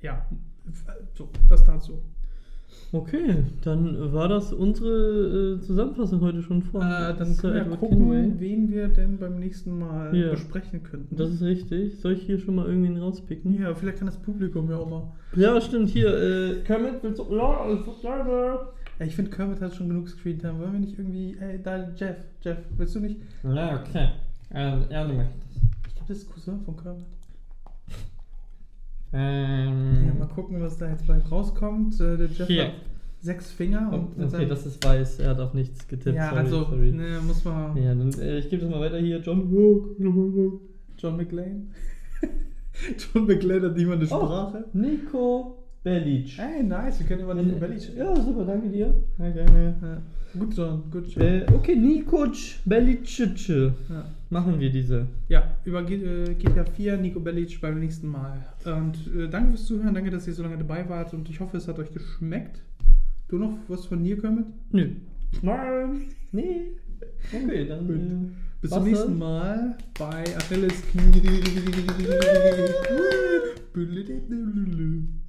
ja, 0.00 0.26
so, 1.14 1.28
das 1.48 1.64
dazu. 1.64 2.02
Okay, 2.90 3.44
dann 3.62 4.12
war 4.12 4.28
das 4.28 4.52
unsere 4.52 5.56
äh, 5.56 5.60
Zusammenfassung 5.60 6.20
heute 6.20 6.42
schon 6.42 6.62
vor. 6.62 6.80
Äh, 6.80 7.14
dann 7.16 7.36
können 7.36 7.70
wir 7.70 7.76
gucken, 7.76 7.98
Kinway. 7.98 8.32
wen 8.38 8.70
wir 8.70 8.88
denn 8.88 9.18
beim 9.18 9.38
nächsten 9.38 9.78
Mal 9.78 10.16
ja. 10.16 10.30
besprechen 10.30 10.82
könnten. 10.82 11.14
Das 11.14 11.30
ist 11.30 11.42
richtig. 11.42 11.98
Soll 12.00 12.12
ich 12.12 12.22
hier 12.22 12.38
schon 12.38 12.54
mal 12.54 12.66
irgendwen 12.66 12.96
rauspicken? 12.96 13.60
Ja, 13.60 13.74
vielleicht 13.74 13.98
kann 13.98 14.06
das 14.06 14.16
Publikum 14.16 14.70
ja 14.70 14.76
auch 14.76 14.88
mal. 14.88 15.12
Ja, 15.36 15.60
stimmt. 15.60 15.90
Hier, 15.90 16.08
äh, 16.08 16.60
Kermit, 16.62 17.02
willst 17.02 17.18
du... 17.18 17.34
Ja, 17.34 17.66
ja, 18.98 19.06
ich 19.06 19.14
finde, 19.14 19.30
Kermit 19.30 19.60
hat 19.60 19.74
schon 19.74 19.88
genug 19.88 20.08
Screentime. 20.08 20.58
Wollen 20.58 20.72
wir 20.72 20.80
nicht 20.80 20.98
irgendwie... 20.98 21.36
Ey, 21.38 21.60
da, 21.62 21.90
Jeff, 21.94 22.16
Jeff, 22.40 22.58
willst 22.76 22.94
du 22.94 23.00
nicht? 23.00 23.20
Ja, 23.44 23.80
okay. 23.80 24.08
Ähm, 24.50 24.84
ja, 24.90 25.06
du 25.06 25.12
möchtest. 25.12 25.60
Ich 25.86 25.94
glaube, 25.94 26.08
das 26.08 26.18
ist 26.18 26.32
Cousin 26.32 26.60
von 26.60 26.76
Kermit. 26.76 27.04
Ähm, 29.12 30.06
ja, 30.06 30.14
mal 30.14 30.28
gucken, 30.28 30.60
was 30.60 30.78
da 30.78 30.88
jetzt 30.88 31.06
bald 31.06 31.30
rauskommt. 31.30 31.98
Äh, 32.00 32.16
der 32.16 32.26
Jeff 32.28 32.46
hier. 32.46 32.64
hat 32.64 32.72
sechs 33.20 33.50
Finger. 33.50 33.92
Und 33.92 34.22
okay, 34.22 34.46
das 34.46 34.66
ist 34.66 34.84
weiß, 34.84 35.20
er 35.20 35.30
hat 35.30 35.40
auf 35.40 35.54
nichts 35.54 35.88
getippt. 35.88 36.16
Ja, 36.16 36.30
sorry, 36.30 36.40
also, 36.40 36.64
sorry. 36.64 36.92
Ne, 36.92 37.20
muss 37.26 37.44
man. 37.44 37.76
Ja, 37.76 37.94
dann, 37.94 38.12
äh, 38.20 38.38
ich 38.38 38.50
gebe 38.50 38.62
das 38.62 38.70
mal 38.70 38.80
weiter 38.80 38.98
hier. 38.98 39.18
John 39.20 39.50
John 40.98 41.16
McLean. 41.16 41.70
John 42.98 43.26
McLean 43.26 43.62
hat 43.62 43.76
mal 43.86 43.94
eine 43.94 44.04
oh, 44.04 44.06
Sprache. 44.06 44.64
Nico 44.72 45.58
Bellic. 45.88 46.36
Hey, 46.36 46.62
nice, 46.62 47.00
wir 47.00 47.06
können 47.06 47.22
immer 47.22 47.34
Nico 47.34 47.58
Bellic. 47.58 47.96
Ja, 47.96 48.14
super, 48.14 48.44
danke 48.44 48.68
dir. 48.68 48.94
Gerne. 49.16 49.74
Ja. 49.80 50.02
Gut, 50.38 50.54
John, 50.54 50.82
gut, 50.90 51.06
John. 51.08 51.22
Äh, 51.22 51.46
okay, 51.54 51.74
Nico 51.76 52.26
Bellic. 52.66 53.18
Ja. 53.48 53.72
Machen 54.28 54.60
wir 54.60 54.70
diese. 54.70 55.06
Ja, 55.28 55.56
über 55.64 55.82
GTA 55.82 56.64
4, 56.64 56.92
äh, 56.92 56.96
Nico 56.98 57.20
Bellic 57.20 57.58
beim 57.62 57.80
nächsten 57.80 58.08
Mal. 58.08 58.36
Und 58.66 58.98
äh, 59.16 59.28
danke 59.30 59.52
fürs 59.52 59.64
Zuhören, 59.64 59.94
danke, 59.94 60.10
dass 60.10 60.26
ihr 60.26 60.34
so 60.34 60.42
lange 60.42 60.58
dabei 60.58 60.86
wart 60.90 61.14
und 61.14 61.30
ich 61.30 61.40
hoffe, 61.40 61.56
es 61.56 61.66
hat 61.66 61.78
euch 61.78 61.90
geschmeckt. 61.90 62.60
Du 63.28 63.38
noch 63.38 63.56
was 63.68 63.86
von 63.86 64.04
dir, 64.04 64.20
Kermit? 64.20 64.44
Nö. 64.70 64.90
Nein. 65.40 66.02
Nee. 66.32 66.72
Okay, 67.32 67.66
dann. 67.66 67.88
Äh, 67.88 68.60
Bis 68.60 68.70
zum 68.70 68.84
nächsten 68.84 69.16
Mal 69.16 69.78
bei 69.98 70.24
Achilles 70.36 70.82
Knie. 70.90 71.22